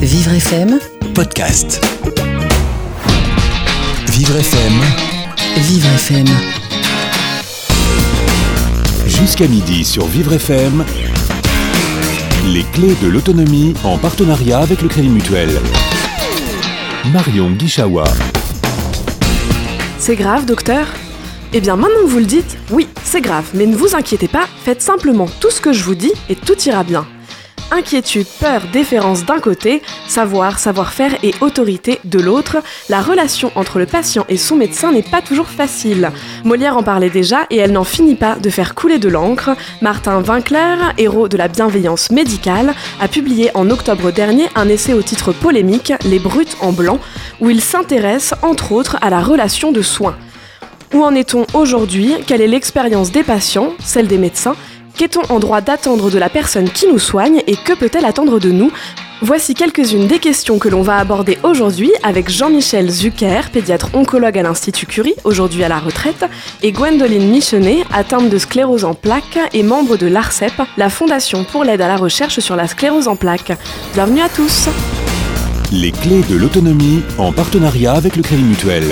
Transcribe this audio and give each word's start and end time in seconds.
Vivre 0.00 0.32
FM, 0.32 0.78
podcast. 1.14 1.80
Vivre 4.08 4.36
FM, 4.36 4.72
Vivre 5.56 5.88
FM. 5.94 6.26
jusqu'à 9.06 9.46
midi 9.46 9.84
sur 9.84 10.06
Vivre 10.06 10.32
FM. 10.34 10.84
Les 12.48 12.62
clés 12.72 12.96
de 13.02 13.08
l'autonomie 13.08 13.74
en 13.84 13.98
partenariat 13.98 14.60
avec 14.60 14.82
le 14.82 14.88
Crédit 14.88 15.08
Mutuel. 15.08 15.50
Marion 17.12 17.50
Guichawa. 17.50 18.04
C'est 19.98 20.16
grave, 20.16 20.46
docteur? 20.46 20.86
Eh 21.52 21.60
bien, 21.60 21.76
maintenant 21.76 22.02
que 22.04 22.10
vous 22.10 22.18
le 22.20 22.26
dites, 22.26 22.56
oui, 22.70 22.88
c'est 23.04 23.20
grave, 23.20 23.44
mais 23.54 23.66
ne 23.66 23.76
vous 23.76 23.94
inquiétez 23.94 24.28
pas, 24.28 24.46
faites 24.64 24.82
simplement 24.82 25.26
tout 25.40 25.50
ce 25.50 25.60
que 25.60 25.72
je 25.72 25.82
vous 25.84 25.94
dis 25.96 26.12
et 26.28 26.36
tout 26.36 26.58
ira 26.66 26.84
bien. 26.84 27.04
Inquiétude, 27.72 28.26
peur, 28.40 28.62
déférence 28.72 29.24
d'un 29.24 29.38
côté, 29.38 29.80
savoir, 30.08 30.58
savoir-faire 30.58 31.14
et 31.22 31.32
autorité 31.40 32.00
de 32.04 32.18
l'autre, 32.18 32.58
la 32.88 33.00
relation 33.00 33.52
entre 33.54 33.78
le 33.78 33.86
patient 33.86 34.24
et 34.28 34.36
son 34.36 34.56
médecin 34.56 34.90
n'est 34.90 35.02
pas 35.02 35.22
toujours 35.22 35.46
facile. 35.46 36.10
Molière 36.44 36.76
en 36.76 36.82
parlait 36.82 37.10
déjà 37.10 37.46
et 37.48 37.58
elle 37.58 37.70
n'en 37.70 37.84
finit 37.84 38.16
pas 38.16 38.34
de 38.34 38.50
faire 38.50 38.74
couler 38.74 38.98
de 38.98 39.08
l'encre. 39.08 39.50
Martin 39.82 40.20
Winkler, 40.20 40.76
héros 40.98 41.28
de 41.28 41.36
la 41.36 41.46
bienveillance 41.46 42.10
médicale, 42.10 42.74
a 43.00 43.06
publié 43.06 43.50
en 43.54 43.70
octobre 43.70 44.10
dernier 44.10 44.48
un 44.56 44.68
essai 44.68 44.92
au 44.92 45.02
titre 45.02 45.32
polémique 45.32 45.92
Les 46.04 46.18
Brutes 46.18 46.56
en 46.60 46.72
blanc, 46.72 46.98
où 47.40 47.50
il 47.50 47.60
s'intéresse 47.60 48.34
entre 48.42 48.72
autres 48.72 48.96
à 49.00 49.10
la 49.10 49.20
relation 49.20 49.70
de 49.70 49.82
soins. 49.82 50.16
Où 50.92 51.04
en 51.04 51.14
est-on 51.14 51.46
aujourd'hui? 51.54 52.16
Quelle 52.26 52.40
est 52.40 52.48
l'expérience 52.48 53.12
des 53.12 53.22
patients, 53.22 53.74
celle 53.78 54.08
des 54.08 54.18
médecins? 54.18 54.56
Qu'est-on 54.96 55.22
en 55.32 55.38
droit 55.38 55.60
d'attendre 55.60 56.10
de 56.10 56.18
la 56.18 56.28
personne 56.28 56.68
qui 56.68 56.86
nous 56.86 56.98
soigne 56.98 57.42
et 57.46 57.56
que 57.56 57.72
peut-elle 57.72 58.04
attendre 58.04 58.38
de 58.38 58.50
nous 58.50 58.70
Voici 59.22 59.54
quelques-unes 59.54 60.06
des 60.06 60.18
questions 60.18 60.58
que 60.58 60.68
l'on 60.68 60.80
va 60.80 60.96
aborder 60.96 61.38
aujourd'hui 61.42 61.92
avec 62.02 62.30
Jean-Michel 62.30 62.88
Zucker, 62.90 63.50
pédiatre 63.52 63.90
oncologue 63.92 64.38
à 64.38 64.42
l'Institut 64.42 64.86
Curie, 64.86 65.14
aujourd'hui 65.24 65.62
à 65.62 65.68
la 65.68 65.78
retraite, 65.78 66.24
et 66.62 66.72
Gwendoline 66.72 67.30
Michenet, 67.30 67.84
atteinte 67.92 68.30
de 68.30 68.38
sclérose 68.38 68.84
en 68.84 68.94
plaques 68.94 69.38
et 69.52 69.62
membre 69.62 69.98
de 69.98 70.06
l'ARCEP, 70.06 70.54
la 70.78 70.88
Fondation 70.88 71.44
pour 71.44 71.64
l'aide 71.64 71.82
à 71.82 71.88
la 71.88 71.96
recherche 71.96 72.40
sur 72.40 72.56
la 72.56 72.66
sclérose 72.66 73.08
en 73.08 73.16
plaques. 73.16 73.52
Bienvenue 73.92 74.22
à 74.22 74.30
tous 74.30 74.70
Les 75.70 75.92
clés 75.92 76.22
de 76.30 76.36
l'autonomie 76.36 77.02
en 77.18 77.30
partenariat 77.30 77.92
avec 77.92 78.16
le 78.16 78.22
Crédit 78.22 78.44
Mutuel. 78.44 78.84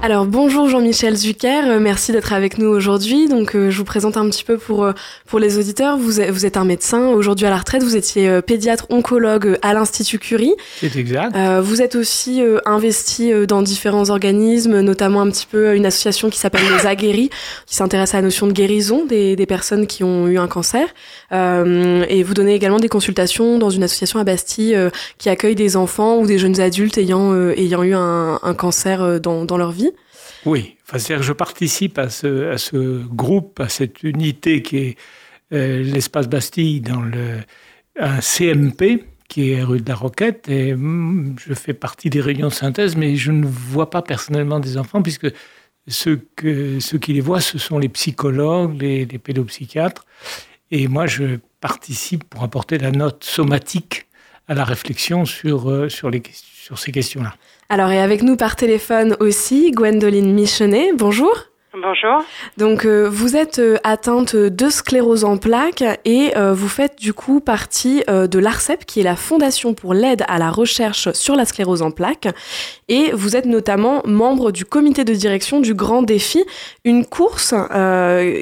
Alors 0.00 0.26
bonjour 0.26 0.68
Jean-Michel 0.68 1.16
Zucker, 1.16 1.66
euh, 1.66 1.80
merci 1.80 2.12
d'être 2.12 2.32
avec 2.32 2.56
nous 2.56 2.68
aujourd'hui. 2.68 3.26
Donc 3.26 3.56
euh, 3.56 3.70
je 3.70 3.78
vous 3.78 3.84
présente 3.84 4.16
un 4.16 4.30
petit 4.30 4.44
peu 4.44 4.56
pour 4.56 4.84
euh, 4.84 4.92
pour 5.26 5.40
les 5.40 5.58
auditeurs. 5.58 5.98
Vous 5.98 6.20
êtes, 6.20 6.30
vous 6.30 6.46
êtes 6.46 6.56
un 6.56 6.64
médecin 6.64 7.08
aujourd'hui 7.08 7.46
à 7.46 7.50
la 7.50 7.58
retraite. 7.58 7.82
Vous 7.82 7.96
étiez 7.96 8.40
pédiatre 8.42 8.86
oncologue 8.90 9.58
à 9.62 9.74
l'Institut 9.74 10.18
Curie. 10.18 10.54
C'est 10.80 10.96
exact. 10.96 11.36
Euh, 11.36 11.60
vous 11.60 11.82
êtes 11.82 11.96
aussi 11.96 12.42
euh, 12.42 12.58
investi 12.64 13.32
euh, 13.32 13.44
dans 13.44 13.60
différents 13.60 14.08
organismes, 14.10 14.80
notamment 14.80 15.20
un 15.20 15.30
petit 15.30 15.46
peu 15.46 15.74
une 15.74 15.84
association 15.84 16.30
qui 16.30 16.38
s'appelle 16.38 16.62
les 16.76 16.86
Aguerris, 16.86 17.30
qui 17.66 17.74
s'intéresse 17.74 18.14
à 18.14 18.18
la 18.18 18.22
notion 18.22 18.46
de 18.46 18.52
guérison 18.52 19.04
des, 19.04 19.36
des 19.36 19.46
personnes 19.46 19.86
qui 19.86 20.04
ont 20.04 20.26
eu 20.28 20.38
un 20.38 20.48
cancer. 20.48 20.86
Euh, 21.32 22.06
et 22.08 22.22
vous 22.22 22.34
donnez 22.34 22.54
également 22.54 22.78
des 22.78 22.88
consultations 22.88 23.58
dans 23.58 23.70
une 23.70 23.82
association 23.82 24.18
à 24.18 24.24
Bastille 24.24 24.74
euh, 24.74 24.90
qui 25.18 25.28
accueille 25.28 25.54
des 25.54 25.76
enfants 25.76 26.18
ou 26.18 26.26
des 26.26 26.38
jeunes 26.38 26.58
adultes 26.60 26.96
ayant 26.96 27.32
euh, 27.32 27.52
ayant 27.56 27.82
eu 27.82 27.94
un, 27.94 28.38
cancer 28.56 29.20
dans 29.20 29.56
leur 29.56 29.72
vie? 29.72 29.90
Oui, 30.46 30.76
c'est-à-dire 30.86 31.18
que 31.18 31.24
je 31.24 31.32
participe 31.32 31.98
à 31.98 32.08
ce, 32.08 33.06
groupe, 33.06 33.60
à 33.60 33.68
cette 33.68 34.02
unité 34.02 34.62
qui 34.62 34.76
est 34.78 34.96
l'espace 35.50 36.28
Bastille 36.28 36.80
dans 36.80 37.02
un 37.98 38.20
CMP 38.20 39.04
qui 39.28 39.52
est 39.52 39.62
rue 39.62 39.80
de 39.80 39.88
la 39.88 39.94
Roquette 39.94 40.48
et 40.48 40.74
mm, 40.74 41.36
je 41.38 41.54
fais 41.54 41.74
partie 41.74 42.08
des 42.08 42.20
réunions 42.20 42.48
de 42.48 42.52
synthèse, 42.52 42.96
mais 42.96 43.16
je 43.16 43.30
ne 43.30 43.46
vois 43.46 43.90
pas 43.90 44.00
personnellement 44.00 44.60
des 44.60 44.78
enfants 44.78 45.02
puisque 45.02 45.28
ceux, 45.86 46.20
qui 46.36 47.12
les 47.12 47.20
voient, 47.20 47.40
ce 47.40 47.58
sont 47.58 47.78
les 47.78 47.88
psychologues, 47.88 48.80
les 48.80 49.06
pédopsychiatres. 49.06 50.04
Et 50.70 50.88
moi, 50.88 51.06
je 51.06 51.38
participe 51.60 52.24
pour 52.24 52.42
apporter 52.42 52.78
la 52.78 52.90
note 52.90 53.24
somatique 53.24 54.06
à 54.48 54.54
la 54.54 54.64
réflexion 54.64 55.24
sur, 55.24 55.70
euh, 55.70 55.88
sur, 55.88 56.10
ces 56.78 56.92
questions-là. 56.92 57.34
Alors 57.68 57.90
et 57.90 58.00
avec 58.00 58.22
nous 58.22 58.36
par 58.36 58.56
téléphone 58.56 59.16
aussi 59.20 59.70
Gwendoline 59.72 60.32
Michenet. 60.32 60.92
Bonjour. 60.96 61.47
Bonjour. 61.74 62.24
Donc 62.56 62.86
euh, 62.86 63.08
vous 63.10 63.36
êtes 63.36 63.58
euh, 63.58 63.76
atteinte 63.84 64.34
de 64.34 64.70
sclérose 64.70 65.24
en 65.24 65.36
plaques 65.36 65.84
et 66.06 66.30
euh, 66.34 66.54
vous 66.54 66.68
faites 66.68 66.98
du 66.98 67.12
coup 67.12 67.40
partie 67.40 68.02
de 68.08 68.38
l'ARCEP 68.38 68.86
qui 68.86 69.00
est 69.00 69.04
la 69.04 69.16
Fondation 69.16 69.74
pour 69.74 69.92
l'aide 69.92 70.24
à 70.28 70.38
la 70.38 70.50
recherche 70.50 71.12
sur 71.12 71.36
la 71.36 71.44
sclérose 71.44 71.82
en 71.82 71.90
plaques 71.90 72.28
et 72.88 73.10
vous 73.12 73.36
êtes 73.36 73.44
notamment 73.44 74.00
membre 74.06 74.50
du 74.50 74.64
comité 74.64 75.04
de 75.04 75.12
direction 75.12 75.60
du 75.60 75.74
Grand 75.74 76.02
Défi, 76.02 76.42
une 76.86 77.04
course 77.04 77.54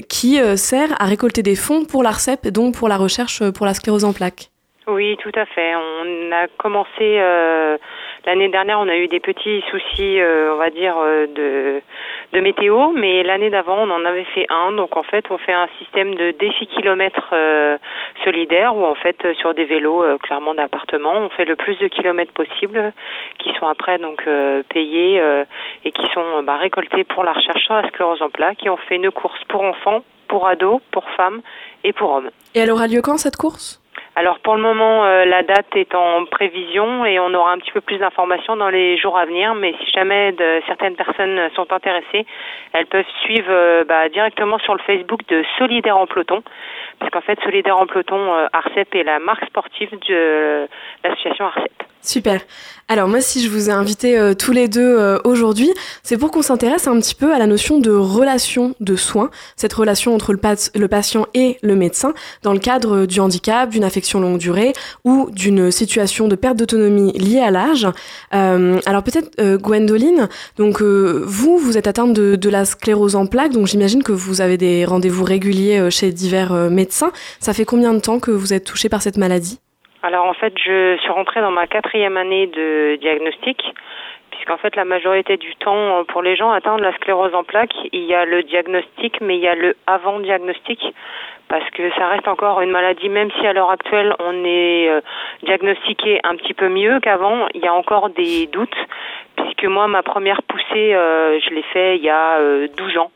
qui 0.08 0.38
sert 0.56 1.00
à 1.00 1.06
récolter 1.06 1.42
des 1.42 1.56
fonds 1.56 1.84
pour 1.84 2.04
l'ARCEP 2.04 2.46
et 2.46 2.50
donc 2.52 2.76
pour 2.76 2.88
la 2.88 2.96
recherche 2.96 3.42
pour 3.50 3.66
la 3.66 3.74
sclérose 3.74 4.04
en 4.04 4.12
plaques. 4.12 4.50
Oui, 4.86 5.16
tout 5.20 5.32
à 5.34 5.46
fait. 5.46 5.74
On 5.74 6.32
a 6.32 6.46
commencé 6.58 7.18
l'année 8.26 8.48
dernière, 8.48 8.80
on 8.80 8.88
a 8.88 8.96
eu 8.96 9.08
des 9.08 9.20
petits 9.20 9.62
soucis, 9.70 10.20
euh, 10.20 10.52
on 10.52 10.58
va 10.58 10.70
dire, 10.70 10.96
euh, 10.98 11.26
de, 12.32 12.40
météo, 12.40 12.92
mais 12.94 13.22
l'année 13.22 13.48
d'avant, 13.48 13.78
on 13.78 13.90
en 13.90 14.04
avait 14.04 14.26
fait 14.34 14.46
un. 14.50 14.72
Donc 14.72 14.96
en 14.96 15.02
fait, 15.02 15.24
on 15.30 15.38
fait 15.38 15.52
un 15.52 15.68
système 15.78 16.14
de 16.14 16.32
défi 16.32 16.66
kilomètres 16.66 17.30
euh, 17.32 17.78
solidaire 18.24 18.76
où 18.76 18.84
en 18.84 18.94
fait, 18.94 19.16
sur 19.40 19.54
des 19.54 19.64
vélos 19.64 20.02
euh, 20.02 20.18
clairement 20.18 20.54
d'appartement, 20.54 21.14
on 21.14 21.28
fait 21.30 21.46
le 21.46 21.56
plus 21.56 21.78
de 21.78 21.88
kilomètres 21.88 22.32
possible, 22.32 22.92
qui 23.38 23.52
sont 23.58 23.66
après 23.66 23.98
donc 23.98 24.22
payés 24.68 25.22
et 25.84 25.92
qui 25.92 26.06
sont 26.12 26.42
bah, 26.42 26.56
récoltés 26.56 27.04
pour 27.04 27.24
la 27.24 27.32
recherche 27.32 27.64
sur 27.64 27.74
la 27.74 27.88
sclérose 27.88 28.20
en 28.20 28.28
plaques. 28.28 28.64
Et 28.66 28.70
on 28.70 28.76
fait 28.76 28.96
une 28.96 29.10
course 29.10 29.42
pour 29.48 29.62
enfants, 29.62 30.02
pour 30.28 30.46
ados, 30.46 30.80
pour 30.90 31.04
femmes 31.16 31.40
et 31.84 31.92
pour 31.92 32.12
hommes. 32.12 32.30
Et 32.54 32.60
elle 32.60 32.70
aura 32.70 32.86
lieu 32.86 33.00
quand 33.02 33.16
cette 33.16 33.36
course? 33.36 33.80
Alors 34.18 34.38
pour 34.38 34.56
le 34.56 34.62
moment, 34.62 35.04
euh, 35.04 35.26
la 35.26 35.42
date 35.42 35.76
est 35.76 35.94
en 35.94 36.24
prévision 36.24 37.04
et 37.04 37.20
on 37.20 37.34
aura 37.34 37.52
un 37.52 37.58
petit 37.58 37.70
peu 37.70 37.82
plus 37.82 37.98
d'informations 37.98 38.56
dans 38.56 38.70
les 38.70 38.96
jours 38.96 39.18
à 39.18 39.26
venir. 39.26 39.54
Mais 39.54 39.74
si 39.84 39.90
jamais 39.90 40.32
de, 40.32 40.62
certaines 40.66 40.96
personnes 40.96 41.50
sont 41.54 41.70
intéressées, 41.70 42.24
elles 42.72 42.86
peuvent 42.86 43.04
suivre 43.24 43.50
euh, 43.50 43.84
bah, 43.84 44.08
directement 44.08 44.58
sur 44.60 44.72
le 44.72 44.80
Facebook 44.86 45.20
de 45.28 45.44
Solidaire 45.58 45.98
en 45.98 46.06
peloton, 46.06 46.42
parce 46.98 47.10
qu'en 47.10 47.20
fait 47.20 47.38
Solidaire 47.42 47.78
en 47.78 47.86
peloton 47.86 48.32
euh, 48.32 48.46
Arcep 48.54 48.94
est 48.94 49.04
la 49.04 49.18
marque 49.18 49.44
sportive 49.44 49.90
de 50.08 50.66
l'association 51.04 51.44
Arcep. 51.44 51.85
Super. 52.06 52.40
Alors 52.86 53.08
moi, 53.08 53.20
si 53.20 53.42
je 53.42 53.50
vous 53.50 53.68
ai 53.68 53.72
invités 53.72 54.16
euh, 54.16 54.32
tous 54.32 54.52
les 54.52 54.68
deux 54.68 54.80
euh, 54.80 55.18
aujourd'hui, 55.24 55.68
c'est 56.04 56.16
pour 56.16 56.30
qu'on 56.30 56.40
s'intéresse 56.40 56.86
un 56.86 56.96
petit 57.00 57.16
peu 57.16 57.34
à 57.34 57.38
la 57.40 57.48
notion 57.48 57.80
de 57.80 57.90
relation 57.90 58.76
de 58.78 58.94
soins, 58.94 59.28
cette 59.56 59.72
relation 59.72 60.14
entre 60.14 60.32
le, 60.32 60.38
le 60.76 60.86
patient 60.86 61.26
et 61.34 61.58
le 61.62 61.74
médecin, 61.74 62.14
dans 62.44 62.52
le 62.52 62.60
cadre 62.60 63.06
du 63.06 63.18
handicap, 63.18 63.70
d'une 63.70 63.82
affection 63.82 64.20
longue 64.20 64.38
durée 64.38 64.72
ou 65.04 65.28
d'une 65.32 65.72
situation 65.72 66.28
de 66.28 66.36
perte 66.36 66.56
d'autonomie 66.58 67.10
liée 67.18 67.40
à 67.40 67.50
l'âge. 67.50 67.88
Euh, 68.34 68.80
alors 68.86 69.02
peut-être 69.02 69.32
euh, 69.40 69.58
Gwendoline, 69.58 70.28
donc 70.56 70.80
euh, 70.80 71.24
vous, 71.26 71.58
vous 71.58 71.76
êtes 71.76 71.88
atteinte 71.88 72.12
de, 72.12 72.36
de 72.36 72.48
la 72.48 72.64
sclérose 72.64 73.16
en 73.16 73.26
plaques, 73.26 73.52
donc 73.52 73.66
j'imagine 73.66 74.04
que 74.04 74.12
vous 74.12 74.40
avez 74.40 74.58
des 74.58 74.84
rendez-vous 74.84 75.24
réguliers 75.24 75.80
euh, 75.80 75.90
chez 75.90 76.12
divers 76.12 76.52
euh, 76.52 76.70
médecins. 76.70 77.10
Ça 77.40 77.52
fait 77.52 77.64
combien 77.64 77.92
de 77.94 77.98
temps 77.98 78.20
que 78.20 78.30
vous 78.30 78.52
êtes 78.52 78.64
touchée 78.64 78.88
par 78.88 79.02
cette 79.02 79.16
maladie? 79.16 79.58
Alors 80.02 80.26
en 80.26 80.34
fait, 80.34 80.52
je 80.58 80.96
suis 80.98 81.10
rentrée 81.10 81.40
dans 81.40 81.50
ma 81.50 81.66
quatrième 81.66 82.16
année 82.16 82.46
de 82.46 82.96
diagnostic, 83.00 83.62
puisqu'en 84.30 84.58
fait 84.58 84.76
la 84.76 84.84
majorité 84.84 85.36
du 85.36 85.54
temps, 85.56 86.00
euh, 86.00 86.04
pour 86.04 86.22
les 86.22 86.36
gens 86.36 86.50
atteints 86.50 86.76
de 86.76 86.82
la 86.82 86.92
sclérose 86.94 87.34
en 87.34 87.44
plaques, 87.44 87.74
il 87.92 88.04
y 88.04 88.14
a 88.14 88.24
le 88.24 88.42
diagnostic, 88.42 89.20
mais 89.20 89.36
il 89.36 89.42
y 89.42 89.48
a 89.48 89.54
le 89.54 89.74
avant-diagnostic, 89.86 90.80
parce 91.48 91.68
que 91.70 91.90
ça 91.94 92.08
reste 92.08 92.28
encore 92.28 92.60
une 92.60 92.70
maladie, 92.70 93.08
même 93.08 93.30
si 93.32 93.46
à 93.46 93.52
l'heure 93.52 93.70
actuelle 93.70 94.14
on 94.18 94.44
est 94.44 94.88
euh, 94.88 95.00
diagnostiqué 95.44 96.20
un 96.24 96.36
petit 96.36 96.54
peu 96.54 96.68
mieux 96.68 97.00
qu'avant, 97.00 97.46
il 97.54 97.62
y 97.62 97.68
a 97.68 97.74
encore 97.74 98.10
des 98.10 98.46
doutes, 98.46 98.76
puisque 99.36 99.64
moi 99.64 99.88
ma 99.88 100.02
première 100.02 100.42
poussée, 100.42 100.94
euh, 100.94 101.40
je 101.40 101.54
l'ai 101.54 101.62
fait 101.62 101.96
il 101.96 102.04
y 102.04 102.10
a 102.10 102.38
euh, 102.38 102.68
12 102.76 102.98
ans. 102.98 103.10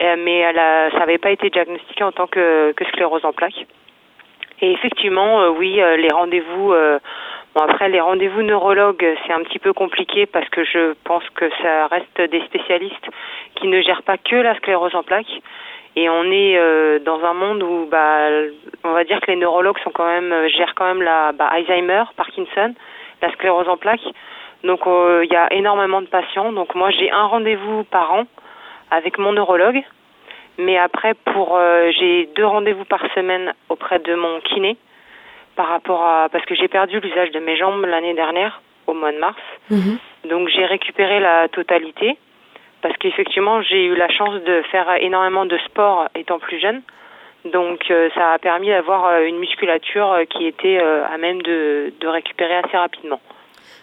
Mais 0.00 0.38
elle 0.38 0.58
a, 0.58 0.90
ça 0.90 0.98
n'avait 1.00 1.18
pas 1.18 1.30
été 1.30 1.48
diagnostiqué 1.48 2.02
en 2.02 2.10
tant 2.10 2.26
que, 2.26 2.72
que 2.72 2.84
sclérose 2.86 3.24
en 3.24 3.32
plaques. 3.32 3.66
Et 4.62 4.70
effectivement, 4.70 5.40
euh, 5.40 5.48
oui, 5.50 5.80
euh, 5.82 5.96
les 5.96 6.08
rendez-vous. 6.08 6.72
euh, 6.72 7.00
bon 7.54 7.62
après, 7.62 7.88
les 7.88 8.00
rendez-vous 8.00 8.42
neurologues, 8.42 9.04
c'est 9.26 9.32
un 9.32 9.42
petit 9.42 9.58
peu 9.58 9.72
compliqué 9.72 10.24
parce 10.26 10.48
que 10.50 10.62
je 10.64 10.94
pense 11.04 11.28
que 11.30 11.50
ça 11.60 11.88
reste 11.88 12.30
des 12.30 12.40
spécialistes 12.42 13.08
qui 13.56 13.66
ne 13.66 13.82
gèrent 13.82 14.04
pas 14.04 14.18
que 14.18 14.36
la 14.36 14.54
sclérose 14.54 14.94
en 14.94 15.02
plaques. 15.02 15.42
Et 15.96 16.08
on 16.08 16.24
est 16.30 16.56
euh, 16.56 17.00
dans 17.00 17.22
un 17.24 17.34
monde 17.34 17.62
où, 17.64 17.88
bah, 17.90 18.28
on 18.84 18.92
va 18.92 19.02
dire 19.02 19.20
que 19.20 19.32
les 19.32 19.36
neurologues 19.36 19.78
sont 19.80 19.90
quand 19.90 20.06
même 20.06 20.48
gèrent 20.56 20.76
quand 20.76 20.86
même 20.86 21.02
la 21.02 21.32
bah, 21.32 21.48
Alzheimer, 21.50 22.04
Parkinson, 22.16 22.72
la 23.20 23.32
sclérose 23.32 23.68
en 23.68 23.76
plaques. 23.76 24.08
Donc 24.62 24.82
il 24.86 25.28
y 25.28 25.34
a 25.34 25.52
énormément 25.52 26.00
de 26.00 26.06
patients. 26.06 26.52
Donc 26.52 26.76
moi 26.76 26.90
j'ai 26.90 27.10
un 27.10 27.24
rendez-vous 27.24 27.82
par 27.82 28.14
an 28.14 28.26
avec 28.92 29.18
mon 29.18 29.32
neurologue. 29.32 29.82
Mais 30.58 30.78
après, 30.78 31.14
pour 31.14 31.56
euh, 31.56 31.90
j'ai 31.98 32.28
deux 32.36 32.46
rendez-vous 32.46 32.84
par 32.84 33.02
semaine 33.14 33.54
auprès 33.68 33.98
de 33.98 34.14
mon 34.14 34.40
kiné 34.40 34.76
par 35.56 35.68
rapport 35.68 36.02
à 36.02 36.28
parce 36.30 36.44
que 36.44 36.54
j'ai 36.54 36.68
perdu 36.68 37.00
l'usage 37.00 37.30
de 37.30 37.40
mes 37.40 37.56
jambes 37.56 37.84
l'année 37.84 38.14
dernière 38.14 38.60
au 38.86 38.94
mois 38.94 39.12
de 39.12 39.18
mars. 39.18 39.40
Mhm. 39.70 39.98
Donc 40.28 40.48
j'ai 40.48 40.64
récupéré 40.66 41.20
la 41.20 41.48
totalité 41.48 42.16
parce 42.82 42.96
qu'effectivement 42.98 43.62
j'ai 43.62 43.86
eu 43.86 43.94
la 43.94 44.08
chance 44.08 44.42
de 44.42 44.62
faire 44.70 44.92
énormément 45.00 45.46
de 45.46 45.58
sport 45.58 46.08
étant 46.14 46.38
plus 46.38 46.60
jeune. 46.60 46.82
Donc 47.44 47.90
euh, 47.90 48.08
ça 48.14 48.32
a 48.32 48.38
permis 48.38 48.68
d'avoir 48.68 49.06
euh, 49.06 49.24
une 49.24 49.38
musculature 49.38 50.12
euh, 50.12 50.24
qui 50.24 50.46
était 50.46 50.78
euh, 50.80 51.04
à 51.06 51.18
même 51.18 51.42
de, 51.42 51.92
de 52.00 52.08
récupérer 52.08 52.54
assez 52.54 52.76
rapidement. 52.76 53.20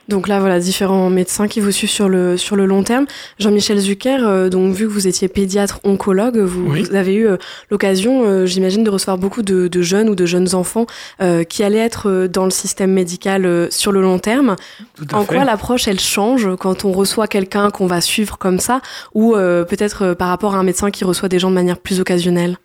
Donc 0.09 0.27
là, 0.27 0.39
voilà, 0.39 0.59
différents 0.59 1.09
médecins 1.09 1.47
qui 1.47 1.59
vous 1.61 1.71
suivent 1.71 1.89
sur 1.89 2.09
le, 2.09 2.35
sur 2.35 2.55
le 2.55 2.65
long 2.65 2.83
terme. 2.83 3.05
Jean-Michel 3.39 3.77
Zucker, 3.79 4.17
euh, 4.27 4.49
donc 4.49 4.73
vu 4.73 4.85
que 4.87 4.91
vous 4.91 5.07
étiez 5.07 5.27
pédiatre 5.27 5.79
oncologue, 5.83 6.37
vous, 6.39 6.65
Oui. 6.71 6.83
vous 6.83 6.95
avez 6.95 7.13
eu 7.13 7.27
euh, 7.27 7.37
l'occasion, 7.69 8.23
euh, 8.25 8.45
j'imagine, 8.47 8.83
de 8.83 8.89
recevoir 8.89 9.17
beaucoup 9.19 9.43
de, 9.43 9.67
de 9.67 9.81
jeunes 9.81 10.09
ou 10.09 10.15
de 10.15 10.25
jeunes 10.25 10.55
enfants 10.55 10.87
euh, 11.21 11.43
qui 11.43 11.63
allaient 11.63 11.77
être 11.77 12.09
euh, 12.09 12.27
dans 12.27 12.45
le 12.45 12.51
système 12.51 12.91
médical 12.91 13.45
euh, 13.45 13.67
sur 13.69 13.91
le 13.91 14.01
long 14.01 14.17
terme. 14.19 14.55
Tout 14.95 15.05
à 15.11 15.17
En 15.17 15.23
fait. 15.25 15.35
quoi 15.35 15.45
l'approche, 15.45 15.87
elle 15.87 15.99
change 15.99 16.49
quand 16.59 16.85
on 16.85 16.91
reçoit 16.91 17.27
quelqu'un 17.27 17.69
qu'on 17.69 17.85
va 17.87 18.01
suivre 18.01 18.37
comme 18.39 18.59
ça 18.59 18.81
ou 19.13 19.35
euh, 19.35 19.63
peut-être 19.63 20.13
par 20.15 20.29
rapport 20.29 20.55
à 20.55 20.57
un 20.57 20.63
médecin 20.63 20.89
qui 20.89 21.03
reçoit 21.03 21.29
des 21.29 21.37
gens 21.39 21.49
de 21.51 21.55
manière 21.55 21.77
plus 21.77 21.99
occasionnelle? 21.99 22.57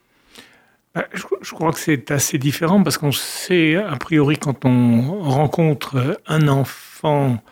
Je, 1.12 1.22
je 1.42 1.50
crois 1.54 1.72
que 1.72 1.78
c'est 1.78 2.10
assez 2.10 2.38
différent 2.38 2.82
parce 2.82 2.98
qu'on 2.98 3.12
sait, 3.12 3.76
a 3.76 3.96
priori, 3.96 4.38
quand 4.38 4.64
on 4.64 5.20
rencontre 5.22 6.20
un 6.26 6.48
enfant 6.48 7.42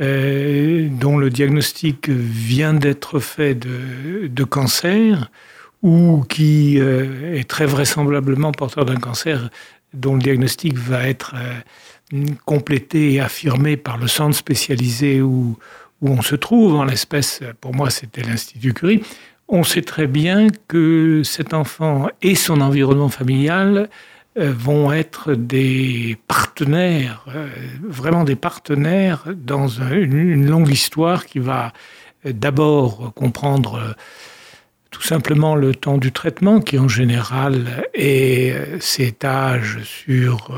euh, 0.00 0.88
dont 0.90 1.18
le 1.18 1.30
diagnostic 1.30 2.08
vient 2.08 2.74
d'être 2.74 3.20
fait 3.20 3.54
de, 3.54 4.44
cancer 4.44 5.30
ou 5.82 6.24
qui 6.28 6.80
euh, 6.80 7.36
est 7.36 7.48
très 7.48 7.64
vraisemblablement 7.64 8.50
porteur 8.50 8.86
d'un 8.86 8.96
cancer 8.96 9.50
dont 9.92 10.14
le 10.14 10.20
diagnostic 10.20 10.76
va 10.76 11.08
être 11.08 11.36
euh, 11.36 12.24
complété 12.44 13.12
et 13.12 13.20
affirmé 13.20 13.76
par 13.76 13.96
le 13.96 14.08
centre 14.08 14.36
spécialisé 14.36 15.22
où, 15.22 15.56
où 16.00 16.08
on 16.08 16.22
se 16.22 16.34
trouve, 16.34 16.74
en 16.74 16.84
l'espèce, 16.84 17.40
pour 17.60 17.72
moi, 17.72 17.88
c'était 17.88 18.22
l'Institut 18.22 18.74
Curie, 18.74 19.00
on 19.48 19.62
sait 19.62 19.82
très 19.82 20.06
bien 20.06 20.48
que 20.68 21.22
cet 21.24 21.54
enfant 21.54 22.08
et 22.22 22.34
son 22.34 22.60
environnement 22.60 23.08
familial 23.08 23.88
euh, 24.38 24.52
vont 24.56 24.92
être 24.92 25.34
des 25.34 26.16
partenaires, 26.26 27.24
euh, 27.34 27.48
vraiment 27.82 28.24
des 28.24 28.36
partenaires 28.36 29.24
dans 29.36 29.80
un- 29.80 29.92
une, 29.92 30.46
longue 30.46 30.70
histoire 30.70 31.26
qui 31.26 31.38
va 31.38 31.72
euh, 32.26 32.32
d'abord 32.32 33.12
comprendre 33.14 33.94
tout 34.90 35.02
simplement 35.02 35.56
le 35.56 35.74
temps 35.74 35.98
du 35.98 36.10
traitement 36.12 36.60
qui 36.60 36.78
en 36.78 36.88
général 36.88 37.84
est 37.94 38.80
s'étage 38.80 39.80
sur 39.82 40.56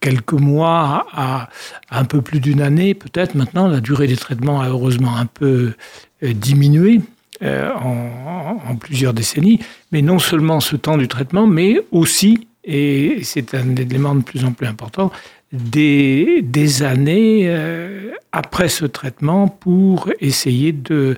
quelques 0.00 0.32
mois 0.32 1.06
à 1.12 1.50
un 1.90 2.04
peu 2.06 2.22
plus 2.22 2.40
d'une 2.40 2.62
année 2.62 2.94
peut-être. 2.94 3.34
Maintenant 3.34 3.68
la 3.68 3.80
durée 3.80 4.06
des 4.06 4.16
traitements 4.16 4.62
a 4.62 4.68
heureusement 4.70 5.16
un 5.16 5.26
peu 5.26 5.74
diminué 6.22 7.02
euh, 7.44 7.70
en, 7.74 8.76
plusieurs 8.76 9.12
décennies 9.12 9.60
mais 9.92 10.02
non 10.02 10.18
seulement 10.18 10.60
ce 10.60 10.76
temps 10.76 10.96
du 10.96 11.08
traitement 11.08 11.46
mais 11.46 11.76
aussi 11.90 12.48
et 12.64 13.18
c'est 13.22 13.54
un 13.54 13.76
élément 13.76 14.14
de 14.14 14.22
plus 14.22 14.44
en 14.44 14.52
plus 14.52 14.66
important 14.66 15.12
des, 15.52 16.82
années 16.82 17.42
euh, 17.44 18.12
après 18.32 18.68
ce 18.68 18.84
traitement 18.84 19.48
pour 19.48 20.10
essayer 20.20 20.72
de 20.72 21.16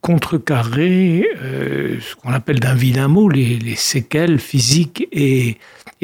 contrecarrer 0.00 1.26
euh, 1.42 1.98
ce 2.00 2.16
qu'on 2.16 2.32
appelle 2.32 2.58
d'un 2.58 2.74
vilain 2.74 3.08
mot 3.08 3.28
les, 3.28 3.58
les 3.58 3.76
séquelles 3.76 4.38
physiques 4.38 5.06
et, 5.12 5.58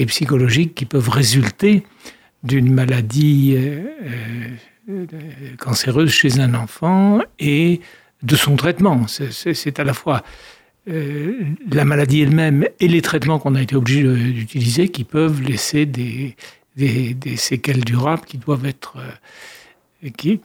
psychologiques 0.07 0.75
qui 0.75 0.85
peuvent 0.85 1.11
résulter 1.11 1.83
d'une 2.43 2.73
maladie 2.73 3.57
cancéreuse 5.59 6.11
chez 6.11 6.41
un 6.41 6.55
enfant 6.55 7.21
et 7.39 7.81
de 8.23 8.37
son 8.37 8.57
traitement. 8.57 9.07
C'est- 9.09 9.79
à 9.79 9.85
la 9.85 9.95
fois 9.95 10.23
euh, 10.89 11.35
la 11.71 11.85
maladie 11.85 12.23
elle-même 12.23 12.67
et 12.81 12.89
les 12.89 13.03
traitements 13.03 13.39
qu'on 13.39 13.55
a 13.55 13.63
été 13.63 13.77
obligé 13.77 14.03
d'utiliser 14.03 14.89
qui 14.89 15.05
peuvent 15.05 15.41
laisser 15.41 15.87
des, 15.87 16.35
séquelles 17.37 17.85
durables 17.85 18.25
qui 18.25 18.39
doivent 18.39 18.67
être 18.67 18.97
euh, 18.97 20.11
qui, 20.17 20.41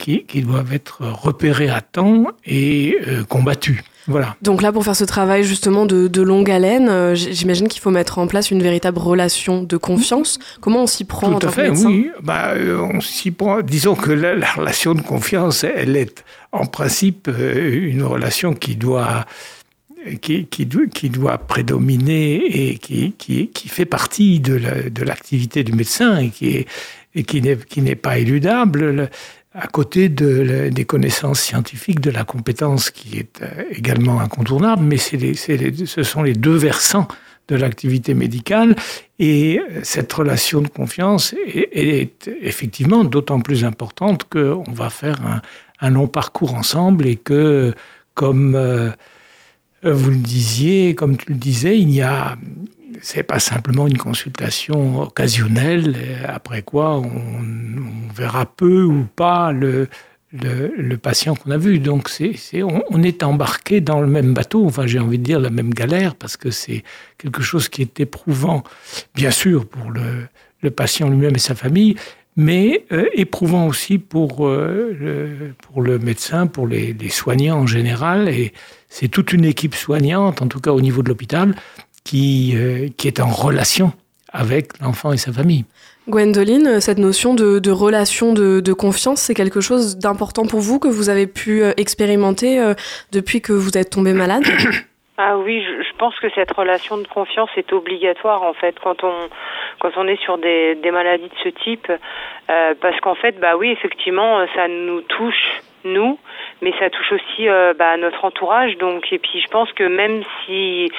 repérées 1.00 1.70
à 1.70 1.82
temps 1.82 2.28
et 2.46 2.98
euh, 3.08 3.24
combattues. 3.24 3.84
Voilà. 4.08 4.38
Donc 4.42 4.62
là, 4.62 4.72
pour 4.72 4.86
faire 4.86 4.96
ce 4.96 5.04
travail 5.04 5.44
justement 5.44 5.86
de, 5.86 6.08
de 6.08 6.22
longue 6.22 6.50
haleine, 6.50 6.88
euh, 6.90 7.14
j'imagine 7.16 7.68
qu'il 7.68 7.82
faut 7.82 7.92
mettre 7.92 8.20
en 8.20 8.28
place 8.28 8.52
une 8.52 8.64
véritable 8.64 9.00
relation 9.00 9.64
de 9.64 9.78
confiance. 9.78 10.40
Comment 10.62 10.84
on 10.84 10.88
s'y 10.88 11.04
prend 11.04 11.28
en 11.28 11.34
Tout 11.34 11.40
tant 11.40 11.48
à 11.48 11.50
que 11.52 11.56
fait, 11.56 11.70
médecin? 11.70 11.88
oui. 11.90 12.10
Bah, 12.24 12.52
euh, 12.56 12.80
on 12.80 13.02
s'y 13.02 13.32
prend. 13.32 13.62
Disons 13.62 13.96
que 13.96 14.12
la, 14.12 14.34
la 14.36 14.50
relation 14.52 14.94
de 14.96 15.02
confiance, 15.02 15.64
elle 15.66 15.98
est 15.98 16.24
en 16.54 16.66
principe 16.66 17.28
euh, 17.28 17.90
une 17.90 18.04
relation 18.04 18.54
qui 18.54 18.76
doit, 18.78 19.26
qui, 20.22 20.46
qui, 20.46 20.66
doit- 20.66 20.88
qui 20.88 21.10
doit 21.10 21.38
prédominer 21.38 22.70
et 22.70 22.78
qui, 22.78 23.14
qui, 23.18 23.50
qui 23.50 23.68
fait 23.68 23.86
partie 23.86 24.40
de 24.40 24.56
la- 24.56 24.90
de 24.90 25.04
l'activité 25.04 25.64
du 25.64 25.74
médecin 25.74 26.18
et 26.20 26.30
qui 26.30 26.50
est 26.56 26.68
et 27.16 27.24
qui 27.24 27.42
n'est 27.82 27.96
pas 27.96 28.20
éludable. 28.20 29.10
À 29.60 29.66
côté 29.68 30.08
de, 30.08 30.70
des 30.72 30.86
connaissances 30.86 31.40
scientifiques, 31.42 32.00
de 32.00 32.12
la 32.12 32.24
compétence 32.24 32.92
qui 32.92 33.18
est 33.18 33.42
euh, 33.42 33.64
également 33.72 34.20
incontournable, 34.20 34.84
mais 34.84 34.98
les- 35.14 35.34
les- 35.58 35.86
ce 35.88 36.04
sont 36.04 36.22
les 36.22 36.34
deux 36.34 36.56
versants 36.56 37.08
de 37.48 37.56
l'activité 37.56 38.14
médicale. 38.14 38.76
Et 39.18 39.60
euh, 39.60 39.80
cette 39.82 40.14
relation 40.14 40.62
de 40.62 40.68
confiance 40.68 41.34
est, 41.48 41.70
est 41.74 42.30
effectivement 42.42 43.04
d'autant 43.04 43.40
plus 43.40 43.66
importante 43.66 44.26
qu'on 44.30 44.64
va 44.72 44.92
faire 44.92 45.18
un, 45.26 45.42
un 45.80 45.90
long 45.90 46.08
parcours 46.08 46.54
ensemble 46.54 47.08
et 47.08 47.16
que, 47.16 47.74
comme 48.14 48.54
euh, 48.56 48.92
vous 49.84 50.12
le 50.12 50.18
disiez, 50.18 50.94
comme 50.94 51.18
tu 51.18 51.32
le 51.32 51.38
disais, 51.40 51.80
il 51.80 51.88
n'y 51.88 52.02
a, 52.04 52.38
c'est 53.02 53.24
pas 53.24 53.40
simplement 53.40 53.88
une 53.88 53.98
consultation 53.98 55.02
occasionnelle 55.02 55.96
après 56.28 56.62
quoi 56.62 56.98
on, 56.98 58.14
verra 58.14 58.46
peu 58.46 58.84
ou 58.84 59.06
pas 59.16 59.52
le, 59.52 59.88
le, 60.32 60.96
patient 60.96 61.36
qu'on 61.36 61.52
a 61.52 61.58
vu. 61.58 61.80
Donc 61.80 62.10
c'est, 62.10 62.64
on, 62.64 63.04
est 63.04 63.24
embarqué 63.24 63.80
dans 63.80 64.02
le 64.02 64.08
même 64.08 64.34
bateau, 64.34 64.66
enfin 64.66 64.88
j'ai 64.88 65.00
envie 65.00 65.20
de 65.20 65.24
dire 65.24 65.40
la 65.40 65.50
même 65.50 65.74
galère 65.74 66.16
parce 66.16 66.38
que 66.38 66.50
c'est 66.50 66.84
quelque 67.18 67.42
chose 67.42 67.70
qui 67.70 67.82
est 67.82 68.00
éprouvant, 68.00 68.64
bien 69.14 69.32
sûr 69.32 69.68
pour 69.68 69.92
le, 69.92 70.28
le 70.62 70.72
patient 70.72 71.10
lui-même 71.10 71.36
et 71.36 71.40
sa 71.40 71.56
famille, 71.56 71.96
mais 72.38 72.86
euh, 72.92 73.08
éprouvant 73.14 73.66
aussi 73.66 73.98
pour, 73.98 74.48
euh, 74.48 74.96
le, 75.00 75.54
pour 75.64 75.82
le 75.82 75.98
médecin, 75.98 76.46
pour 76.46 76.68
les, 76.68 76.94
les 76.94 77.10
soignants 77.10 77.58
en 77.58 77.68
général. 77.68 78.30
Et 78.30 78.54
c'est 78.90 79.08
toute 79.08 79.34
une 79.34 79.44
équipe 79.44 79.74
soignante, 79.74 80.42
en 80.42 80.48
tout 80.48 80.60
cas 80.60 80.72
au 80.72 80.80
niveau 80.80 81.02
de 81.02 81.10
l'hôpital, 81.10 81.56
qui, 82.08 82.54
euh, 82.56 82.88
qui 82.98 83.08
est 83.08 83.20
en 83.20 83.28
relation 83.28 83.92
avec 84.32 84.80
l'enfant 84.82 85.12
et 85.12 85.18
sa 85.18 85.34
famille. 85.34 85.66
Gwendoline, 86.08 86.80
cette 86.80 87.00
notion 87.00 87.34
de, 87.34 87.60
de 87.60 87.72
relation 87.72 88.34
de, 88.34 88.62
de 88.62 88.74
confiance, 88.74 89.20
c'est 89.20 89.34
quelque 89.34 89.60
chose 89.60 89.98
d'important 89.98 90.46
pour 90.46 90.62
vous 90.62 90.80
que 90.80 90.88
vous 90.88 91.10
avez 91.10 91.28
pu 91.28 91.64
euh, 91.64 91.74
expérimenter 91.76 92.62
euh, 92.62 92.76
depuis 93.12 93.42
que 93.42 93.52
vous 93.52 93.78
êtes 93.78 93.92
tombé 93.92 94.14
malade? 94.14 94.44
Ah 95.20 95.36
oui, 95.40 95.64
je, 95.64 95.82
je 95.82 95.98
pense 95.98 96.14
que 96.20 96.28
cette 96.36 96.52
relation 96.52 96.96
de 97.00 97.08
confiance 97.08 97.50
est 97.58 97.74
obligatoire 97.74 98.44
en 98.44 98.54
fait 98.54 98.76
quand 98.84 99.04
on 99.04 99.30
quand 99.80 99.90
on 99.98 100.08
est 100.08 100.22
sur 100.22 100.38
des, 100.38 100.76
des 100.76 100.92
maladies 100.92 101.30
de 101.30 101.40
ce 101.44 101.50
type, 101.50 101.92
euh, 101.92 102.76
parce 102.80 103.00
qu'en 103.00 103.16
fait, 103.16 103.40
bah 103.40 103.58
oui, 103.58 103.72
effectivement, 103.72 104.46
ça 104.56 104.68
nous 104.68 105.02
touche 105.02 105.62
nous, 105.88 106.20
mais 106.62 106.74
ça 106.80 106.90
touche 106.90 107.12
aussi 107.14 107.48
euh, 107.48 107.74
bah, 107.78 107.98
notre 107.98 108.24
entourage. 108.26 108.78
Donc, 108.78 109.12
et 109.12 109.20
puis 109.20 109.42
je 109.42 109.48
pense 109.50 109.72
que 109.74 109.84
même 109.84 110.24
si 110.46 110.90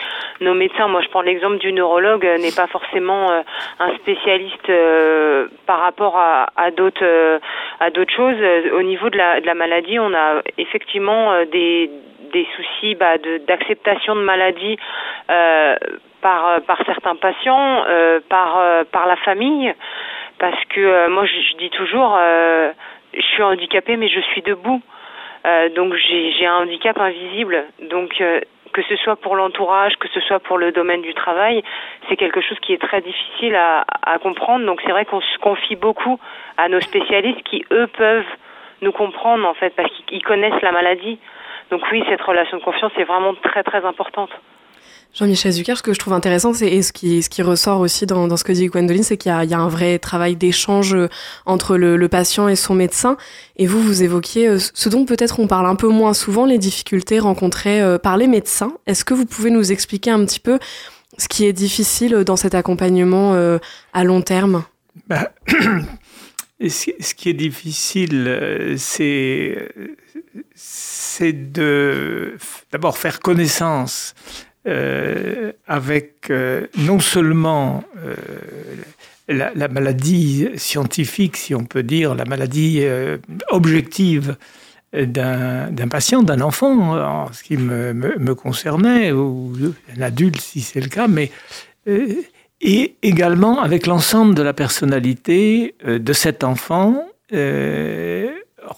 nos 0.40 0.54
médecins, 0.54 0.88
moi 0.88 1.00
je 1.00 1.08
prends 1.08 1.22
l'exemple 1.22 1.58
du 1.58 1.72
neurologue, 1.72 2.26
euh, 2.26 2.38
n'est 2.38 2.54
pas 2.54 2.66
forcément 2.66 3.30
euh, 3.30 3.40
un 3.80 3.94
spécialiste 3.96 4.68
euh, 4.70 5.48
par 5.66 5.80
rapport 5.80 6.16
à, 6.16 6.70
d'autres 6.70 7.40
à 7.80 7.90
d'autres 7.90 8.12
choses, 8.12 8.36
au 8.72 8.82
niveau 8.82 9.10
de 9.10 9.16
la, 9.16 9.54
maladie, 9.54 9.98
on 9.98 10.12
a 10.14 10.42
effectivement 10.58 11.44
des 11.44 11.90
soucis 12.56 12.94
bah, 12.94 13.16
d'acceptation 13.46 14.14
de, 14.16 14.20
maladie 14.20 14.78
par 16.20 16.60
certains 16.86 17.16
patients, 17.16 17.84
par 18.28 19.06
la 19.06 19.16
famille, 19.24 19.72
parce 20.38 20.64
que 20.66 21.08
moi 21.08 21.24
je, 21.24 21.56
dis 21.58 21.70
toujours, 21.70 22.18
je 23.14 23.20
suis 23.22 23.42
handicapée 23.42 23.96
mais 23.96 24.08
je 24.08 24.20
suis 24.20 24.42
debout, 24.42 24.82
Euh, 25.46 25.68
donc 25.70 25.94
j'ai 25.94 26.46
un 26.46 26.58
handicap 26.62 26.98
invisible, 26.98 27.64
donc 27.90 28.20
euh, 28.20 28.40
que 28.72 28.82
ce 28.82 28.96
soit 28.96 29.16
pour 29.16 29.36
l'entourage, 29.36 29.94
que 29.96 30.08
ce 30.08 30.20
soit 30.20 30.40
pour 30.40 30.58
le 30.58 30.72
domaine 30.72 31.00
du 31.02 31.14
travail, 31.14 31.62
c'est 32.08 32.16
quelque 32.16 32.40
chose 32.40 32.58
qui 32.60 32.72
est 32.72 32.82
très 32.88 33.00
difficile 33.00 33.54
à, 33.54 33.84
à 34.02 34.18
comprendre. 34.18 34.66
Donc 34.66 34.80
c'est 34.82 34.90
vrai 34.90 35.04
qu'on 35.04 35.20
se 35.20 35.38
confie 35.38 35.76
beaucoup 35.76 36.18
à 36.56 36.68
nos 36.68 36.80
spécialistes 36.80 37.42
qui 37.44 37.64
eux 37.70 37.86
peuvent 37.86 38.32
nous 38.82 38.92
comprendre 38.92 39.46
en 39.46 39.54
fait 39.54 39.72
parce 39.76 39.90
qu'ils 40.06 40.22
connaissent 40.24 40.62
la 40.62 40.72
maladie. 40.72 41.18
Donc 41.70 41.82
oui, 41.92 42.02
cette 42.08 42.22
relation 42.22 42.56
de 42.58 42.62
confiance 42.62 42.92
est 42.98 43.04
vraiment 43.04 43.34
très 43.34 43.62
très 43.62 43.84
importante. 43.84 44.30
Jean-Michel 45.14 45.52
Zucker, 45.52 45.76
ce 45.76 45.82
que 45.82 45.92
je 45.92 45.98
trouve 45.98 46.12
intéressant, 46.12 46.52
c'est 46.52 46.68
et 46.68 46.82
ce 46.82 46.92
qui, 46.92 47.42
ressort 47.42 47.80
aussi 47.80 48.06
dans, 48.06 48.36
ce 48.36 48.44
que 48.44 48.52
dit 48.52 48.66
Gwendoline, 48.66 49.02
c'est 49.02 49.16
qu'il 49.16 49.32
y, 49.32 49.54
a, 49.54 49.58
un 49.58 49.68
vrai 49.68 49.98
travail 49.98 50.36
d'échange 50.36 50.94
euh, 50.94 51.08
entre 51.46 51.76
le, 51.76 51.96
le, 51.96 52.08
patient 52.08 52.46
et 52.46 52.56
son 52.56 52.74
médecin. 52.74 53.16
Et 53.56 53.66
vous, 53.66 53.82
vous 53.82 54.02
évoquiez 54.02 54.46
euh, 54.46 54.58
ce 54.58 54.88
dont 54.88 55.06
peut-être 55.06 55.40
on 55.40 55.46
parle 55.46 55.66
un 55.66 55.74
peu 55.74 55.88
moins 55.88 56.14
souvent, 56.14 56.44
les 56.44 56.58
difficultés 56.58 57.18
rencontrées 57.18 57.80
euh, 57.80 57.98
par 57.98 58.16
les 58.16 58.28
médecins. 58.28 58.74
Est-ce 58.86 59.04
que 59.04 59.14
vous 59.14 59.26
pouvez 59.26 59.50
nous 59.50 59.72
expliquer 59.72 60.10
un 60.10 60.24
petit 60.24 60.40
peu 60.40 60.58
ce 61.16 61.26
qui 61.26 61.46
est 61.46 61.52
difficile 61.52 62.22
dans 62.24 62.36
cet 62.36 62.54
accompagnement 62.54 63.34
à 63.92 64.04
long 64.04 64.22
terme? 64.22 64.62
Bah, 65.08 65.32
Ce 66.60 67.14
qui 67.14 67.28
est 67.28 67.34
difficile, 67.34 68.74
c'est 68.76 69.68
c'est 70.54 71.32
de 71.32 72.36
d'abord 72.72 72.98
faire 72.98 73.20
connaissance 73.20 74.14
euh, 74.68 75.52
avec 75.66 76.30
euh, 76.30 76.66
non 76.76 77.00
seulement 77.00 77.84
euh, 78.04 78.14
la, 79.26 79.68
maladie 79.68 80.46
scientifique, 80.56 81.38
si 81.38 81.54
on 81.54 81.64
peut 81.64 81.82
dire, 81.82 82.14
la 82.14 82.26
maladie 82.26 82.82
objective 83.50 84.36
d'un 84.92 85.88
patient, 85.90 86.22
d'un 86.22 86.40
enfant, 86.40 86.98
en 86.98 87.32
ce 87.32 87.42
qui 87.42 87.56
me, 87.56 88.34
concernait, 88.34 89.12
ou 89.12 89.52
d'un 89.94 90.02
adulte 90.02 90.40
si 90.40 90.60
c'est 90.60 90.80
le 90.80 90.88
cas, 90.88 91.08
mais 91.08 91.30
également 93.02 93.60
avec 93.60 93.86
l'ensemble 93.86 94.34
de 94.34 94.42
la 94.42 94.54
personnalité 94.54 95.74
de 95.84 96.12
cet 96.14 96.42
enfant 96.42 97.04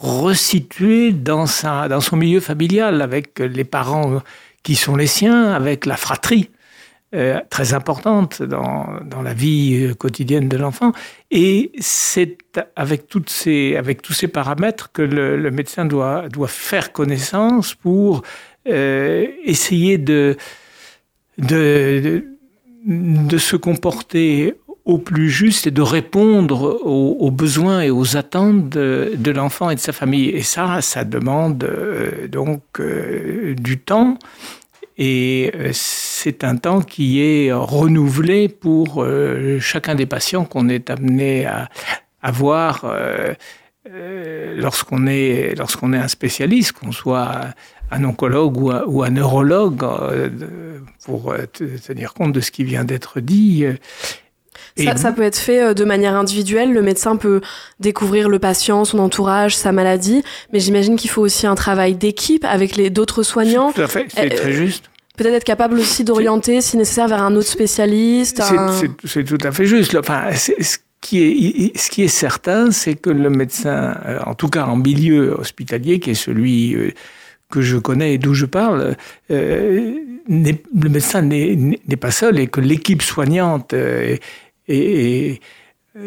resitué 0.00 1.12
dans, 1.12 1.47
sa, 1.47 1.88
dans 1.88 2.00
son 2.00 2.16
milieu 2.16 2.40
familial, 2.40 3.02
avec 3.02 3.38
les 3.38 3.64
parents 3.64 4.20
qui 4.62 4.75
sont 4.75 4.97
les 4.97 5.07
siens, 5.07 5.52
avec 5.52 5.87
la 5.87 5.97
fratrie. 5.97 6.50
Euh, 7.12 7.40
très 7.50 7.75
importante 7.75 8.40
dans, 8.40 9.00
dans, 9.05 9.21
la 9.21 9.35
vie 9.35 9.83
euh, 9.83 9.95
quotidienne 9.95 10.49
de 10.49 10.57
l'enfant. 10.57 10.93
Et 11.33 11.73
c'est 11.81 12.38
avec, 12.76 13.09
toutes 13.09 13.31
ces, 13.31 13.75
avec 13.75 14.00
tous 14.00 14.12
ces 14.12 14.29
paramètres 14.29 14.93
que 14.93 15.02
le, 15.02 15.50
médecin 15.50 15.85
doit, 15.87 16.29
doit 16.29 16.47
faire 16.47 16.93
connaissance 16.93 17.75
pour 17.75 18.23
euh, 18.69 19.26
essayer 19.43 19.99
de, 19.99 20.37
de, 21.38 22.26
de, 22.87 23.38
se 23.38 23.57
comporter 23.57 24.55
au 24.85 24.99
plus 24.99 25.31
juste 25.31 25.67
et 25.67 25.71
de 25.71 25.83
répondre 25.83 26.81
aux, 26.83 27.31
besoins 27.31 27.83
et 27.83 27.91
aux 27.91 28.17
attentes 28.17 28.71
de, 28.71 29.31
l'enfant 29.31 29.71
et 29.71 29.75
de 29.75 29.81
sa 29.81 29.93
famille. 29.93 30.29
Et 30.29 30.43
ça, 30.43 30.81
ça 30.81 31.05
demande 31.05 31.65
euh, 31.65 32.29
donc 32.29 32.63
euh, 32.81 33.55
du 33.55 33.79
temps 33.79 34.19
et 34.97 35.51
euh, 35.55 35.71
c'est 35.73 36.45
un 36.45 36.57
temps 36.57 36.81
qui 36.81 37.21
est 37.23 37.53
renouvelé 37.53 38.49
pour 38.49 39.07
chacun 39.61 39.95
des 39.95 40.07
patients 40.07 40.45
qu'on 40.45 40.69
est 40.69 40.91
amené 40.91 41.47
à, 41.47 41.69
avoir 42.23 42.85
lorsqu'on 43.87 45.07
est, 45.07 45.55
lorsqu'on 45.57 45.95
est 45.95 45.99
un 45.99 46.09
spécialiste, 46.09 46.73
qu'on 46.73 46.93
soit 46.93 47.55
un 47.91 48.05
oncologue 48.05 48.59
ou 48.59 49.03
un, 49.03 49.11
neurologue, 49.11 49.85
pour 51.05 51.35
tenir 51.87 52.13
compte 52.13 52.33
de 52.33 52.41
ce 52.41 52.51
qui 52.51 52.65
vient 52.65 52.85
d'être 52.85 53.21
dit. 53.21 53.65
Ça, 54.77 54.97
ça, 54.97 55.12
peut 55.12 55.23
être 55.23 55.39
fait 55.39 55.75
de 55.75 55.85
manière 55.85 56.15
individuelle. 56.15 56.73
Le 56.73 56.83
médecin 56.83 57.17
peut 57.17 57.41
découvrir 57.81 58.29
le 58.29 58.39
patient, 58.39 58.85
son 58.85 58.99
entourage, 58.99 59.57
sa 59.57 59.73
maladie, 59.73 60.23
mais 60.53 60.61
j'imagine 60.61 60.97
qu'il 60.97 61.11
faut 61.11 61.23
aussi 61.23 61.47
un 61.47 61.55
travail 61.55 61.95
d'équipe 61.95 62.45
avec 62.45 62.77
les 62.77 62.91
d'autres 62.91 63.23
soignants. 63.23 63.73
Tout 63.73 63.83
à 63.83 63.89
fait, 63.89 64.07
c'est 64.15 64.29
très 64.31 64.53
juste 64.53 64.91
peut-être 65.21 65.35
être 65.35 65.45
capable 65.45 65.79
aussi 65.79 66.03
d'orienter, 66.03 66.62
si 66.62 66.79
nécessaire, 66.79 67.07
vers 67.07 67.23
un 67.23 67.37
autre 67.37 67.49
spécialiste. 67.49 68.43
C'est 69.05 69.25
tout 69.25 69.39
à 69.43 69.53
fait 69.53 69.67
juste. 69.67 69.95
Enfin, 69.95 70.33
ce 70.35 70.79
qui 71.00 71.23
est, 71.23 71.79
ce 71.79 71.91
qui 71.91 72.03
est 72.03 72.09
certain, 72.09 72.71
c'est 72.71 72.95
que 72.95 73.11
le 73.11 73.29
médecin, 73.29 73.97
euh, 74.07 74.19
en 74.25 74.35
tout 74.35 74.49
cas 74.49 74.65
en 74.65 74.77
milieu 74.77 75.35
hospitalier, 75.39 76.00
qui 76.00 76.11
est 76.11 76.15
celui 76.15 76.75
euh, 76.75 76.93
que 77.50 77.61
je 77.61 77.77
connais 77.77 78.15
et 78.15 78.19
d'où 78.19 78.33
je 78.33 78.47
parle, 78.47 78.97
euh, 79.31 79.95
le 80.29 80.89
médecin 80.89 81.23
n'est 81.23 81.97
pas 82.00 82.11
seul 82.11 82.39
et 82.39 82.47
que 82.47 82.61
l'équipe 82.61 83.03
soignante 83.03 83.75
et, 84.71 85.41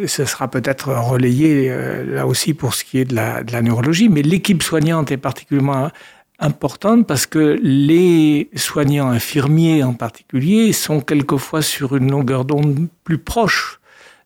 ce 0.07 0.23
sera 0.23 0.49
peut-être 0.49 0.93
relayé 0.93 1.69
là 2.05 2.25
aussi 2.25 2.53
pour 2.53 2.73
ce 2.73 2.85
qui 2.85 2.99
est 2.99 3.05
de 3.05 3.15
la, 3.15 3.61
neurologie, 3.61 4.07
mais 4.07 4.21
l'équipe 4.21 4.63
soignante 4.63 5.11
est 5.11 5.17
particulièrement 5.17 5.91
importante 6.39 7.05
parce 7.05 7.25
que 7.25 7.59
les 7.61 8.49
soignants 8.55 9.09
infirmiers 9.09 9.83
en 9.83 9.93
particulier 9.93 10.71
sont 10.71 11.01
quelquefois 11.01 11.61
sur 11.61 11.97
une 11.97 12.11
longueur 12.11 12.45
d'onde 12.45 12.87
plus 13.03 13.17
proche 13.17 13.81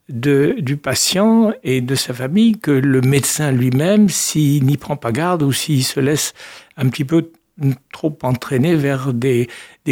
de, 0.10 0.56
du 0.60 0.78
patient 0.78 1.54
et 1.64 1.82
de 1.82 1.96
sa 1.96 2.14
famille 2.14 2.58
que 2.58 2.72
le 2.72 3.02
médecin 3.02 3.52
lui-même 3.52 4.10
s'il 4.10 4.66
n'y 4.66 4.78
prend 4.78 4.96
pas 4.96 5.12
garde 5.12 5.44
ou 5.44 5.52
s'il 5.52 5.84
se 5.84 6.00
laisse 6.00 6.34
un 6.78 6.88
petit 6.90 7.04
peu 7.04 7.32
trop 7.92 8.18
entraîner 8.24 8.76
vers 8.76 9.14
des, 9.14 9.48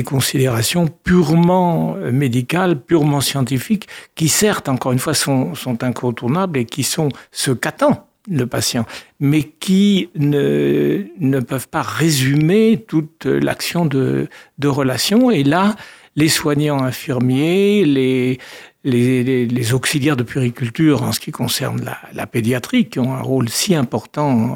considérations 0.05 0.87
purement 0.87 1.95
médicales, 2.11 2.79
purement 2.79 3.21
scientifiques, 3.21 3.87
qui 4.13 4.27
certes, 4.27 4.67
encore 4.69 4.91
une 4.91 4.99
fois, 4.99 5.13
sont, 5.13 5.55
sont 5.55 5.83
incontournables 5.83 6.59
et 6.59 6.65
qui 6.65 6.83
sont 6.83 7.09
ce 7.31 7.51
qu'attend 7.51 8.07
le 8.29 8.45
patient, 8.47 8.85
mais 9.19 9.43
qui 9.43 10.09
ne, 10.15 11.05
ne 11.19 11.39
peuvent 11.39 11.67
pas 11.67 11.81
résumer 11.81 12.83
toute 12.87 13.25
l'action 13.25 13.85
de, 13.85 14.27
de 14.57 14.67
relation. 14.67 15.31
Et 15.31 15.43
là, 15.43 15.75
les 16.15 16.29
soignants 16.29 16.81
infirmiers, 16.81 17.85
les, 17.85 18.39
les, 18.83 19.45
les, 19.45 19.73
auxiliaires 19.73 20.15
de 20.15 20.23
puriculture 20.23 21.03
en 21.03 21.11
ce 21.11 21.19
qui 21.19 21.31
concerne 21.31 21.83
la, 21.83 21.97
la, 22.13 22.27
pédiatrie, 22.27 22.87
qui 22.87 22.99
ont 22.99 23.13
un 23.13 23.21
rôle 23.21 23.49
si 23.49 23.75
important 23.75 24.55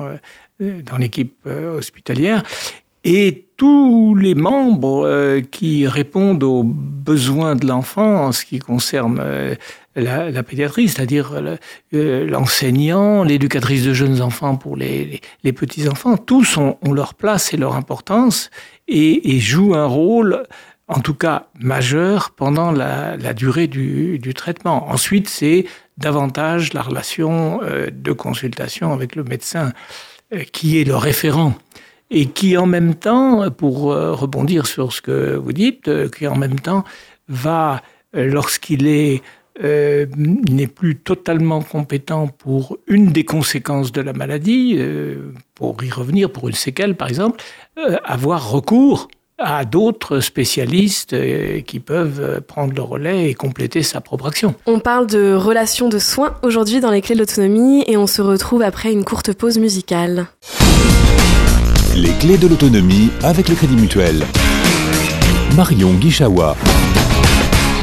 euh, 0.61 0.81
dans 0.83 0.97
l'équipe 0.97 1.35
euh, 1.47 1.77
hospitalière, 1.77 2.43
et 3.03 3.47
tous 3.57 4.15
les 4.15 4.35
membres 4.35 5.05
euh, 5.05 5.41
qui 5.41 5.87
répondent 5.87 6.43
aux 6.43 6.63
besoins 6.63 7.55
de 7.55 7.67
l'enfant 7.67 8.25
en 8.25 8.31
ce 8.31 8.45
qui 8.45 8.59
concerne 8.59 9.19
la, 9.99 10.31
la 10.31 10.43
pédiatrie, 10.43 10.87
c'est-à-dire 10.87 11.31
euh, 11.93 12.27
l'enseignant, 12.27 13.23
l'éducatrice 13.23 13.83
de 13.83 13.93
jeunes 13.93 14.21
enfants 14.21 14.55
pour 14.55 14.75
les, 14.75 15.21
les, 15.43 15.53
petits-enfants, 15.53 16.17
tous 16.17 16.57
ont, 16.57 16.77
ont, 16.81 16.93
leur 16.93 17.13
place 17.13 17.53
et 17.53 17.57
leur 17.57 17.75
importance 17.75 18.49
et, 18.87 19.35
et, 19.35 19.39
jouent 19.39 19.75
un 19.75 19.85
rôle, 19.85 20.43
en 20.87 20.99
tout 20.99 21.13
cas 21.13 21.47
majeur, 21.59 22.31
pendant 22.31 22.71
la, 22.71 23.17
la 23.17 23.33
durée 23.33 23.67
du, 23.67 24.19
du, 24.19 24.33
traitement. 24.33 24.89
Ensuite, 24.89 25.29
c'est 25.29 25.65
davantage 25.97 26.73
la 26.73 26.81
relation 26.81 27.61
euh, 27.63 27.89
de 27.91 28.11
consultation 28.11 28.93
avec 28.93 29.15
le 29.15 29.23
médecin 29.23 29.73
euh, 30.33 30.43
qui 30.51 30.79
est 30.79 30.85
le 30.85 30.95
référent 30.95 31.53
et 32.11 32.27
qui 32.27 32.57
en 32.57 32.65
même 32.65 32.95
temps, 32.95 33.49
pour 33.51 33.91
euh, 33.91 34.13
rebondir 34.13 34.65
sur 34.65 34.93
ce 34.93 35.01
que 35.01 35.35
vous 35.35 35.53
dites, 35.53 35.87
euh, 35.87 36.09
qui 36.09 36.27
en 36.27 36.35
même 36.35 36.59
temps 36.59 36.83
va, 37.27 37.81
lorsqu'il 38.13 39.21
euh, 39.63 40.05
n'est 40.15 40.67
plus 40.67 40.95
totalement 40.95 41.61
compétent 41.61 42.27
pour 42.27 42.77
une 42.87 43.11
des 43.11 43.25
conséquences 43.25 43.91
de 43.91 44.01
la 44.01 44.13
maladie, 44.13 44.79
pour 45.53 45.83
y 45.83 45.91
revenir, 45.91 46.31
pour 46.31 46.47
une 46.47 46.55
séquelle 46.55 46.95
par 46.95 47.07
exemple, 47.07 47.43
avoir 48.03 48.49
recours 48.49 49.09
à 49.37 49.63
d'autres 49.63 50.21
spécialistes 50.21 51.15
qui 51.65 51.79
peuvent 51.79 52.41
prendre 52.41 52.73
le 52.73 52.81
relais 52.81 53.29
et 53.29 53.35
compléter 53.35 53.83
sa 53.83 54.01
propre 54.01 54.27
action. 54.27 54.55
On 54.65 54.79
parle 54.79 55.05
de 55.05 55.33
relations 55.33 55.87
de 55.87 55.99
soins 55.99 56.35
aujourd'hui 56.41 56.79
dans 56.79 56.91
les 56.91 57.01
clés 57.01 57.13
de 57.13 57.19
l'autonomie 57.19 57.83
et 57.85 57.95
on 57.95 58.07
se 58.07 58.23
retrouve 58.23 58.63
après 58.63 58.91
une 58.91 59.05
courte 59.05 59.33
pause 59.33 59.59
musicale. 59.59 60.25
Les 61.99 62.13
clés 62.13 62.37
de 62.37 62.47
l'autonomie 62.47 63.09
avec 63.23 63.49
le 63.49 63.55
Crédit 63.55 63.75
Mutuel. 63.75 64.23
Marion 65.57 65.91
Guichawa. 65.95 66.55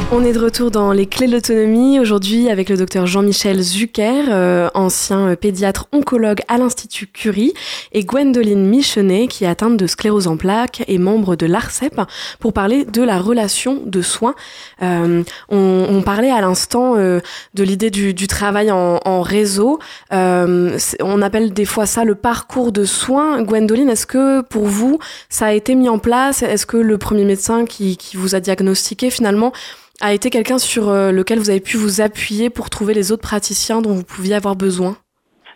On 0.09 0.23
est 0.23 0.31
de 0.31 0.39
retour 0.39 0.71
dans 0.71 0.93
les 0.93 1.05
clés 1.05 1.27
de 1.27 1.33
l'autonomie 1.33 1.99
aujourd'hui 1.99 2.49
avec 2.49 2.69
le 2.69 2.77
docteur 2.77 3.07
Jean-Michel 3.07 3.61
Zucker, 3.61 4.23
euh, 4.29 4.69
ancien 4.73 5.35
pédiatre 5.35 5.87
oncologue 5.91 6.39
à 6.47 6.57
l'Institut 6.57 7.07
Curie, 7.07 7.53
et 7.91 8.05
Gwendoline 8.05 8.65
Michenet, 8.65 9.27
qui 9.27 9.43
est 9.43 9.47
atteinte 9.47 9.75
de 9.75 9.85
sclérose 9.85 10.27
en 10.27 10.37
plaques 10.37 10.81
et 10.87 10.97
membre 10.97 11.35
de 11.35 11.45
l'ARCEP, 11.45 11.99
pour 12.39 12.53
parler 12.53 12.85
de 12.85 13.01
la 13.01 13.19
relation 13.19 13.81
de 13.85 14.01
soins. 14.01 14.33
Euh, 14.81 15.23
on, 15.49 16.01
parlait 16.05 16.31
à 16.31 16.39
l'instant 16.39 16.95
euh, 16.95 17.19
de 17.53 17.63
l'idée 17.63 17.89
du, 17.89 18.27
travail 18.27 18.71
en, 18.71 19.21
réseau. 19.21 19.79
Euh, 20.13 20.77
on 21.01 21.21
appelle 21.21 21.51
des 21.51 21.65
fois 21.65 21.85
ça 21.85 22.05
le 22.05 22.15
parcours 22.15 22.71
de 22.71 22.85
soins. 22.85 23.41
Gwendoline, 23.41 23.89
est-ce 23.89 24.07
que 24.07 24.39
pour 24.39 24.67
vous, 24.67 24.99
ça 25.27 25.47
a 25.47 25.51
été 25.51 25.75
mis 25.75 25.89
en 25.89 25.99
place? 25.99 26.43
Est-ce 26.43 26.65
que 26.65 26.77
le 26.77 26.97
premier 26.97 27.25
médecin 27.25 27.65
qui 27.65 27.97
vous 28.13 28.35
a 28.35 28.39
diagnostiqué 28.39 29.09
finalement 29.09 29.51
a 30.01 30.13
été 30.13 30.29
quelqu'un 30.29 30.57
sur 30.57 30.89
euh, 30.89 31.11
lequel 31.11 31.39
vous 31.39 31.49
avez 31.49 31.61
pu 31.61 31.77
vous 31.77 32.01
appuyer 32.01 32.49
pour 32.49 32.69
trouver 32.69 32.93
les 32.93 33.11
autres 33.11 33.23
praticiens 33.23 33.81
dont 33.81 33.93
vous 33.93 34.05
pouviez 34.05 34.35
avoir 34.35 34.55
besoin? 34.55 34.95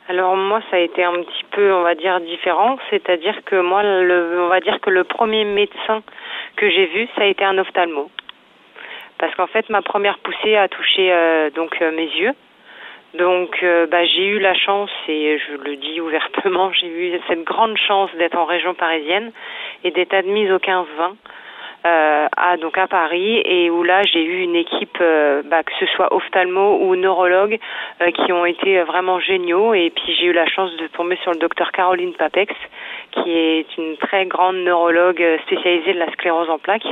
Alors 0.07 0.35
moi 0.35 0.61
ça 0.69 0.77
a 0.77 0.79
été 0.79 1.03
un 1.03 1.13
petit 1.13 1.45
peu 1.51 1.73
on 1.73 1.83
va 1.83 1.95
dire 1.95 2.19
différent, 2.21 2.77
c'est-à-dire 2.89 3.35
que 3.45 3.61
moi 3.61 3.81
le 3.83 4.41
on 4.41 4.49
va 4.49 4.59
dire 4.59 4.79
que 4.81 4.89
le 4.89 5.03
premier 5.03 5.45
médecin 5.45 6.01
que 6.57 6.69
j'ai 6.69 6.87
vu, 6.87 7.07
ça 7.15 7.23
a 7.23 7.25
été 7.25 7.45
un 7.45 7.57
ophtalmo. 7.57 8.09
Parce 9.17 9.33
qu'en 9.35 9.47
fait, 9.47 9.69
ma 9.69 9.81
première 9.81 10.17
poussée 10.19 10.55
a 10.55 10.67
touché 10.67 11.13
donc 11.55 11.79
mes 11.79 12.07
yeux. 12.07 12.33
Donc, 13.13 13.63
bah, 13.91 14.05
j'ai 14.05 14.25
eu 14.25 14.39
la 14.39 14.55
chance, 14.55 14.89
et 15.07 15.37
je 15.37 15.57
le 15.63 15.75
dis 15.75 16.01
ouvertement, 16.01 16.71
j'ai 16.79 16.87
eu 16.87 17.19
cette 17.27 17.43
grande 17.43 17.77
chance 17.77 18.09
d'être 18.17 18.37
en 18.37 18.45
région 18.45 18.73
parisienne 18.73 19.31
et 19.83 19.91
d'être 19.91 20.13
admise 20.13 20.51
au 20.51 20.57
15-20 20.57 20.85
euh, 20.87 21.13
à 21.83 22.57
donc 22.57 22.77
à 22.77 22.87
Paris 22.87 23.41
et 23.43 23.69
où 23.69 23.83
là 23.83 24.03
j'ai 24.03 24.23
eu 24.23 24.41
une 24.41 24.55
équipe 24.55 24.97
euh, 25.01 25.41
bah, 25.43 25.63
que 25.63 25.71
ce 25.79 25.85
soit 25.87 26.13
ophtalmo 26.13 26.77
ou 26.81 26.95
neurologue 26.95 27.57
euh, 28.01 28.11
qui 28.11 28.31
ont 28.31 28.45
été 28.45 28.81
vraiment 28.83 29.19
géniaux 29.19 29.73
et 29.73 29.89
puis 29.89 30.15
j'ai 30.19 30.27
eu 30.27 30.33
la 30.33 30.47
chance 30.47 30.71
de 30.77 30.87
tomber 30.87 31.17
sur 31.23 31.31
le 31.31 31.39
docteur 31.39 31.71
Caroline 31.71 32.13
Papex 32.13 32.53
qui 33.11 33.31
est 33.31 33.65
une 33.77 33.97
très 33.97 34.25
grande 34.25 34.57
neurologue 34.57 35.23
spécialisée 35.45 35.93
de 35.93 35.99
la 35.99 36.11
sclérose 36.11 36.49
en 36.49 36.59
plaques. 36.59 36.87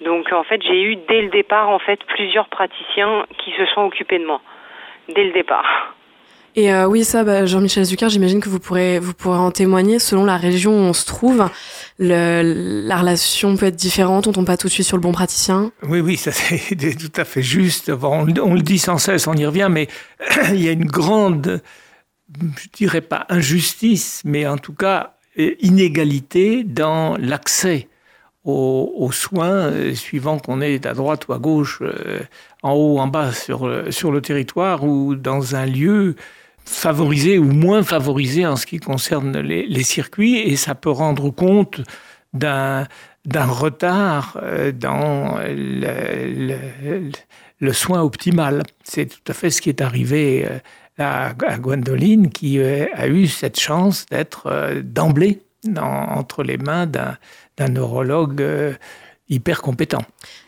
Donc 0.00 0.32
en 0.32 0.44
fait 0.44 0.60
j'ai 0.62 0.82
eu 0.82 0.96
dès 0.96 1.22
le 1.22 1.28
départ 1.28 1.68
en 1.68 1.78
fait 1.78 2.00
plusieurs 2.04 2.48
praticiens 2.48 3.26
qui 3.38 3.52
se 3.52 3.66
sont 3.66 3.82
occupés 3.82 4.18
de 4.18 4.26
moi 4.26 4.40
dès 5.14 5.24
le 5.24 5.32
départ. 5.32 5.94
Et 6.56 6.72
euh, 6.72 6.86
oui, 6.86 7.02
ça, 7.02 7.24
bah, 7.24 7.46
Jean-Michel 7.46 7.84
Zucker, 7.84 8.08
j'imagine 8.08 8.40
que 8.40 8.48
vous 8.48 8.60
pourrez, 8.60 9.00
vous 9.00 9.12
pourrez 9.12 9.38
en 9.38 9.50
témoigner. 9.50 9.98
Selon 9.98 10.24
la 10.24 10.36
région 10.36 10.70
où 10.72 10.82
on 10.82 10.92
se 10.92 11.04
trouve, 11.04 11.50
la 11.98 12.96
relation 12.98 13.56
peut 13.56 13.66
être 13.66 13.76
différente. 13.76 14.26
On 14.26 14.32
tombe 14.32 14.46
pas 14.46 14.56
tout 14.56 14.66
de 14.66 14.72
suite 14.72 14.86
sur 14.86 14.96
le 14.96 15.02
bon 15.02 15.12
praticien. 15.12 15.72
Oui, 15.82 16.00
oui, 16.00 16.16
ça 16.16 16.32
c'est 16.32 16.76
tout 16.96 17.12
à 17.20 17.24
fait 17.24 17.42
juste. 17.42 17.90
On, 18.02 18.24
le 18.24 18.62
dit 18.62 18.78
sans 18.78 18.98
cesse, 18.98 19.26
on 19.26 19.34
y 19.34 19.46
revient, 19.46 19.68
mais 19.70 19.88
il 20.50 20.62
y 20.62 20.68
a 20.68 20.72
une 20.72 20.86
grande, 20.86 21.62
je 22.38 22.68
dirais 22.72 23.00
pas 23.00 23.26
injustice, 23.28 24.22
mais 24.24 24.46
en 24.46 24.58
tout 24.58 24.74
cas 24.74 25.14
inégalité 25.36 26.62
dans 26.62 27.16
l'accès 27.16 27.88
aux, 28.44 28.92
aux, 28.96 29.10
soins, 29.10 29.72
euh, 29.72 29.94
suivant 29.94 30.38
qu'on 30.38 30.60
est 30.60 30.86
à 30.86 30.94
droite 30.94 31.26
ou 31.26 31.32
à 31.32 31.38
gauche, 31.38 31.78
euh, 31.82 32.20
en 32.62 32.72
haut 32.72 32.96
ou 32.96 32.98
en 33.00 33.08
bas 33.08 33.32
sur, 33.32 33.68
sur 33.90 34.12
le 34.12 34.20
territoire 34.20 34.84
ou 34.84 35.16
dans 35.16 35.56
un 35.56 35.66
lieu 35.66 36.14
favorisé 36.64 37.38
ou 37.38 37.50
moins 37.50 37.82
favorisé 37.82 38.46
en 38.46 38.56
ce 38.56 38.66
qui 38.66 38.78
concerne 38.78 39.38
les, 39.38 39.82
circuits 39.82 40.38
et 40.38 40.56
ça 40.56 40.74
peut 40.74 40.90
rendre 40.90 41.30
compte 41.30 41.80
d'un 42.32 42.86
d'un 43.26 43.46
retard 43.46 44.38
euh, 44.42 44.70
dans 44.70 45.38
le, 45.38 47.08
le, 47.58 47.72
soin 47.72 48.02
optimal. 48.02 48.64
C'est 48.82 49.06
tout 49.06 49.32
à 49.32 49.32
fait 49.32 49.48
ce 49.48 49.62
qui 49.62 49.70
est 49.70 49.80
arrivé 49.80 50.44
euh, 50.46 50.58
à, 50.98 51.28
à 51.46 51.56
Gwendoline 51.56 52.30
qui 52.30 52.58
euh, 52.58 52.84
a 52.92 53.08
eu 53.08 53.26
cette 53.26 53.58
chance 53.58 54.04
d'être 54.10 54.82
d'emblée 54.82 55.40
entre 55.78 56.42
les 56.42 56.58
mains 56.58 56.86
d'un 56.86 57.68
neurologue 57.68 58.44
hyper 59.28 59.62
compétent. 59.62 60.02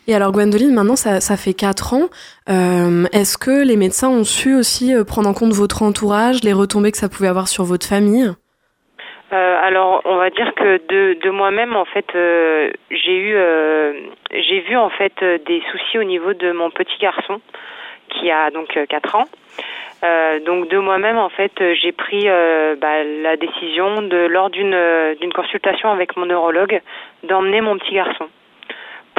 Et 0.06 0.14
alors 0.14 0.32
Gwendoline, 0.32 0.74
maintenant 0.74 0.96
ça, 0.96 1.20
ça 1.20 1.36
fait 1.36 1.54
4 1.54 1.94
ans. 1.94 2.08
Euh, 2.48 3.04
Est-ce 3.12 3.38
que 3.38 3.66
les 3.66 3.76
médecins 3.76 4.08
ont 4.08 4.24
su 4.24 4.54
aussi 4.54 4.94
euh, 4.94 5.04
prendre 5.04 5.28
en 5.28 5.34
compte 5.34 5.52
votre 5.52 5.82
entourage, 5.82 6.44
les 6.44 6.52
retombées 6.52 6.92
que 6.92 6.98
ça 6.98 7.08
pouvait 7.08 7.28
avoir 7.28 7.48
sur 7.48 7.64
votre 7.64 7.86
famille? 7.86 8.30
Euh, 9.32 9.56
alors, 9.60 10.02
on 10.04 10.16
va 10.16 10.30
dire 10.30 10.54
que 10.54 10.80
de, 10.88 11.18
de 11.20 11.30
moi-même, 11.30 11.74
en 11.74 11.84
fait, 11.84 12.06
euh, 12.14 12.70
j'ai 12.90 13.16
eu, 13.16 13.34
euh, 13.34 13.92
j'ai 14.30 14.60
vu 14.60 14.76
en 14.76 14.90
fait 14.90 15.12
des 15.20 15.62
soucis 15.72 15.98
au 15.98 16.04
niveau 16.04 16.32
de 16.32 16.52
mon 16.52 16.70
petit 16.70 16.96
garçon 17.00 17.40
qui 18.10 18.30
a 18.30 18.50
donc 18.50 18.78
4 18.88 19.14
ans. 19.16 19.24
Euh, 20.04 20.38
donc 20.40 20.68
de 20.68 20.78
moi-même, 20.78 21.18
en 21.18 21.30
fait, 21.30 21.52
j'ai 21.82 21.90
pris 21.90 22.28
euh, 22.28 22.76
bah, 22.80 23.02
la 23.02 23.36
décision 23.36 24.02
de 24.02 24.26
lors 24.26 24.50
d'une 24.50 24.78
d'une 25.20 25.32
consultation 25.32 25.90
avec 25.90 26.16
mon 26.16 26.26
neurologue 26.26 26.80
d'emmener 27.24 27.60
mon 27.60 27.78
petit 27.78 27.94
garçon 27.94 28.26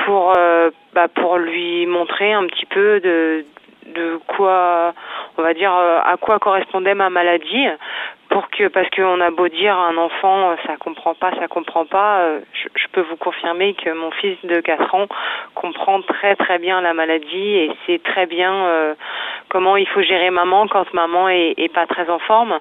pour 0.05 0.33
euh, 0.37 0.69
bah, 0.93 1.07
pour 1.07 1.37
lui 1.37 1.85
montrer 1.85 2.33
un 2.33 2.45
petit 2.45 2.65
peu 2.65 2.99
de 2.99 3.45
de 3.93 4.19
quoi 4.27 4.93
on 5.37 5.41
va 5.41 5.53
dire 5.53 5.73
euh, 5.73 5.99
à 6.03 6.17
quoi 6.17 6.39
correspondait 6.39 6.93
ma 6.93 7.09
maladie 7.09 7.65
pour 8.29 8.49
que 8.49 8.67
parce 8.67 8.89
qu'on 8.89 9.21
a 9.21 9.31
beau 9.31 9.47
dire 9.47 9.75
un 9.77 9.97
enfant 9.97 10.55
ça 10.65 10.75
comprend 10.77 11.13
pas 11.13 11.31
ça 11.39 11.47
comprend 11.47 11.85
pas 11.85 12.19
euh, 12.19 12.39
je, 12.53 12.67
je, 12.75 12.87
peux 12.91 13.01
vous 13.01 13.15
confirmer 13.15 13.73
que 13.75 13.89
mon 13.91 14.11
fils 14.11 14.37
de 14.43 14.59
4 14.59 14.93
ans 14.95 15.07
comprend 15.55 16.01
très 16.01 16.35
très 16.35 16.59
bien 16.59 16.81
la 16.81 16.93
maladie 16.93 17.55
et 17.55 17.71
sait 17.85 17.99
très 18.03 18.25
bien 18.25 18.53
euh, 18.53 18.93
comment 19.49 19.77
il 19.77 19.87
faut 19.87 20.01
gérer 20.01 20.29
maman 20.31 20.67
quand 20.67 20.93
maman 20.93 21.29
est, 21.29 21.53
est 21.57 21.73
pas 21.73 21.87
très 21.87 22.09
en 22.09 22.19
forme. 22.19 22.59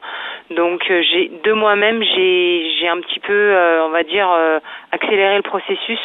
Donc 0.50 0.84
j'ai 0.86 1.30
de 1.42 1.52
moi-même 1.52 2.02
j'ai 2.02 2.70
j'ai 2.78 2.88
un 2.88 3.00
petit 3.00 3.20
peu 3.20 3.56
on 3.82 3.88
va 3.88 4.04
dire 4.04 4.28
accéléré 4.92 5.36
le 5.36 5.42
processus 5.42 6.00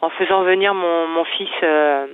en 0.00 0.10
faisant 0.10 0.42
venir 0.42 0.74
mon, 0.74 1.08
mon 1.08 1.24
fils 1.24 1.50
euh, 1.62 2.06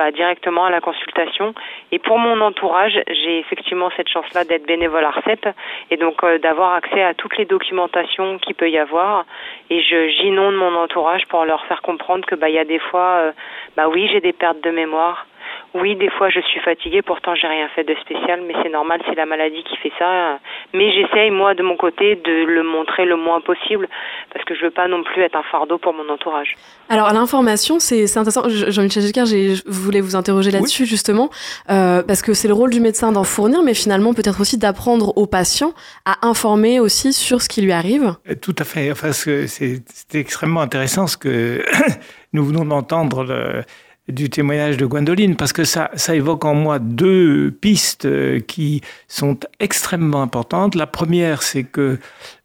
bah, 0.00 0.10
directement 0.12 0.64
à 0.64 0.70
la 0.70 0.80
consultation. 0.80 1.54
Et 1.92 1.98
pour 1.98 2.18
mon 2.18 2.40
entourage, 2.40 2.98
j'ai 3.06 3.38
effectivement 3.38 3.90
cette 3.98 4.08
chance-là 4.08 4.44
d'être 4.44 4.64
bénévole 4.64 5.04
à 5.04 5.10
RCEP 5.10 5.46
et 5.90 5.98
donc 5.98 6.24
euh, 6.24 6.38
d'avoir 6.38 6.72
accès 6.72 7.02
à 7.02 7.12
toutes 7.12 7.36
les 7.36 7.44
documentations 7.44 8.38
qu'il 8.38 8.54
peut 8.54 8.70
y 8.70 8.78
avoir. 8.78 9.26
Et 9.68 9.82
je 9.82 10.08
j'inonde 10.08 10.54
mon 10.54 10.74
entourage 10.74 11.26
pour 11.26 11.44
leur 11.44 11.62
faire 11.66 11.82
comprendre 11.82 12.24
que 12.24 12.34
bah 12.34 12.48
il 12.48 12.54
y 12.54 12.58
a 12.58 12.64
des 12.64 12.78
fois, 12.78 13.16
euh, 13.18 13.32
bah 13.76 13.88
oui, 13.88 14.08
j'ai 14.10 14.22
des 14.22 14.32
pertes 14.32 14.62
de 14.62 14.70
mémoire. 14.70 15.26
Oui, 15.74 15.94
des 15.96 16.10
fois 16.10 16.28
je 16.30 16.40
suis 16.40 16.60
fatiguée, 16.60 17.02
pourtant 17.02 17.34
j'ai 17.34 17.46
rien 17.46 17.68
fait 17.74 17.84
de 17.84 17.94
spécial, 18.00 18.42
mais 18.46 18.54
c'est 18.62 18.70
normal, 18.70 19.00
c'est 19.08 19.14
la 19.14 19.26
maladie 19.26 19.62
qui 19.62 19.76
fait 19.76 19.92
ça. 19.98 20.38
Mais 20.74 20.90
j'essaye 20.92 21.30
moi 21.30 21.54
de 21.54 21.62
mon 21.62 21.76
côté 21.76 22.16
de 22.16 22.44
le 22.44 22.62
montrer 22.64 23.04
le 23.04 23.16
moins 23.16 23.40
possible 23.40 23.88
parce 24.32 24.44
que 24.44 24.54
je 24.54 24.62
veux 24.62 24.70
pas 24.70 24.88
non 24.88 25.04
plus 25.04 25.22
être 25.22 25.36
un 25.36 25.44
fardeau 25.44 25.78
pour 25.78 25.94
mon 25.94 26.08
entourage. 26.08 26.56
Alors 26.88 27.12
l'information, 27.12 27.78
c'est 27.78 28.04
intéressant. 28.16 28.48
Jean-Michel 28.48 29.02
Giscard, 29.02 29.26
je 29.26 29.62
voulais 29.66 30.00
vous 30.00 30.16
interroger 30.16 30.50
là-dessus 30.50 30.82
oui. 30.82 30.88
justement 30.88 31.30
euh, 31.70 32.02
parce 32.02 32.22
que 32.22 32.34
c'est 32.34 32.48
le 32.48 32.54
rôle 32.54 32.70
du 32.70 32.80
médecin 32.80 33.12
d'en 33.12 33.24
fournir, 33.24 33.62
mais 33.62 33.74
finalement 33.74 34.12
peut-être 34.12 34.40
aussi 34.40 34.58
d'apprendre 34.58 35.16
aux 35.16 35.26
patients 35.26 35.72
à 36.04 36.26
informer 36.26 36.80
aussi 36.80 37.12
sur 37.12 37.42
ce 37.42 37.48
qui 37.48 37.62
lui 37.62 37.72
arrive. 37.72 38.14
Tout 38.42 38.56
à 38.58 38.64
fait. 38.64 38.90
Enfin, 38.90 39.12
c'est 39.12 39.82
extrêmement 40.14 40.62
intéressant 40.62 41.06
ce 41.06 41.16
que 41.16 41.62
nous 42.32 42.44
venons 42.44 42.64
d'entendre. 42.64 43.24
Le 43.24 43.62
du 44.10 44.30
témoignage 44.30 44.76
de 44.76 44.86
Gwendoline, 44.86 45.36
parce 45.36 45.52
que 45.52 45.64
ça, 45.64 45.90
ça 45.94 46.14
évoque 46.14 46.44
en 46.44 46.54
moi 46.54 46.78
deux 46.78 47.50
pistes 47.50 48.08
qui 48.46 48.80
sont 49.08 49.38
extrêmement 49.58 50.22
importantes. 50.22 50.74
La 50.74 50.86
première, 50.86 51.42
c'est 51.42 51.64
que 51.64 51.98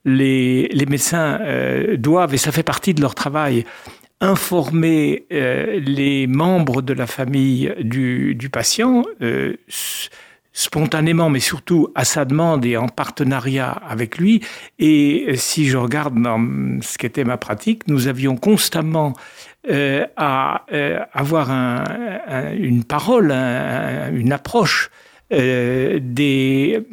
les, 0.06 0.68
les 0.68 0.86
médecins 0.86 1.40
euh, 1.42 1.98
doivent, 1.98 2.34
et 2.34 2.38
ça 2.38 2.52
fait 2.52 2.64
partie 2.64 2.94
de 2.94 3.02
leur 3.02 3.16
travail, 3.16 3.66
informer 4.22 5.26
euh, 5.34 5.80
les 5.80 6.28
membres 6.28 6.82
de 6.82 6.94
la 6.94 7.08
famille 7.08 7.74
du, 7.82 8.36
du 8.36 8.50
patient 8.50 9.04
euh, 9.22 9.56
spontanément, 10.54 11.30
mais 11.30 11.42
surtout 11.42 11.90
à 11.96 12.06
sa 12.06 12.24
demande 12.24 12.66
et 12.66 12.78
en 12.78 12.88
partenariat 12.88 13.72
avec 13.72 14.18
lui. 14.18 14.42
Et 14.80 15.34
si 15.36 15.68
je 15.68 15.76
regarde 15.76 16.20
dans 16.22 16.80
ce 16.82 16.98
qu'était 16.98 17.26
ma 17.26 17.38
pratique, 17.38 17.88
nous 17.88 18.08
avions 18.08 18.38
constamment 18.38 19.14
euh, 19.70 20.06
à 20.16 20.66
euh, 20.72 21.00
avoir 21.14 21.50
un, 21.50 21.84
un, 22.28 22.54
une 22.54 22.84
parole, 22.84 23.32
un, 23.32 24.12
une 24.14 24.32
approche 24.32 24.92
euh, 25.34 26.00
des, 26.00 26.86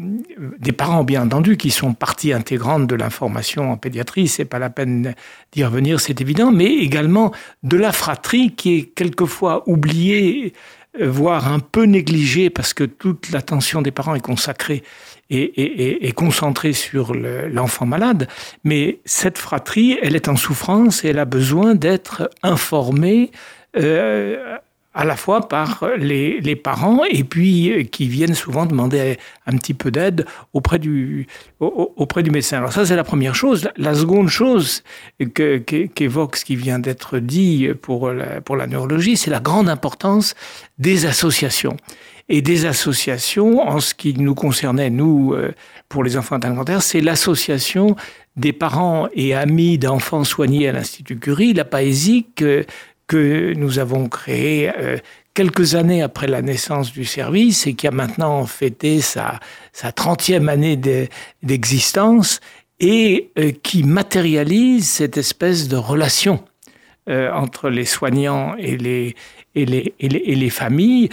des 0.58 0.72
parents, 0.72 1.04
bien 1.04 1.22
entendu, 1.22 1.58
qui 1.58 1.68
sont 1.68 1.92
partie 1.92 2.32
intégrante 2.32 2.86
de 2.86 2.94
l'information 2.94 3.70
en 3.70 3.76
pédiatrie, 3.76 4.26
c'est 4.26 4.46
pas 4.46 4.58
la 4.58 4.70
peine 4.70 5.14
d'y 5.52 5.62
revenir, 5.62 6.00
c'est 6.00 6.18
évident, 6.22 6.50
mais 6.50 6.64
également 6.64 7.32
de 7.62 7.76
la 7.76 7.92
fratrie 7.92 8.54
qui 8.54 8.78
est 8.78 8.84
quelquefois 8.84 9.68
oubliée, 9.68 10.54
voire 11.00 11.50
un 11.50 11.58
peu 11.58 11.84
négligée, 11.84 12.50
parce 12.50 12.74
que 12.74 12.84
toute 12.84 13.30
l'attention 13.30 13.82
des 13.82 13.90
parents 13.90 14.14
est 14.14 14.20
consacrée 14.20 14.82
et, 15.30 15.42
et, 15.42 16.06
et 16.06 16.12
concentrée 16.12 16.72
sur 16.72 17.14
l'enfant 17.14 17.84
le, 17.84 17.90
malade. 17.90 18.28
Mais 18.64 18.98
cette 19.04 19.38
fratrie, 19.38 19.98
elle 20.02 20.14
est 20.14 20.28
en 20.28 20.36
souffrance 20.36 21.04
et 21.04 21.08
elle 21.08 21.18
a 21.18 21.24
besoin 21.24 21.74
d'être 21.74 22.30
informée. 22.42 23.30
Euh, 23.76 24.58
à 24.94 25.04
la 25.04 25.16
fois 25.16 25.48
par 25.48 25.84
les, 25.96 26.40
les, 26.40 26.56
parents 26.56 27.02
et 27.04 27.24
puis 27.24 27.70
euh, 27.72 27.82
qui 27.84 28.08
viennent 28.08 28.34
souvent 28.34 28.66
demander 28.66 29.18
un 29.46 29.56
petit 29.56 29.74
peu 29.74 29.90
d'aide 29.90 30.26
auprès 30.52 30.78
du, 30.78 31.26
auprès 31.60 32.22
du 32.22 32.30
médecin. 32.30 32.58
Alors 32.58 32.72
ça, 32.72 32.84
c'est 32.84 32.96
la 32.96 33.04
première 33.04 33.34
chose. 33.34 33.68
La 33.76 33.94
seconde 33.94 34.28
chose 34.28 34.82
qu'évoque 35.34 36.36
ce 36.36 36.44
qui 36.44 36.56
vient 36.56 36.78
d'être 36.78 37.18
dit 37.18 37.68
pour 37.80 38.10
la, 38.10 38.40
pour 38.40 38.56
la 38.56 38.66
neurologie, 38.66 39.16
c'est 39.16 39.30
la 39.30 39.40
grande 39.40 39.68
importance 39.68 40.34
des 40.78 41.06
associations. 41.06 41.76
Et 42.28 42.40
des 42.40 42.66
associations, 42.66 43.60
en 43.60 43.80
ce 43.80 43.94
qui 43.94 44.14
nous 44.14 44.34
concernait, 44.34 44.90
nous, 44.90 45.34
euh, 45.34 45.52
pour 45.88 46.04
les 46.04 46.16
enfants 46.16 46.36
intercantaires, 46.36 46.82
c'est 46.82 47.00
l'association 47.00 47.96
des 48.36 48.52
parents 48.52 49.08
et 49.12 49.34
amis 49.34 49.76
d'enfants 49.76 50.24
soignés 50.24 50.68
à 50.68 50.72
l'Institut 50.72 51.18
Curie, 51.18 51.52
la 51.52 51.64
Paésie, 51.64 52.26
que 53.06 53.52
nous 53.54 53.78
avons 53.78 54.08
créé 54.08 54.70
euh, 54.76 54.98
quelques 55.34 55.74
années 55.74 56.02
après 56.02 56.26
la 56.26 56.42
naissance 56.42 56.92
du 56.92 57.04
service 57.04 57.66
et 57.66 57.74
qui 57.74 57.86
a 57.86 57.90
maintenant 57.90 58.44
fêté 58.46 59.00
sa, 59.00 59.40
sa 59.72 59.90
30e 59.90 60.48
année 60.48 60.76
d'existence 61.42 62.40
et 62.80 63.30
euh, 63.38 63.52
qui 63.62 63.82
matérialise 63.82 64.88
cette 64.88 65.16
espèce 65.16 65.68
de 65.68 65.76
relation 65.76 66.44
entre 67.08 67.68
les 67.68 67.84
soignants 67.84 68.54
et 68.58 68.76
les, 68.76 70.50
familles 70.50 71.08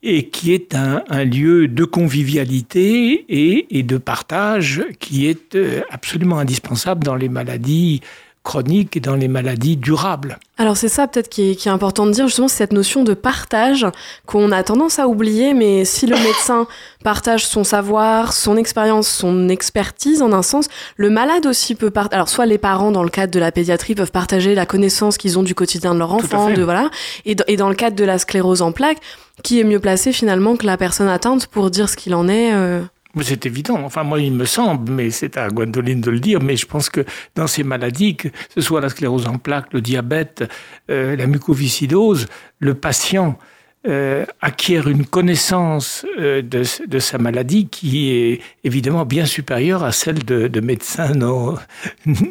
et 0.00 0.28
qui 0.28 0.54
est 0.54 0.76
un, 0.76 1.24
lieu 1.24 1.66
de 1.66 1.84
convivialité 1.84 3.24
et, 3.28 3.82
de 3.82 3.98
partage 3.98 4.84
qui 5.00 5.26
est 5.26 5.58
absolument 5.90 6.38
indispensable 6.38 7.02
dans 7.02 7.16
les 7.16 7.28
maladies 7.28 8.00
chroniques 8.44 8.96
et 8.96 9.00
dans 9.00 9.16
les 9.16 9.26
maladies 9.26 9.76
durables. 9.76 10.38
Alors 10.58 10.76
c'est 10.76 10.88
ça 10.88 11.08
peut-être 11.08 11.28
qui, 11.28 11.50
est, 11.50 11.66
important 11.66 12.06
de 12.06 12.12
dire, 12.12 12.28
justement, 12.28 12.46
cette 12.46 12.72
notion 12.72 13.02
de 13.02 13.14
partage 13.14 13.86
qu'on 14.26 14.52
a 14.52 14.62
tendance 14.62 14.98
à 15.00 15.08
oublier, 15.08 15.54
mais 15.54 15.84
si 15.84 16.06
le 16.06 16.16
médecin 16.16 16.68
partage 17.02 17.46
son 17.46 17.64
savoir, 17.64 18.32
son 18.32 18.56
expérience, 18.56 19.08
son 19.08 19.48
expertise 19.48 20.22
en 20.22 20.32
un 20.32 20.42
sens, 20.42 20.68
le 20.96 21.10
malade 21.10 21.46
aussi 21.46 21.74
peut 21.74 21.90
partager. 21.90 22.14
Alors 22.14 22.28
soit 22.28 22.46
les 22.46 22.58
parents 22.58 22.92
dans 22.92 23.02
le 23.02 23.08
cadre 23.08 23.32
de 23.32 23.40
la 23.40 23.50
pédiatrie 23.50 23.94
peuvent 23.94 24.12
partager 24.12 24.54
la 24.54 24.66
connaissance 24.66 25.16
qu'ils 25.16 25.38
ont 25.38 25.42
du 25.42 25.54
quotidien 25.54 25.94
de 25.94 25.98
leur 25.98 26.12
enfant, 26.12 26.50
de 26.50 26.62
voilà, 26.62 26.90
et, 27.24 27.34
et 27.48 27.56
dans 27.56 27.70
le 27.70 27.74
cadre 27.74 27.96
de 27.96 28.04
la 28.04 28.18
sclérose 28.18 28.62
en 28.62 28.70
plaques, 28.70 29.00
qui 29.42 29.58
est 29.58 29.64
mieux 29.64 29.80
placé 29.80 30.12
finalement 30.12 30.56
que 30.56 30.66
la 30.66 30.76
personne 30.76 31.08
atteinte 31.08 31.46
pour 31.46 31.70
dire 31.70 31.88
ce 31.88 31.96
qu'il 31.96 32.14
en 32.14 32.28
est 32.28 32.52
euh 32.52 32.82
c'est 33.22 33.46
évident. 33.46 33.80
Enfin, 33.84 34.02
moi, 34.02 34.20
il 34.20 34.32
me 34.32 34.44
semble, 34.44 34.90
mais 34.90 35.10
c'est 35.10 35.36
à 35.36 35.48
Gwendoline 35.48 36.00
de 36.00 36.10
le 36.10 36.20
dire, 36.20 36.42
mais 36.42 36.56
je 36.56 36.66
pense 36.66 36.88
que 36.88 37.04
dans 37.34 37.46
ces 37.46 37.62
maladies, 37.62 38.16
que 38.16 38.28
ce 38.54 38.60
soit 38.60 38.80
la 38.80 38.88
sclérose 38.88 39.26
en 39.26 39.38
plaques, 39.38 39.72
le 39.72 39.80
diabète, 39.80 40.44
euh, 40.90 41.16
la 41.16 41.26
mucoviscidose, 41.26 42.26
le 42.58 42.74
patient 42.74 43.38
euh, 43.86 44.24
acquiert 44.40 44.88
une 44.88 45.04
connaissance 45.04 46.06
euh, 46.18 46.40
de, 46.40 46.62
de, 46.86 46.98
sa 46.98 47.18
maladie 47.18 47.68
qui 47.68 48.16
est 48.16 48.40
évidemment 48.64 49.04
bien 49.04 49.26
supérieure 49.26 49.84
à 49.84 49.92
celle 49.92 50.24
de, 50.24 50.48
de 50.48 50.60
médecins 50.60 51.12
non, 51.14 51.56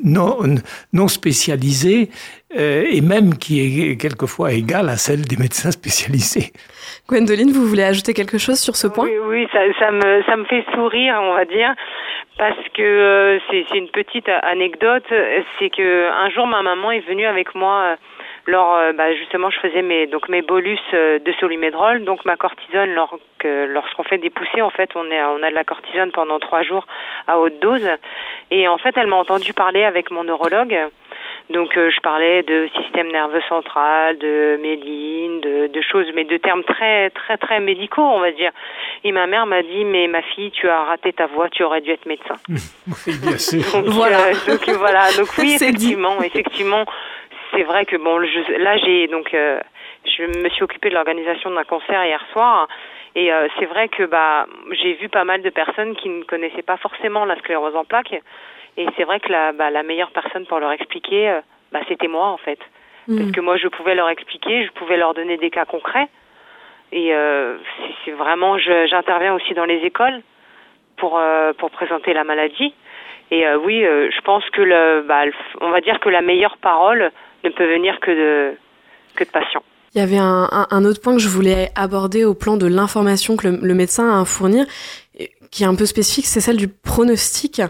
non, 0.04 0.38
non 0.94 1.08
spécialisés 1.08 2.10
euh, 2.58 2.86
et 2.90 3.02
même 3.02 3.38
qui 3.38 3.60
est 3.62 4.02
quelquefois 4.02 4.52
égale 4.54 4.90
à 4.90 4.98
celle 4.98 5.22
des 5.22 5.38
médecins 5.38 5.70
spécialisés. 5.70 6.52
Gwendoline, 7.08 7.52
vous 7.52 7.68
voulez 7.68 7.84
ajouter 7.84 8.16
quelque 8.16 8.40
chose 8.40 8.60
sur 8.60 8.76
ce 8.76 8.88
point? 8.88 9.06
Oui, 9.06 9.18
oui 9.28 9.48
ça, 9.54 9.60
ça, 9.78 9.92
me, 9.92 10.24
ça 10.24 10.36
me 10.36 10.46
fait 10.46 10.66
sourire, 10.74 11.20
on 11.22 11.36
va 11.36 11.46
dire, 11.46 11.76
parce 12.40 12.68
que 12.74 13.40
c'est 13.52 13.78
une 13.78 13.90
petite 13.90 14.28
anecdote. 14.42 15.06
C'est 15.60 15.70
que 15.70 16.10
un 16.12 16.32
jour, 16.32 16.48
ma 16.48 16.64
maman 16.64 16.92
est 16.92 17.08
venue 17.08 17.28
avec 17.28 17.54
moi 17.54 17.96
lors, 18.46 18.76
euh, 18.76 18.92
bah, 18.94 19.14
justement, 19.16 19.50
je 19.50 19.60
faisais 19.60 19.82
mes 19.82 20.08
donc 20.08 20.28
mes 20.30 20.42
bolus 20.42 20.80
euh, 20.94 21.20
de 21.20 21.32
solimédrol, 21.40 22.04
donc 22.04 22.26
ma 22.26 22.36
cortisone. 22.36 22.94
Lorsqu'on 22.94 24.04
fait 24.04 24.18
des 24.20 24.30
poussées, 24.30 24.62
en 24.62 24.70
fait, 24.70 24.90
on, 24.96 25.10
est, 25.12 25.22
on 25.22 25.44
a 25.44 25.50
de 25.50 25.56
la 25.56 25.64
cortisone 25.66 26.12
pendant 26.12 26.40
trois 26.40 26.64
jours 26.64 26.86
à 27.28 27.40
haute 27.40 27.60
dose. 27.60 27.90
Et 28.52 28.68
en 28.68 28.78
fait, 28.78 28.96
elle 28.96 29.08
m'a 29.08 29.18
entendu 29.18 29.54
parler 29.54 29.84
avec 29.84 30.12
mon 30.12 30.24
neurologue. 30.24 30.78
Donc 31.50 31.76
euh, 31.76 31.92
je 31.94 32.00
parlais 32.00 32.42
de 32.44 32.70
système 32.82 33.12
nerveux 33.12 33.42
central, 33.50 34.18
de 34.18 34.58
méline, 34.62 35.42
de, 35.42 35.68
de, 35.68 35.82
choses, 35.82 36.08
mais 36.16 36.24
de 36.24 36.38
termes 36.38 36.64
très 36.64 37.10
très 37.10 37.38
très 37.38 37.60
médicaux, 37.60 38.02
on 38.02 38.22
va 38.22 38.32
dire. 38.32 38.52
Et 39.04 39.12
ma 39.12 39.28
mère 39.28 39.46
m'a 39.46 39.62
dit 39.62 39.84
mais 39.84 40.08
ma 40.08 40.22
fille, 40.22 40.52
tu 40.52 40.70
as 40.70 40.84
raté 40.84 41.12
ta 41.12 41.28
voix, 41.28 41.50
tu 41.50 41.64
aurais 41.64 41.82
dû 41.82 41.92
être 41.92 42.06
médecin. 42.06 42.36
oui, 42.48 43.14
bien 43.22 43.38
sûr. 43.38 43.62
donc, 43.74 43.86
voilà. 43.88 44.32
donc 44.48 44.70
voilà. 44.70 45.12
Donc 45.18 45.28
oui, 45.38 45.54
effectivement, 45.56 46.22
effectivement, 46.24 46.86
c'est 47.54 47.64
vrai 47.64 47.86
que 47.86 47.96
bon, 47.98 48.18
là 48.18 48.78
j'ai 48.78 49.08
donc 49.08 49.34
euh, 49.34 49.60
je 50.06 50.24
me 50.40 50.50
suis 50.50 50.64
occupée 50.64 50.90
de 50.90 50.96
l'organisation 50.96 51.52
d'un 51.52 51.64
concert 51.64 52.04
hier 52.06 52.24
soir. 52.32 52.68
Et 53.16 53.32
euh, 53.32 53.48
c'est 53.60 53.66
vrai 53.66 53.90
que 53.90 54.04
bah 54.04 54.48
j'ai 54.72 54.94
vu 54.94 55.08
pas 55.08 55.24
mal 55.24 55.42
de 55.42 55.50
personnes 55.50 55.96
qui 55.96 56.10
ne 56.10 56.24
connaissaient 56.24 56.64
pas 56.64 56.78
forcément 56.78 57.26
la 57.26 57.38
sclérose 57.38 57.76
en 57.76 57.86
plaques. 57.86 58.16
Et 58.76 58.88
c'est 58.98 59.04
vrai 59.04 59.20
que 59.20 59.32
la 59.32 59.52
bah, 59.52 59.70
la 59.70 59.84
meilleure 59.84 60.12
personne 60.12 60.46
pour 60.46 60.60
leur 60.60 60.72
expliquer 60.72 61.30
euh, 61.30 61.42
bah 61.72 61.82
c'était 61.88 62.08
moi 62.08 62.28
en 62.28 62.38
fait. 62.38 62.60
Hmm. 63.08 63.18
parce 63.18 63.32
que 63.32 63.42
moi 63.42 63.58
je 63.58 63.68
pouvais 63.68 63.96
leur 63.96 64.10
expliquer, 64.10 64.66
je 64.66 64.72
pouvais 64.72 64.98
leur 64.98 65.14
donner 65.14 65.38
des 65.38 65.50
cas 65.50 65.66
concrets. 65.66 66.08
Et 66.92 67.12
c'est 68.06 68.12
vraiment 68.12 68.60
j'interviens 68.60 69.34
aussi 69.34 69.56
dans 69.56 69.66
les 69.66 69.80
écoles 69.80 70.22
pour 70.98 71.20
pour 71.58 71.72
présenter 71.72 72.14
la 72.14 72.24
maladie. 72.24 72.76
Et 73.32 73.48
oui, 73.56 73.82
je 73.82 74.22
pense 74.22 74.48
que 74.52 74.62
le, 74.62 75.02
bah, 75.08 75.24
on 75.60 75.72
va 75.72 75.82
dire 75.82 76.00
que 76.00 76.10
la 76.10 76.22
meilleure 76.22 76.58
parole, 76.58 77.12
ne 77.44 77.50
peut 77.50 77.72
venir 77.72 78.00
que 78.02 78.12
de, 78.12 78.58
que 79.16 79.24
de 79.24 79.30
patients. 79.30 79.64
Il 79.96 80.00
y 80.00 80.02
avait 80.02 80.18
un, 80.18 80.86
autre 80.86 81.02
point 81.02 81.14
que 81.14 81.22
je 81.22 81.30
voulais 81.30 81.70
aborder 81.76 82.26
au 82.26 82.34
plan 82.34 82.58
de 82.58 82.66
l'information 82.66 83.38
que 83.38 83.48
le, 83.48 83.74
médecin 83.76 84.10
a 84.10 84.22
à 84.22 84.26
fournir, 84.26 84.66
qui 85.52 85.62
est 85.62 85.68
un 85.68 85.76
peu 85.76 85.86
spécifique, 85.86 86.26
c'est 86.26 86.42
celle 86.42 86.58
du 86.58 86.68
pronostic. 86.68 87.62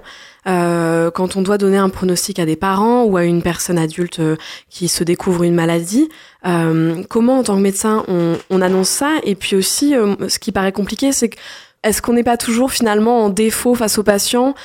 Euh, 0.47 1.11
quand 1.11 1.35
on 1.35 1.41
doit 1.41 1.57
donner 1.57 1.77
un 1.77 1.89
pronostic 1.89 2.39
à 2.39 2.45
des 2.45 2.55
parents 2.55 3.03
ou 3.03 3.17
à 3.17 3.25
une 3.25 3.41
personne 3.41 3.77
adulte 3.77 4.19
euh, 4.19 4.37
qui 4.69 4.87
se 4.87 5.03
découvre 5.03 5.43
une 5.43 5.53
maladie, 5.53 6.07
euh, 6.45 7.03
comment 7.09 7.39
en 7.39 7.43
tant 7.43 7.57
que 7.57 7.61
médecin 7.61 8.05
on, 8.07 8.37
on 8.49 8.61
annonce 8.61 8.89
ça? 8.89 9.11
Et 9.23 9.35
puis 9.35 9.57
aussi, 9.57 9.93
ce 10.27 10.39
qui 10.39 10.53
paraît 10.53 10.71
compliqué, 10.71 11.11
c'est 11.11 11.27
que 11.27 11.37
est-ce 11.83 12.01
qu'on 12.01 12.13
n'est 12.13 12.23
pas 12.23 12.37
toujours 12.37 12.71
finalement 12.71 13.25
en 13.25 13.29
défaut 13.29 13.75
face 13.75 13.97
aux 13.97 14.03
patients 14.03 14.55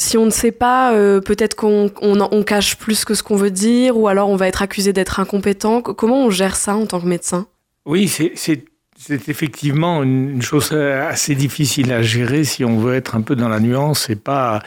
si 0.00 0.16
on 0.16 0.24
ne 0.24 0.30
sait 0.30 0.52
pas, 0.52 0.94
euh, 0.94 1.20
peut-être 1.20 1.54
qu'on 1.54 1.90
on, 2.00 2.42
cache 2.42 2.76
plus 2.76 3.04
que 3.04 3.14
ce 3.14 3.22
qu'on 3.22 3.36
veut 3.36 3.50
dire, 3.50 3.98
ou 3.98 4.08
alors 4.08 4.30
on 4.30 4.36
va 4.36 4.48
être 4.48 4.62
accusé 4.62 4.94
d'être 4.94 5.20
incompétent. 5.20 5.82
Comment 5.82 6.24
on 6.24 6.30
gère 6.30 6.56
ça 6.56 6.74
en 6.74 6.86
tant 6.86 7.00
que 7.00 7.06
médecin? 7.06 7.46
Oui, 7.84 8.08
c'est 8.08 9.28
effectivement 9.28 10.02
une 10.02 10.40
chose 10.40 10.72
assez 10.72 11.34
difficile 11.34 11.92
à 11.92 12.02
gérer 12.02 12.44
si 12.44 12.64
on 12.64 12.78
veut 12.78 12.94
être 12.94 13.14
un 13.14 13.20
peu 13.20 13.36
dans 13.36 13.48
la 13.48 13.60
nuance 13.60 14.08
et 14.08 14.16
pas 14.16 14.62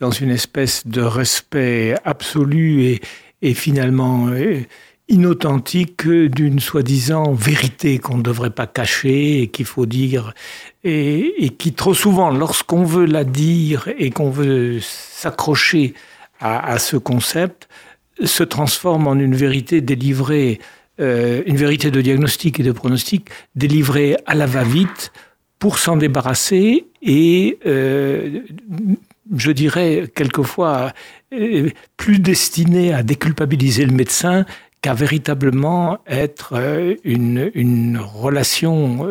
dans 0.00 0.10
une 0.10 0.30
espèce 0.30 0.86
de 0.86 1.00
respect 1.00 1.94
absolu 2.04 2.84
et, 2.84 3.00
et 3.40 3.54
finalement 3.54 4.28
euh, 4.28 4.60
inauthentique 5.08 6.06
d'une 6.06 6.60
soi-disant 6.60 7.32
vérité 7.32 7.98
qu'on 7.98 8.18
ne 8.18 8.22
devrait 8.22 8.50
pas 8.50 8.66
cacher 8.66 9.40
et 9.40 9.48
qu'il 9.48 9.66
faut 9.66 9.86
dire 9.86 10.34
et, 10.84 11.50
qui 11.58 11.72
trop 11.72 11.94
souvent, 11.94 12.30
lorsqu'on 12.30 12.84
veut 12.84 13.06
la 13.06 13.24
dire 13.24 13.88
et 13.98 14.10
qu'on 14.10 14.30
veut 14.30 14.78
s'accrocher 14.80 15.94
à, 16.40 16.78
ce 16.78 16.96
concept, 16.96 17.68
se 18.22 18.42
transforme 18.42 19.06
en 19.06 19.14
une 19.14 19.34
vérité 19.34 19.80
délivrée, 19.80 20.60
euh, 21.00 21.42
une 21.46 21.56
vérité 21.56 21.90
de 21.90 22.00
diagnostic 22.00 22.60
et 22.60 22.62
de 22.62 22.72
pronostic 22.72 23.30
délivrée 23.54 24.16
à 24.26 24.34
la 24.34 24.46
va-vite 24.46 25.10
pour 25.58 25.78
s'en 25.78 25.96
débarrasser 25.96 26.86
et 27.00 27.58
euh, 27.64 28.40
je 29.34 29.50
dirais 29.52 30.04
quelquefois 30.14 30.92
euh, 31.32 31.70
plus 31.96 32.18
destinée 32.18 32.92
à 32.92 33.02
déculpabiliser 33.02 33.86
le 33.86 33.92
médecin 33.92 34.44
qu'à 34.82 34.92
véritablement 34.92 35.98
être 36.06 36.60
une 37.04 37.98
relation 37.98 39.08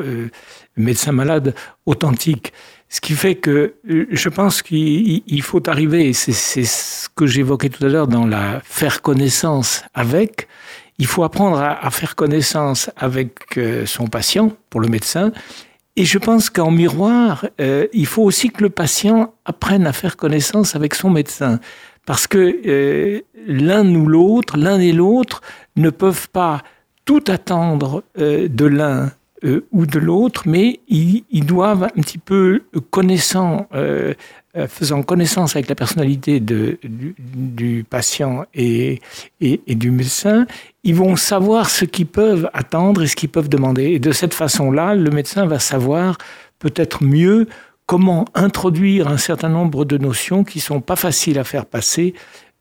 euh, 0.77 0.81
médecin-malade 0.81 1.55
authentique. 1.85 2.53
Ce 2.89 3.01
qui 3.01 3.13
fait 3.13 3.35
que 3.35 3.75
euh, 3.89 4.05
je 4.11 4.29
pense 4.29 4.61
qu'il 4.61 5.41
faut 5.41 5.67
arriver, 5.69 6.13
c'est 6.13 6.33
ce 6.33 7.09
que 7.09 7.25
j'évoquais 7.25 7.69
tout 7.69 7.85
à 7.85 7.89
l'heure 7.89 8.07
dans 8.07 8.25
la 8.25 8.61
faire 8.63 9.01
connaissance 9.01 9.83
avec, 9.93 10.47
il 10.99 11.07
faut 11.07 11.23
apprendre 11.23 11.59
à, 11.59 11.89
faire 11.89 12.15
connaissance 12.15 12.91
avec 12.97 13.59
son 13.85 14.07
patient, 14.07 14.51
pour 14.69 14.79
le 14.79 14.87
médecin, 14.87 15.31
et 15.95 16.05
je 16.05 16.19
pense 16.19 16.51
qu'en 16.51 16.69
miroir, 16.69 17.47
il 17.57 18.05
faut 18.05 18.21
aussi 18.21 18.51
que 18.51 18.61
le 18.61 18.69
patient 18.69 19.33
apprenne 19.43 19.87
à 19.87 19.93
faire 19.93 20.15
connaissance 20.15 20.75
avec 20.75 20.93
son 20.93 21.09
médecin. 21.09 21.59
Parce 22.05 22.27
que 22.27 23.23
l'un 23.47 23.95
ou 23.95 24.05
l'autre, 24.07 24.55
l'un 24.55 24.79
et 24.79 24.91
l'autre, 24.91 25.41
ne 25.75 25.89
peuvent 25.89 26.29
pas 26.29 26.61
tout 27.05 27.23
attendre 27.27 28.03
euh, 28.17 28.47
de 28.47 28.65
l'un 28.65 29.11
euh, 29.43 29.65
ou 29.71 29.85
de 29.85 29.99
l'autre, 29.99 30.43
mais 30.45 30.79
ils, 30.87 31.45
doivent 31.45 31.83
un 31.83 32.01
petit 32.01 32.17
peu 32.17 32.63
connaissant, 32.89 33.67
euh, 33.73 34.13
faisant 34.67 35.03
connaissance 35.03 35.55
avec 35.55 35.67
la 35.67 35.75
personnalité 35.75 36.39
du, 36.39 37.85
patient 37.89 38.45
et, 38.53 39.01
du 39.41 39.91
médecin, 39.91 40.45
ils 40.83 40.95
vont 40.95 41.15
savoir 41.15 41.69
ce 41.69 41.85
qu'ils 41.85 42.07
peuvent 42.07 42.49
attendre 42.53 43.03
et 43.03 43.07
ce 43.07 43.15
qu'ils 43.15 43.29
peuvent 43.29 43.49
demander. 43.49 43.85
Et 43.85 43.99
de 43.99 44.11
cette 44.11 44.33
façon-là, 44.33 44.95
le 44.95 45.09
médecin 45.09 45.45
va 45.45 45.59
savoir 45.59 46.17
peut-être 46.59 47.03
mieux 47.03 47.47
comment 47.85 48.25
introduire 48.33 49.07
un 49.07 49.17
certain 49.17 49.49
nombre 49.49 49.85
de 49.85 49.97
notions 49.97 50.43
qui 50.43 50.59
sont 50.59 50.81
pas 50.81 50.95
faciles 50.95 51.37
à 51.37 51.43
faire 51.43 51.65
passer 51.65 52.13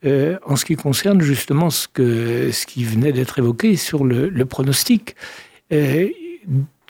euh, 0.04 0.36
en 0.44 0.56
ce 0.56 0.64
qui 0.64 0.74
concerne 0.74 1.20
justement 1.20 1.70
ce, 1.70 1.86
que, 1.86 2.50
ce 2.50 2.66
qui 2.66 2.84
venait 2.84 3.12
d'être 3.12 3.38
évoqué 3.38 3.76
sur 3.76 4.04
le, 4.04 4.44
pronostic, 4.44 5.14
euh, 5.72 6.08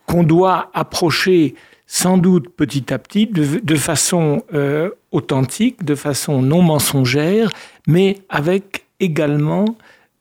qu'on 0.07 0.23
doit 0.23 0.71
approcher 0.75 1.55
sans 1.87 2.17
doute 2.17 2.49
petit 2.49 2.93
à 2.93 2.99
petit, 2.99 3.27
de, 3.27 3.77
façon 3.77 4.45
euh, 4.55 4.91
authentique, 5.11 5.85
de 5.85 5.95
façon 5.95 6.41
non 6.41 6.63
mensongère, 6.63 7.51
mais 7.87 8.17
avec 8.31 8.87
également 8.99 9.67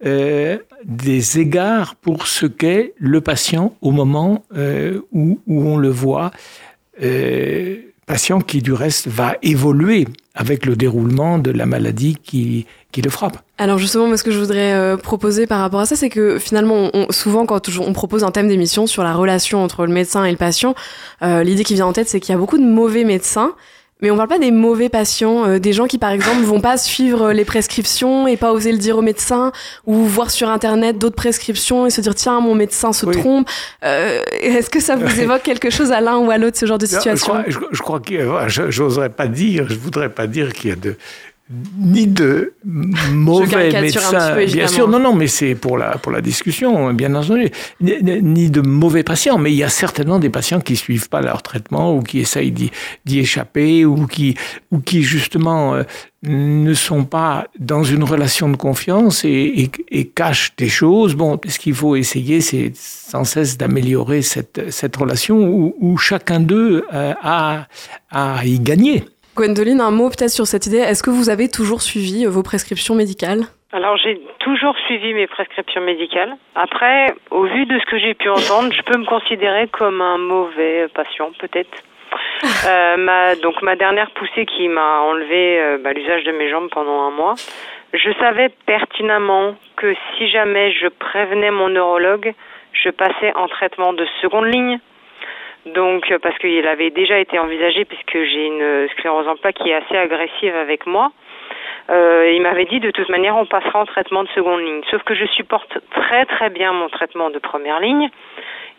euh, 0.06 0.58
des 0.84 1.40
égards 1.40 1.96
pour 1.96 2.28
ce 2.28 2.46
qu'est 2.46 2.94
le 2.98 3.22
patient 3.22 3.74
au 3.82 3.92
moment 3.92 4.44
euh, 4.56 5.00
où, 5.14 5.40
on 5.48 5.78
le 5.78 5.90
voit. 5.90 6.32
Patient 8.06 8.42
qui 8.42 8.62
du 8.62 8.74
reste 8.74 9.08
va 9.08 9.38
évoluer 9.42 10.06
avec 10.36 10.66
le 10.66 10.76
déroulement 10.76 11.40
de 11.40 11.52
la 11.52 11.66
maladie 11.66 12.18
qui 12.22 12.66
le 13.02 13.10
frappe. 13.10 13.38
Alors 13.62 13.78
justement, 13.78 14.18
ce 14.18 14.24
que 14.24 14.32
je 14.32 14.40
voudrais 14.40 14.74
euh, 14.74 14.98
proposer 14.98 15.46
par 15.46 15.60
rapport 15.60 15.82
à 15.82 15.86
ça, 15.86 15.96
c'est 15.96 16.10
que 16.10 16.40
finalement, 16.40 16.90
souvent 17.12 17.46
quand 17.46 17.70
on 17.78 17.94
propose 17.94 18.24
un 18.24 18.32
thème 18.32 18.48
d'émission 18.48 18.88
sur 18.88 19.04
la 19.04 19.14
relation 19.14 19.64
entre 19.64 19.86
le 19.86 19.94
médecin 19.94 20.26
et 20.26 20.32
le 20.32 20.38
patient, 20.38 20.74
euh, 21.22 21.44
l'idée 21.44 21.64
qui 21.64 21.76
vient 21.76 21.86
en 21.86 21.94
tête, 21.94 22.10
c'est 22.10 22.20
qu'il 22.20 22.34
y 22.34 22.36
a 22.36 22.40
beaucoup 22.40 22.58
de 22.58 22.66
mauvais 22.66 23.04
médecins. 23.04 23.54
Mais 24.02 24.10
on 24.10 24.18
parle 24.18 24.30
pas 24.30 24.40
des 24.40 24.50
mauvais 24.50 24.90
patients, 24.90 25.46
euh, 25.46 25.60
des 25.60 25.74
gens 25.74 25.86
qui 25.86 26.00
par 26.00 26.10
exemple 26.10 26.42
vont 26.42 26.60
pas 26.60 26.76
suivre 26.76 27.34
les 27.34 27.46
prescriptions 27.46 28.26
et 28.26 28.36
pas 28.36 28.52
oser 28.52 28.72
le 28.72 28.80
dire 28.80 28.98
au 28.98 29.04
médecin 29.04 29.52
ou 29.86 29.94
voir 30.06 30.32
sur 30.32 30.50
internet 30.50 30.98
d'autres 30.98 31.16
prescriptions 31.16 31.86
et 31.86 31.92
se 31.92 32.02
dire 32.02 32.16
tiens 32.16 32.40
mon 32.40 32.56
médecin 32.56 32.94
se 32.94 33.06
trompe. 33.06 33.48
Est-ce 33.84 34.72
que 34.72 34.80
ça 34.80 34.96
vous 34.96 35.20
évoque 35.20 35.44
quelque 35.44 35.70
chose 35.70 35.92
à 35.92 36.02
l'un 36.02 36.18
ou 36.18 36.32
à 36.32 36.40
l'autre 36.40 36.58
ce 36.58 36.66
genre 36.66 36.80
de 36.80 36.88
situation 36.88 37.44
je 37.46 37.56
crois, 37.60 37.70
je, 37.72 37.82
crois 37.84 38.00
que 38.00 38.72
j'oserais 38.72 39.10
pas 39.10 39.28
dire, 39.28 39.70
je 39.70 39.76
voudrais 39.76 40.10
pas 40.10 40.26
dire 40.26 40.52
qu'il 40.52 40.72
y 40.72 40.74
a 40.74 40.76
de 40.76 40.96
ni 41.78 42.08
de 42.08 42.54
mauvais 42.64 43.72
médecins, 43.82 44.36
bien 44.46 44.68
sûr, 44.68 44.88
non, 44.88 45.00
non, 45.00 45.14
mais 45.14 45.28
c'est 45.28 45.56
pour 45.56 45.78
la, 45.78 45.98
pour 45.98 46.12
la 46.12 46.22
discussion, 46.22 46.94
bien 46.94 47.14
entendu, 47.16 47.50
ni, 47.82 48.50
de 48.50 48.62
mauvais 48.62 49.04
patients, 49.04 49.38
mais 49.38 49.52
il 49.52 49.58
y 49.58 49.64
a 49.64 49.70
certainement 49.70 50.20
des 50.20 50.30
patients 50.30 50.62
qui 50.62 50.76
suivent 50.76 51.10
pas 51.10 51.22
leur 51.22 51.42
traitement 51.42 51.96
ou 51.96 52.02
qui 52.02 52.20
essayent 52.20 52.52
d'y 52.52 53.20
échapper 53.20 53.86
ou 53.86 54.08
qui, 54.08 54.36
ou 54.72 54.80
qui 54.80 55.04
justement 55.04 55.76
euh, 55.76 55.84
ne 56.24 56.74
sont 56.74 57.04
pas 57.04 57.48
dans 57.60 57.84
une 57.84 58.04
relation 58.04 58.48
de 58.50 58.56
confiance 58.56 59.26
et, 59.26 59.70
et, 59.90 60.08
cachent 60.08 60.54
des 60.56 60.70
choses. 60.70 61.16
Bon, 61.16 61.40
ce 61.48 61.58
qu'il 61.58 61.74
faut 61.74 61.96
essayer, 61.96 62.42
c'est 62.42 62.72
sans 62.76 63.24
cesse 63.24 63.58
d'améliorer 63.58 64.22
cette, 64.22 64.72
cette 64.72 64.96
relation 64.96 65.38
où, 65.38 65.76
où 65.80 65.98
chacun 65.98 66.40
d'eux 66.40 66.86
euh, 66.94 67.14
a, 67.22 67.68
a 68.12 68.40
à 68.40 68.46
y 68.46 68.60
gagner. 68.60 69.04
Gwendoline, 69.36 69.80
un 69.80 69.92
mot 69.92 70.10
peut-être 70.10 70.32
sur 70.32 70.46
cette 70.46 70.68
idée. 70.68 70.80
Est-ce 70.80 71.04
que 71.04 71.10
vous 71.10 71.30
avez 71.30 71.50
toujours 71.50 71.82
suivi 71.82 72.26
euh, 72.26 72.30
vos 72.30 72.44
prescriptions 72.44 72.96
médicales? 72.96 73.42
Alors 73.72 73.96
j'ai 73.96 74.20
toujours 74.40 74.76
suivi 74.86 75.14
mes 75.14 75.28
prescriptions 75.28 75.82
médicales. 75.82 76.36
Après, 76.56 77.08
au 77.30 77.44
vu 77.44 77.66
de 77.66 77.80
ce 77.80 77.86
que 77.86 77.98
j'ai 77.98 78.14
pu 78.14 78.28
entendre, 78.30 78.74
je 78.74 78.82
peux 78.82 78.98
me 78.98 79.06
considérer 79.06 79.68
comme 79.70 80.02
un 80.02 80.18
mauvais 80.18 80.88
patient, 80.94 81.32
peut-être. 81.40 81.72
Euh, 82.68 82.98
ma, 82.98 83.36
donc 83.36 83.62
ma 83.62 83.76
dernière 83.76 84.10
poussée 84.12 84.46
qui 84.46 84.68
m'a 84.68 85.02
enlevé 85.02 85.60
euh, 85.60 85.78
bah, 85.78 85.94
l'usage 85.94 86.24
de 86.24 86.32
mes 86.32 86.50
jambes 86.50 86.70
pendant 86.72 87.04
un 87.04 87.12
mois, 87.12 87.36
je 87.94 88.12
savais 88.20 88.50
pertinemment 88.66 89.56
que 89.78 89.94
si 90.18 90.28
jamais 90.30 90.72
je 90.72 90.88
prévenais 90.88 91.52
mon 91.52 91.70
neurologue, 91.70 92.34
je 92.74 92.90
passais 92.90 93.32
en 93.36 93.48
traitement 93.48 93.94
de 93.94 94.06
seconde 94.22 94.46
ligne 94.46 94.80
donc, 95.66 96.12
euh, 96.12 96.20
parce 96.20 96.38
qu'il 96.40 96.68
avait 96.68 96.90
déjà 96.90 97.20
été 97.20 97.38
envisagé, 97.38 97.86
puisque 97.86 98.14
j'ai 98.14 98.48
une 98.48 98.88
sclérose 98.98 99.28
en 99.28 99.36
plaques 99.36 99.56
qui 99.56 99.70
est 99.70 99.76
assez 99.76 99.96
agressive 99.96 100.56
avec 100.56 100.86
moi. 100.88 101.12
Euh, 101.90 102.32
il 102.34 102.42
m'avait 102.42 102.66
dit 102.66 102.80
de 102.80 102.92
toute 102.92 103.10
manière 103.10 103.36
on 103.36 103.46
passera 103.46 103.82
en 103.82 103.86
traitement 103.86 104.24
de 104.24 104.30
seconde 104.30 104.62
ligne. 104.62 104.82
Sauf 104.90 105.04
que 105.04 105.14
je 105.14 105.26
supporte 105.26 105.78
très 105.92 106.26
très 106.26 106.50
bien 106.50 106.72
mon 106.72 106.90
traitement 106.90 107.30
de 107.30 107.40
première 107.40 107.80
ligne 107.80 108.10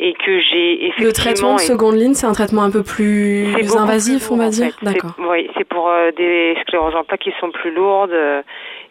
et 0.01 0.15
que 0.15 0.39
j'ai 0.39 0.87
effectivement. 0.87 1.09
Le 1.09 1.13
traitement 1.13 1.55
de 1.57 1.61
seconde 1.61 1.97
ligne, 1.97 2.15
c'est 2.15 2.27
un 2.27 2.33
traitement 2.33 2.63
un 2.63 2.71
peu 2.71 2.83
plus 2.83 3.55
invasif, 3.77 4.31
on 4.31 4.37
va 4.37 4.49
dire. 4.49 4.77
D'accord. 4.83 5.15
Oui, 5.19 5.51
c'est 5.59 5.69
pour 5.69 5.91
euh, 5.91 6.11
des 6.13 6.57
scléroses 6.63 6.95
en 6.95 7.05
plaques 7.05 7.21
qui 7.21 7.35
sont 7.41 7.51
plus 7.51 7.73
lourdes 7.73 8.15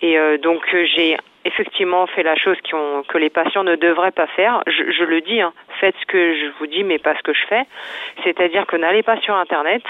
et 0.01 0.17
donc 0.39 0.61
j'ai 0.95 1.17
effectivement 1.45 2.07
fait 2.07 2.23
la 2.23 2.35
chose 2.35 2.57
que 2.61 3.17
les 3.17 3.29
patients 3.29 3.63
ne 3.63 3.75
devraient 3.75 4.11
pas 4.11 4.27
faire. 4.27 4.61
Je, 4.67 4.91
je 4.91 5.03
le 5.03 5.21
dis, 5.21 5.41
hein, 5.41 5.53
faites 5.79 5.95
ce 5.99 6.05
que 6.05 6.35
je 6.35 6.45
vous 6.59 6.67
dis, 6.67 6.83
mais 6.83 6.99
pas 6.99 7.15
ce 7.15 7.23
que 7.23 7.33
je 7.33 7.45
fais. 7.47 7.63
C'est-à-dire 8.23 8.65
que 8.67 8.75
n'allez 8.75 9.03
pas 9.03 9.17
sur 9.21 9.35
Internet 9.35 9.83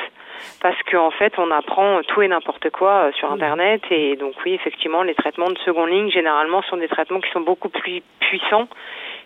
parce 0.61 0.77
qu'en 0.89 1.11
fait, 1.11 1.33
on 1.37 1.51
apprend 1.51 2.01
tout 2.07 2.21
et 2.21 2.27
n'importe 2.27 2.69
quoi 2.71 3.05
euh, 3.05 3.11
sur 3.13 3.31
Internet. 3.31 3.81
Et 3.91 4.15
donc 4.15 4.33
oui, 4.45 4.53
effectivement, 4.53 5.03
les 5.03 5.15
traitements 5.15 5.49
de 5.49 5.57
seconde 5.59 5.89
ligne, 5.89 6.09
généralement, 6.09 6.61
sont 6.63 6.77
des 6.77 6.87
traitements 6.87 7.19
qui 7.19 7.29
sont 7.31 7.41
beaucoup 7.41 7.69
plus 7.69 8.01
puissants 8.19 8.67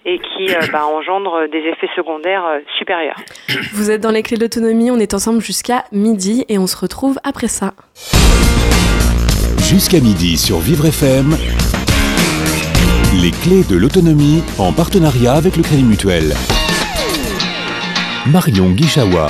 et 0.05 0.19
qui 0.19 0.53
euh, 0.53 0.59
bah, 0.71 0.85
engendrent 0.85 1.47
des 1.47 1.59
effets 1.59 1.89
secondaires 1.95 2.45
euh, 2.45 2.59
supérieurs. 2.77 3.17
Vous 3.73 3.91
êtes 3.91 4.01
dans 4.01 4.11
les 4.11 4.23
clés 4.23 4.37
de 4.37 4.41
l'autonomie, 4.41 4.91
on 4.91 4.97
est 4.97 5.13
ensemble 5.13 5.41
jusqu'à 5.41 5.83
midi 5.91 6.45
et 6.49 6.57
on 6.57 6.67
se 6.67 6.77
retrouve 6.77 7.17
après 7.23 7.47
ça. 7.47 7.73
Jusqu'à 9.59 9.99
midi 9.99 10.37
sur 10.37 10.59
Vivre 10.59 10.85
FM, 10.85 11.31
les 13.21 13.31
clés 13.31 13.63
de 13.63 13.75
l'autonomie 13.75 14.43
en 14.57 14.73
partenariat 14.73 15.33
avec 15.33 15.55
le 15.57 15.63
Crédit 15.63 15.83
Mutuel. 15.83 16.33
Marion 18.25 18.71
Guichawa. 18.71 19.27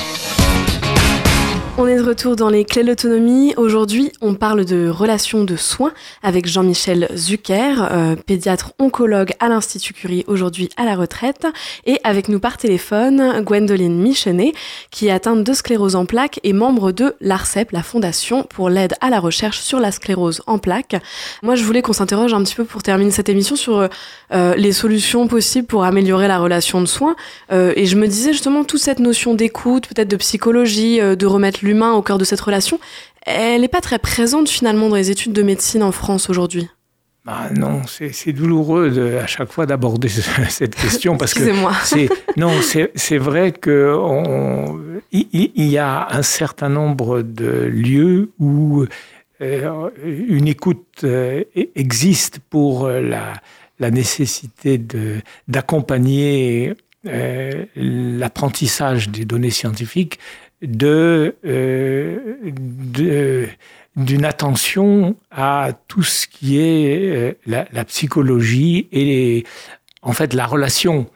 Retour 2.05 2.35
dans 2.35 2.49
les 2.49 2.65
clés 2.65 2.83
de 2.83 2.89
l'autonomie. 2.89 3.55
Aujourd'hui, 3.57 4.11
on 4.21 4.35
parle 4.35 4.63
de 4.63 4.87
relations 4.87 5.43
de 5.43 5.55
soins 5.55 5.91
avec 6.21 6.45
Jean-Michel 6.45 7.09
Zucker, 7.15 7.87
euh, 7.91 8.15
pédiatre 8.15 8.73
oncologue 8.77 9.31
à 9.39 9.49
l'Institut 9.49 9.93
Curie, 9.95 10.23
aujourd'hui 10.27 10.69
à 10.77 10.85
la 10.85 10.95
retraite, 10.95 11.47
et 11.87 11.99
avec 12.03 12.29
nous 12.29 12.39
par 12.39 12.57
téléphone 12.57 13.41
Gwendoline 13.41 13.99
Michenet, 13.99 14.53
qui 14.91 15.07
est 15.07 15.11
atteinte 15.11 15.43
de 15.43 15.51
sclérose 15.53 15.95
en 15.95 16.05
plaques 16.05 16.39
et 16.43 16.53
membre 16.53 16.91
de 16.91 17.15
l'ARCEP, 17.21 17.71
la 17.71 17.81
Fondation 17.81 18.43
pour 18.43 18.69
l'aide 18.69 18.93
à 19.01 19.09
la 19.09 19.19
recherche 19.19 19.61
sur 19.61 19.79
la 19.79 19.91
sclérose 19.91 20.43
en 20.45 20.59
plaques. 20.59 20.97
Moi, 21.41 21.55
je 21.55 21.63
voulais 21.63 21.81
qu'on 21.81 21.93
s'interroge 21.93 22.35
un 22.35 22.43
petit 22.43 22.55
peu 22.55 22.65
pour 22.65 22.83
terminer 22.83 23.09
cette 23.09 23.29
émission 23.29 23.55
sur 23.55 23.89
euh, 24.31 24.55
les 24.55 24.73
solutions 24.73 25.27
possibles 25.27 25.65
pour 25.65 25.85
améliorer 25.85 26.27
la 26.27 26.37
relation 26.37 26.81
de 26.81 26.85
soins. 26.85 27.15
Euh, 27.51 27.73
et 27.75 27.87
je 27.87 27.95
me 27.95 28.05
disais 28.05 28.31
justement 28.31 28.63
toute 28.63 28.81
cette 28.81 28.99
notion 28.99 29.33
d'écoute, 29.33 29.87
peut-être 29.87 30.09
de 30.09 30.17
psychologie, 30.17 30.99
de 30.99 31.25
remettre 31.25 31.61
l'humain 31.63 31.94
au 31.95 32.01
cœur 32.01 32.17
de 32.17 32.23
cette 32.23 32.41
relation, 32.41 32.79
elle 33.25 33.61
n'est 33.61 33.67
pas 33.67 33.81
très 33.81 33.99
présente 33.99 34.49
finalement 34.49 34.89
dans 34.89 34.95
les 34.95 35.11
études 35.11 35.33
de 35.33 35.43
médecine 35.43 35.83
en 35.83 35.91
France 35.91 36.29
aujourd'hui. 36.29 36.69
Bah 37.25 37.49
non, 37.55 37.81
c'est 37.87 38.33
douloureux 38.33 38.91
de, 38.91 39.17
à 39.17 39.25
chaque 39.25 39.51
fois 39.51 39.65
d'aborder 39.65 40.09
cette 40.49 40.75
question 40.75 41.17
parce 41.17 41.33
que 41.33 41.51
c'est 41.83 42.07
non, 42.37 42.51
c'est 42.61 43.17
vrai 43.17 43.51
que 43.51 43.97
il, 45.11 45.65
y 45.65 45.79
a 45.79 46.07
un 46.11 46.21
certain 46.21 46.69
nombre 46.69 47.23
de 47.23 47.65
lieux 47.65 48.31
où 48.39 48.85
euh, 49.41 49.89
une 50.03 50.47
écoute 50.47 51.01
euh, 51.03 51.43
existe 51.75 52.39
pour 52.51 52.89
la, 52.89 53.33
la 53.79 53.91
nécessité 53.91 54.79
d'accompagner 55.47 56.75
euh, 57.07 57.65
l'apprentissage 57.75 59.09
des 59.09 59.25
données 59.25 59.51
scientifiques 59.51 60.17
de, 60.61 61.35
euh, 61.45 63.47
d'une 63.95 64.25
attention 64.25 65.15
à 65.31 65.71
tout 65.87 66.03
ce 66.03 66.27
qui 66.27 66.59
est 66.59 67.35
euh, 67.45 67.45
la, 67.45 67.85
psychologie 67.85 68.87
et 68.91 69.45
en 70.01 70.13
fait 70.13 70.33
la 70.33 70.45
relation. 70.45 71.07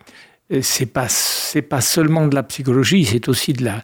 C'est 0.62 0.88
pas 0.88 1.06
c'est 1.10 1.62
pas 1.62 1.80
seulement 1.80 2.26
de 2.26 2.34
la 2.34 2.42
psychologie, 2.42 3.06
c'est 3.06 3.30
aussi 3.30 3.54
de 3.54 3.64
la 3.64 3.84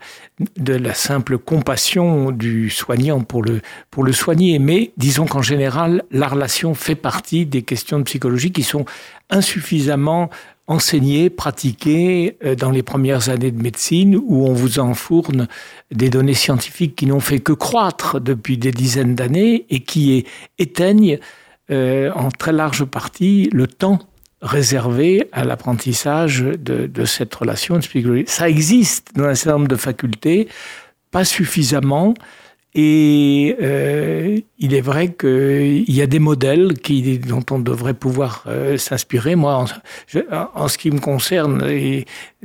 de 0.57 0.73
la 0.73 0.95
simple 0.95 1.37
compassion 1.37 2.31
du 2.31 2.71
soignant 2.71 3.21
pour 3.21 3.43
le 3.43 3.61
pour 3.91 4.03
le 4.03 4.11
soigner. 4.11 4.57
Mais 4.57 4.91
disons 4.97 5.27
qu'en 5.27 5.43
général, 5.43 6.03
la 6.09 6.27
relation 6.27 6.73
fait 6.73 6.95
partie 6.95 7.45
des 7.45 7.61
questions 7.61 7.99
de 7.99 8.03
psychologie 8.03 8.51
qui 8.51 8.63
sont 8.63 8.85
insuffisamment 9.29 10.31
enseigné, 10.67 11.29
pratiqué 11.29 12.37
euh, 12.43 12.55
dans 12.55 12.71
les 12.71 12.83
premières 12.83 13.29
années 13.29 13.51
de 13.51 13.61
médecine 13.61 14.15
où 14.15 14.45
on 14.47 14.53
vous 14.53 14.79
enfourne 14.79 15.47
des 15.91 16.09
données 16.09 16.33
scientifiques 16.33 16.95
qui 16.95 17.05
n'ont 17.05 17.19
fait 17.19 17.39
que 17.39 17.53
croître 17.53 18.19
depuis 18.19 18.57
des 18.57 18.71
dizaines 18.71 19.15
d'années 19.15 19.65
et 19.69 19.81
qui 19.81 20.25
éteignent 20.57 21.19
euh, 21.71 22.11
en 22.13 22.29
très 22.29 22.51
large 22.51 22.85
partie 22.85 23.49
le 23.51 23.67
temps 23.67 23.99
réservé 24.41 25.27
à 25.31 25.43
l'apprentissage 25.43 26.41
de, 26.41 26.85
de, 26.85 27.05
cette 27.05 27.33
relation 27.33 27.79
Ça 28.27 28.49
existe 28.49 29.15
dans 29.15 29.23
un 29.23 29.35
certain 29.35 29.57
nombre 29.57 29.67
de 29.69 29.75
facultés, 29.75 30.47
pas 31.09 31.25
suffisamment. 31.25 32.13
Et 32.77 33.55
euh, 33.61 34.37
il 34.59 34.73
est 34.73 34.81
vrai 34.81 35.13
qu'il 35.13 35.89
y 35.89 36.01
a 36.01 36.07
des 36.07 36.19
modèles 36.19 36.73
qui, 36.73 37.19
dont 37.19 37.43
on 37.49 37.59
devrait 37.59 37.93
pouvoir 37.93 38.43
euh, 38.47 38.77
s'inspirer. 38.77 39.35
Moi, 39.35 39.65
en, 40.53 40.67
ce 40.67 40.77
qui 40.77 40.91
me 40.91 40.99
concerne, 40.99 41.63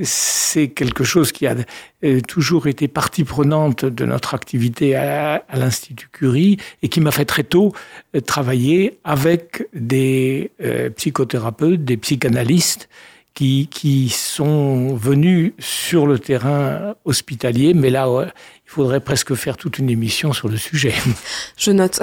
c'est 0.00 0.68
quelque 0.68 1.02
chose 1.02 1.32
qui 1.32 1.48
a 1.48 1.56
euh, 2.04 2.20
toujours 2.20 2.68
été 2.68 2.86
partie 2.86 3.24
prenante 3.24 3.84
de 3.84 4.04
notre 4.04 4.34
activité 4.34 4.94
à, 4.94 5.42
à 5.48 5.58
l'Institut 5.58 6.08
Curie 6.12 6.58
et 6.82 6.88
qui 6.88 7.00
m'a 7.00 7.10
fait 7.10 7.24
très 7.24 7.42
tôt 7.42 7.72
euh, 8.14 8.20
travailler 8.20 9.00
avec 9.02 9.66
des 9.74 10.52
psychothérapeutes, 10.96 11.84
des 11.84 11.96
psychanalystes 11.96 12.88
qui, 13.34 13.68
qui 13.68 14.08
sont 14.10 14.94
venus 14.94 15.52
sur 15.58 16.06
le 16.06 16.18
terrain 16.18 16.94
hospitalier, 17.04 17.74
mais 17.74 17.90
là, 17.90 18.08
il 18.70 18.74
faudrait 18.74 19.00
presque 19.00 19.34
faire 19.34 19.56
toute 19.56 19.78
une 19.78 19.90
émission 19.90 20.32
sur 20.32 20.48
le 20.48 20.56
sujet. 20.56 20.94
Je 21.56 21.72
note. 21.72 21.98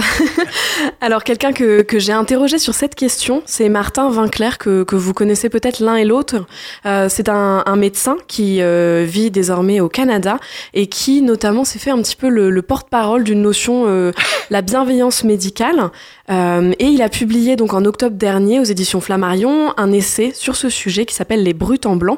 Alors, 1.02 1.24
quelqu'un 1.24 1.54
que, 1.54 1.82
que 1.82 1.98
j'ai 1.98 2.12
interrogé 2.12 2.60
sur 2.60 2.74
cette 2.74 2.94
question, 2.94 3.42
c'est 3.46 3.70
Martin 3.70 4.10
Vinclair, 4.10 4.58
que, 4.58 4.84
que 4.84 4.98
vous 4.98 5.14
connaissez 5.14 5.48
peut-être 5.48 5.80
l'un 5.80 5.96
et 5.96 6.04
l'autre. 6.04 6.46
Euh, 6.86 7.08
c'est 7.08 7.30
un, 7.30 7.64
un, 7.66 7.76
médecin 7.78 8.18
qui 8.28 8.62
euh, 8.62 9.06
vit 9.08 9.32
désormais 9.32 9.80
au 9.80 9.88
Canada 9.88 10.40
et 10.74 10.88
qui, 10.88 11.22
notamment, 11.22 11.64
s'est 11.64 11.80
fait 11.80 11.92
un 11.92 12.02
petit 12.02 12.18
peu 12.18 12.28
le, 12.28 12.50
le 12.50 12.62
porte-parole 12.62 13.24
d'une 13.24 13.42
notion, 13.42 13.86
euh, 13.88 14.12
la 14.50 14.62
bienveillance 14.62 15.24
médicale. 15.24 15.90
Et 16.30 16.86
il 16.86 17.02
a 17.02 17.08
publié, 17.08 17.56
donc, 17.56 17.74
en 17.74 17.86
octobre 17.86 18.18
dernier, 18.18 18.60
aux 18.60 18.66
éditions 18.66 19.00
Flammarion, 19.00 19.74
un 19.78 19.94
essai 19.94 20.34
sur 20.36 20.58
ce 20.58 20.68
sujet 20.68 21.06
qui 21.06 21.16
s'appelle 21.16 21.44
Les 21.44 21.54
Brutes 21.54 21.86
en 21.86 21.96
blanc. 21.96 22.18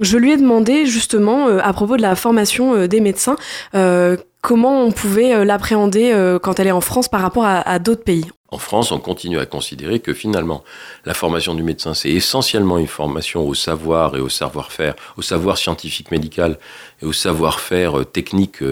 Je 0.00 0.18
lui 0.18 0.32
ai 0.32 0.36
demandé 0.36 0.86
justement 0.86 1.48
euh, 1.48 1.58
à 1.62 1.72
propos 1.72 1.96
de 1.96 2.02
la 2.02 2.16
formation 2.16 2.74
euh, 2.74 2.86
des 2.86 3.00
médecins 3.00 3.36
euh, 3.74 4.16
comment 4.42 4.82
on 4.82 4.92
pouvait 4.92 5.44
l'appréhender 5.44 6.14
quand 6.40 6.60
elle 6.60 6.68
est 6.68 6.72
en 6.72 6.80
France 6.80 7.08
par 7.08 7.20
rapport 7.20 7.44
à, 7.44 7.78
d'autres 7.80 8.04
pays. 8.04 8.26
En 8.52 8.58
France, 8.58 8.92
on 8.92 9.00
continue 9.00 9.40
à 9.40 9.46
considérer 9.46 9.98
que 9.98 10.14
finalement, 10.14 10.62
la 11.04 11.14
formation 11.14 11.56
du 11.56 11.64
médecin, 11.64 11.94
c'est 11.94 12.10
essentiellement 12.10 12.78
une 12.78 12.86
formation 12.86 13.44
au 13.44 13.54
savoir 13.54 14.14
et 14.14 14.20
au 14.20 14.28
savoir-faire, 14.28 14.94
au 15.16 15.22
savoir 15.22 15.58
scientifique 15.58 16.12
médical 16.12 16.60
et 17.02 17.06
au 17.06 17.12
savoir-faire 17.12 18.06
technique, 18.12 18.62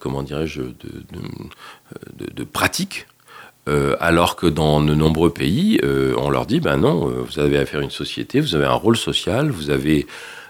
comment 0.00 0.22
dirais-je, 0.22 0.60
de 2.14 2.44
pratique. 2.44 3.06
Euh, 3.68 3.96
alors 3.98 4.36
que 4.36 4.46
dans 4.46 4.80
de 4.80 4.94
nombreux 4.94 5.30
pays, 5.30 5.80
euh, 5.82 6.14
on 6.18 6.30
leur 6.30 6.46
dit, 6.46 6.60
ben 6.60 6.76
non, 6.76 7.08
euh, 7.08 7.22
vous 7.22 7.40
avez 7.40 7.58
affaire 7.58 7.80
à 7.80 7.82
une 7.82 7.90
société, 7.90 8.40
vous 8.40 8.54
avez 8.54 8.64
un 8.64 8.74
rôle 8.74 8.96
social, 8.96 9.50
vous 9.50 9.70
avez 9.70 10.06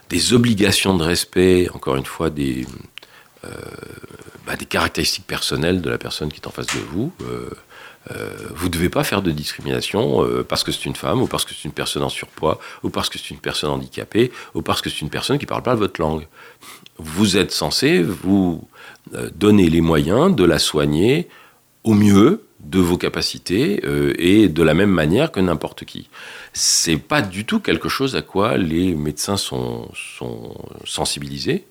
des 0.09 0.33
obligations 0.33 0.95
de 0.95 1.03
respect, 1.03 1.67
encore 1.73 1.95
une 1.95 2.05
fois, 2.05 2.29
des, 2.29 2.65
bah, 4.45 4.55
des 4.55 4.65
caractéristiques 4.65 5.27
personnelles 5.27 5.81
de 5.81 5.89
la 5.89 5.97
personne 5.97 6.31
qui 6.31 6.39
est 6.39 6.47
en 6.47 6.51
face 6.51 6.67
de 6.67 6.79
vous. 6.91 7.11
Vous 8.55 8.67
ne 8.67 8.71
devez 8.71 8.87
pas 8.87 9.03
faire 9.03 9.21
de 9.21 9.31
discrimination 9.31 10.25
parce 10.47 10.63
que 10.63 10.71
c'est 10.71 10.85
une 10.85 10.95
femme, 10.95 11.21
ou 11.21 11.27
parce 11.27 11.43
que 11.43 11.53
c'est 11.53 11.65
une 11.65 11.73
personne 11.73 12.03
en 12.03 12.09
surpoids, 12.09 12.57
ou 12.83 12.89
parce 12.89 13.09
que 13.09 13.17
c'est 13.17 13.31
une 13.31 13.41
personne 13.41 13.69
handicapée, 13.69 14.31
ou 14.53 14.61
parce 14.61 14.81
que 14.81 14.89
c'est 14.89 15.01
une 15.01 15.09
personne 15.09 15.37
qui 15.39 15.45
ne 15.45 15.49
parle 15.49 15.63
pas 15.63 15.75
votre 15.75 15.99
langue. 15.99 16.25
Vous 16.97 17.35
êtes 17.35 17.51
censé 17.51 18.01
vous 18.01 18.65
donner 19.35 19.69
les 19.69 19.81
moyens 19.81 20.33
de 20.33 20.45
la 20.45 20.59
soigner 20.59 21.27
au 21.83 21.93
mieux, 21.93 22.46
de 22.69 22.79
vos 22.79 22.97
capacités 22.97 23.81
euh, 23.85 24.13
et 24.17 24.49
de 24.49 24.63
la 24.63 24.73
même 24.73 24.89
manière 24.89 25.31
que 25.31 25.39
n'importe 25.39 25.85
qui. 25.85 26.09
C'est 26.53 26.97
pas 26.97 27.21
du 27.21 27.45
tout 27.45 27.59
quelque 27.59 27.89
chose 27.89 28.15
à 28.15 28.21
quoi 28.21 28.57
les 28.57 28.93
médecins 28.93 29.37
sont, 29.37 29.89
sensibilisés. 30.85 31.65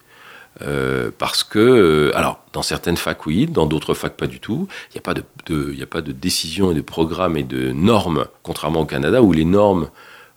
Euh, 0.62 1.10
parce 1.18 1.44
que, 1.44 1.58
euh, 1.58 2.16
alors, 2.16 2.40
dans 2.54 2.62
certaines 2.62 2.96
facs, 2.96 3.26
oui, 3.26 3.46
dans 3.46 3.66
d'autres 3.66 3.92
facs, 3.92 4.16
pas 4.16 4.26
du 4.26 4.40
tout. 4.40 4.68
Il 4.90 4.94
n'y 4.94 4.98
a, 4.98 5.02
pas 5.02 5.12
de, 5.12 5.82
a 5.82 5.86
pas 5.86 6.00
de 6.00 6.12
décision 6.12 6.72
et 6.72 6.74
de 6.74 6.80
programme 6.80 7.36
et 7.36 7.42
de 7.42 7.72
normes, 7.72 8.26
contrairement 8.42 8.80
au 8.80 8.86
Canada, 8.86 9.20
où 9.20 9.32
les 9.32 9.44
normes 9.44 9.90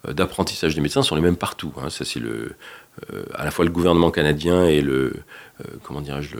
d'apprentissage 0.06 0.76
des 0.76 0.82
médecins 0.82 1.04
sont 1.04 1.16
les 1.16 1.22
mêmes 1.22 1.38
partout. 1.38 1.72
Hein. 1.78 1.90
Ça, 1.90 2.04
c'est 2.04 2.20
le, 2.20 2.56
à 3.34 3.46
la 3.46 3.52
fois 3.52 3.64
le 3.64 3.72
gouvernement 3.72 4.12
canadien 4.12 4.66
et 4.66 4.82
le, 4.82 5.14
comment 5.84 6.02
dirais-je, 6.02 6.38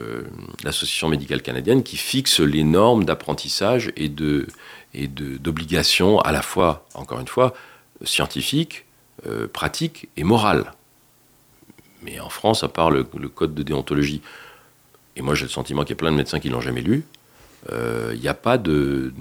l'association 0.64 1.08
médicale 1.08 1.42
canadienne 1.42 1.82
qui 1.82 1.96
fixe 1.96 2.40
les 2.40 2.64
normes 2.64 3.04
d'apprentissage 3.04 3.92
et 3.96 4.08
de 4.08 4.46
et 4.94 5.06
d'obligations 5.06 6.20
à 6.20 6.32
la 6.32 6.42
fois, 6.42 6.86
encore 6.94 7.20
une 7.20 7.28
fois, 7.28 7.54
scientifiques, 8.04 8.84
euh, 9.26 9.46
pratiques 9.46 10.08
et 10.16 10.24
morales. 10.24 10.72
Mais 12.02 12.18
en 12.20 12.30
France, 12.30 12.64
à 12.64 12.68
part 12.68 12.90
le, 12.90 13.04
code 13.04 13.54
de 13.54 13.62
déontologie, 13.62 14.22
et 15.16 15.22
moi 15.22 15.34
j'ai 15.34 15.44
le 15.44 15.50
sentiment 15.50 15.82
qu'il 15.82 15.90
y 15.90 15.92
a 15.92 15.96
plein 15.96 16.10
de 16.10 16.16
médecins 16.16 16.40
qui 16.40 16.48
l'ont 16.48 16.60
jamais 16.60 16.80
lu, 16.80 17.04
euh, 17.70 18.16
a 18.24 18.34
pas 18.34 18.56
de, 18.56 19.12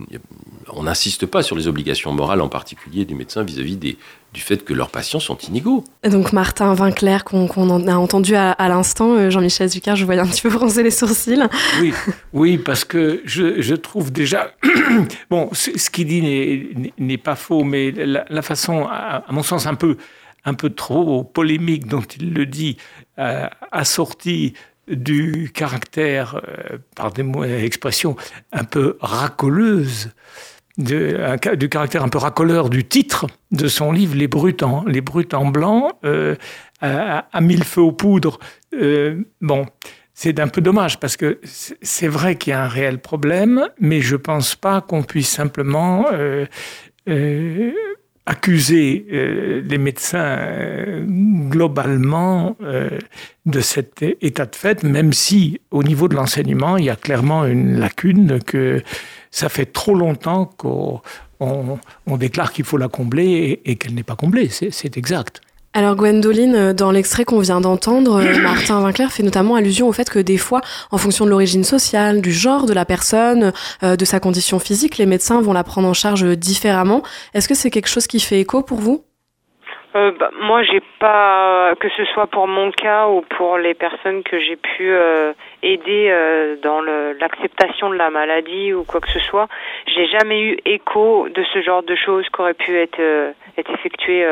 on 0.69 0.83
n'insiste 0.83 1.25
pas 1.25 1.43
sur 1.43 1.57
les 1.57 1.67
obligations 1.67 2.13
morales, 2.13 2.41
en 2.41 2.47
particulier 2.47 3.03
du 3.03 3.15
médecin 3.15 3.43
vis-à-vis 3.43 3.75
des, 3.75 3.97
du 4.33 4.41
fait 4.41 4.63
que 4.63 4.73
leurs 4.73 4.89
patients 4.89 5.19
sont 5.19 5.37
inégaux. 5.37 5.83
Donc 6.03 6.33
Martin 6.33 6.73
Vinclair, 6.73 7.23
qu'on 7.23 7.47
qu 7.47 7.59
a 7.59 7.99
entendu 7.99 8.35
à, 8.35 8.51
à 8.51 8.67
l'instant, 8.67 9.13
euh, 9.13 9.29
Jean-Michel 9.29 9.69
Zucard, 9.69 9.95
je 9.95 10.05
voyais 10.05 10.21
un 10.21 10.27
petit 10.27 10.41
peu 10.41 10.49
froncer 10.59 10.83
les 10.83 10.91
sourcils. 10.91 11.41
Oui, 11.81 11.93
oui 12.33 12.57
parce 12.57 12.85
que 12.85 13.21
je, 13.25 13.61
je 13.61 13.75
trouve 13.75 14.11
déjà... 14.11 14.53
bon, 15.29 15.49
ce 15.53 15.89
qu'il 15.89 16.07
dit 16.07 16.91
n'est 16.97 17.17
pas 17.17 17.35
faux, 17.35 17.63
mais 17.63 17.91
la, 17.91 18.25
la 18.29 18.41
façon, 18.41 18.85
à, 18.85 19.23
à, 19.27 19.31
mon 19.31 19.43
sens, 19.43 19.65
un 19.65 19.75
peu, 19.75 19.97
un 20.45 20.53
peu 20.53 20.69
trop 20.69 21.23
polémique 21.23 21.87
dont 21.87 22.01
il 22.01 22.33
le 22.33 22.45
dit, 22.45 22.77
euh, 23.17 23.47
assortie 23.71 24.53
du 24.87 25.51
caractère, 25.53 26.41
euh, 26.47 26.77
par 26.95 27.11
des 27.11 27.23
mots 27.23 27.43
expressions 27.43 28.15
un 28.51 28.63
peu 28.63 28.97
racoleuse, 29.01 30.11
du 30.79 31.69
caractère 31.69 32.03
un 32.03 32.09
peu 32.09 32.17
racoleur 32.17 32.69
du 32.69 32.85
titre 32.85 33.27
de 33.51 33.67
son 33.67 33.91
livre 33.91 34.15
Les 34.15 34.27
Brutes 34.27 34.63
en, 34.63 34.85
les 34.85 35.01
brutes 35.01 35.33
en 35.33 35.45
blanc, 35.45 35.91
euh, 36.05 36.35
à, 36.81 37.27
à, 37.31 37.41
mille 37.41 37.63
feux 37.63 37.81
aux 37.81 37.91
poudres. 37.91 38.39
Euh, 38.73 39.21
bon, 39.41 39.65
c'est 40.13 40.39
un 40.39 40.47
peu 40.47 40.61
dommage 40.61 40.99
parce 40.99 41.17
que 41.17 41.39
c'est 41.43 42.07
vrai 42.07 42.35
qu'il 42.35 42.51
y 42.51 42.53
a 42.53 42.63
un 42.63 42.67
réel 42.67 42.99
problème, 42.99 43.67
mais 43.79 44.01
je 44.01 44.15
pense 44.15 44.55
pas 44.55 44.81
qu'on 44.81 45.03
puisse 45.03 45.29
simplement 45.29 46.05
euh, 46.11 46.45
euh, 47.09 47.71
accuser 48.29 49.07
euh, 49.11 49.63
les 49.67 49.79
médecins 49.79 50.37
euh, 50.39 51.03
globalement 51.49 52.55
euh, 52.61 52.89
de 53.47 53.59
cet 53.59 54.03
état 54.03 54.45
de 54.45 54.55
fait, 54.55 54.83
même 54.83 55.13
si 55.13 55.61
au 55.71 55.83
niveau 55.83 56.07
de 56.07 56.15
l'enseignement, 56.15 56.77
il 56.77 56.85
y 56.85 56.89
a 56.91 56.95
clairement 56.95 57.45
une 57.45 57.79
lacune 57.79 58.39
que 58.43 58.83
ça 59.31 59.49
fait 59.49 59.65
trop 59.65 59.95
longtemps 59.95 60.45
qu'on 60.57 61.01
on, 61.39 61.79
on 62.07 62.17
déclare 62.17 62.51
qu'il 62.51 62.65
faut 62.65 62.77
la 62.77 62.87
combler 62.87 63.25
et, 63.65 63.71
et 63.71 63.75
qu'elle 63.75 63.93
n'est 63.93 64.03
pas 64.03 64.15
comblée. 64.15 64.49
C'est 64.49 64.97
exact. 64.97 65.41
Alors 65.73 65.95
Gwendoline, 65.95 66.55
euh, 66.55 66.73
dans 66.73 66.91
l'extrait 66.91 67.25
qu'on 67.25 67.39
vient 67.39 67.61
d'entendre, 67.61 68.21
euh, 68.21 68.39
Martin 68.41 68.79
Vinclair 68.81 69.11
fait 69.11 69.21
notamment 69.21 69.55
allusion 69.55 69.87
au 69.87 69.91
fait 69.91 70.09
que 70.09 70.17
des 70.17 70.37
fois, 70.37 70.61
en 70.89 70.97
fonction 70.97 71.25
de 71.25 71.29
l'origine 71.29 71.63
sociale, 71.63 72.21
du 72.21 72.33
genre 72.33 72.65
de 72.65 72.73
la 72.73 72.85
personne, 72.85 73.53
euh, 73.83 73.95
de 73.95 74.05
sa 74.05 74.19
condition 74.19 74.57
physique, 74.57 74.97
les 74.97 75.05
médecins 75.05 75.41
vont 75.41 75.53
la 75.53 75.63
prendre 75.63 75.87
en 75.87 75.93
charge 75.93 76.25
différemment. 76.37 77.03
Est-ce 77.35 77.47
que 77.47 77.53
c'est 77.53 77.69
quelque 77.69 77.87
chose 77.87 78.07
qui 78.07 78.19
fait 78.19 78.39
écho 78.39 78.63
pour 78.63 78.79
vous? 78.79 79.03
Euh, 79.95 80.11
bah, 80.19 80.29
moi, 80.39 80.61
j'ai 80.63 80.81
pas 80.99 81.73
que 81.79 81.87
ce 81.89 82.05
soit 82.05 82.27
pour 82.27 82.47
mon 82.47 82.71
cas 82.71 83.07
ou 83.07 83.21
pour 83.37 83.57
les 83.57 83.73
personnes 83.73 84.21
que 84.23 84.39
j'ai 84.39 84.55
pu 84.55 84.91
euh, 84.91 85.33
aider 85.63 86.09
euh, 86.09 86.57
dans 86.61 86.81
l'acceptation 86.81 87.89
de 87.89 87.95
la 87.95 88.09
maladie 88.11 88.73
ou 88.73 88.83
quoi 88.83 89.01
que 89.01 89.09
ce 89.11 89.19
soit, 89.19 89.47
j'ai 89.87 90.07
jamais 90.07 90.41
eu 90.41 90.57
écho 90.65 91.27
de 91.29 91.43
ce 91.53 91.61
genre 91.61 91.81
de 91.83 91.95
choses 91.95 92.25
qui 92.33 92.41
auraient 92.41 92.53
pu 92.53 92.75
être, 92.77 93.01
être 93.57 93.71
effectuées 93.71 94.27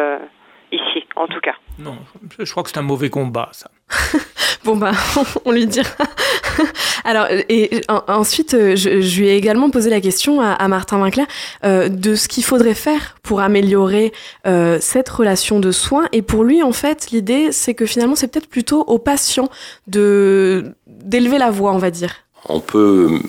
ici, 0.71 1.07
en 1.15 1.27
tout 1.27 1.39
cas. 1.39 1.55
Non, 1.79 1.97
je 2.39 2.51
crois 2.51 2.63
que 2.63 2.69
c'est 2.69 2.79
un 2.79 2.83
mauvais 2.83 3.09
combat, 3.09 3.49
ça. 3.51 3.69
bon, 4.63 4.77
bah, 4.77 4.91
on 5.45 5.51
lui 5.51 5.65
dira. 5.65 5.89
Alors, 7.03 7.27
et 7.29 7.81
en, 7.87 8.03
ensuite, 8.07 8.51
je, 8.51 9.01
je, 9.01 9.19
lui 9.19 9.27
ai 9.27 9.35
également 9.35 9.69
posé 9.69 9.89
la 9.89 10.01
question 10.01 10.41
à, 10.41 10.67
Martin 10.67 10.97
euh, 11.63 11.89
de 11.89 12.15
ce 12.15 12.27
qu'il 12.27 12.43
faudrait 12.43 12.73
faire 12.73 13.15
pour 13.23 13.41
améliorer 13.41 14.11
euh, 14.45 14.77
cette 14.81 15.09
relation 15.09 15.59
de 15.59 15.71
soins. 15.71 16.07
Et 16.11 16.21
pour 16.21 16.43
lui, 16.43 16.63
en 16.63 16.71
fait, 16.71 17.11
l'idée, 17.11 17.51
c'est 17.51 17.73
que 17.73 17.85
finalement, 17.85 18.15
c'est 18.15 18.27
peut-être 18.27 18.49
plutôt 18.49 18.81
aux 18.81 18.99
patients 18.99 19.49
d'élever 19.87 21.37
la 21.37 21.51
voix, 21.51 21.73
on 21.73 21.77
va 21.77 21.91
dire. 21.91 22.15
On 22.49 22.59
peut 22.59 23.19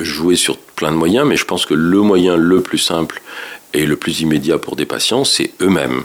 jouer 0.00 0.36
sur 0.36 0.56
plein 0.58 0.92
de 0.92 0.96
moyens, 0.96 1.26
mais 1.26 1.36
je 1.36 1.44
pense 1.44 1.66
que 1.66 1.74
le 1.74 2.00
moyen 2.00 2.36
le 2.36 2.60
plus 2.60 2.78
simple 2.78 3.20
et 3.74 3.86
le 3.86 3.96
plus 3.96 4.20
immédiat 4.20 4.58
pour 4.58 4.76
des 4.76 4.86
patients, 4.86 5.24
c'est 5.24 5.52
eux-mêmes 5.60 6.02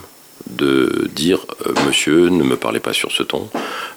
de 0.50 1.10
dire 1.14 1.46
euh, 1.66 1.74
Monsieur, 1.86 2.30
ne 2.30 2.44
me 2.44 2.56
parlez 2.56 2.80
pas 2.80 2.94
sur 2.94 3.12
ce 3.12 3.24
ton. 3.24 3.50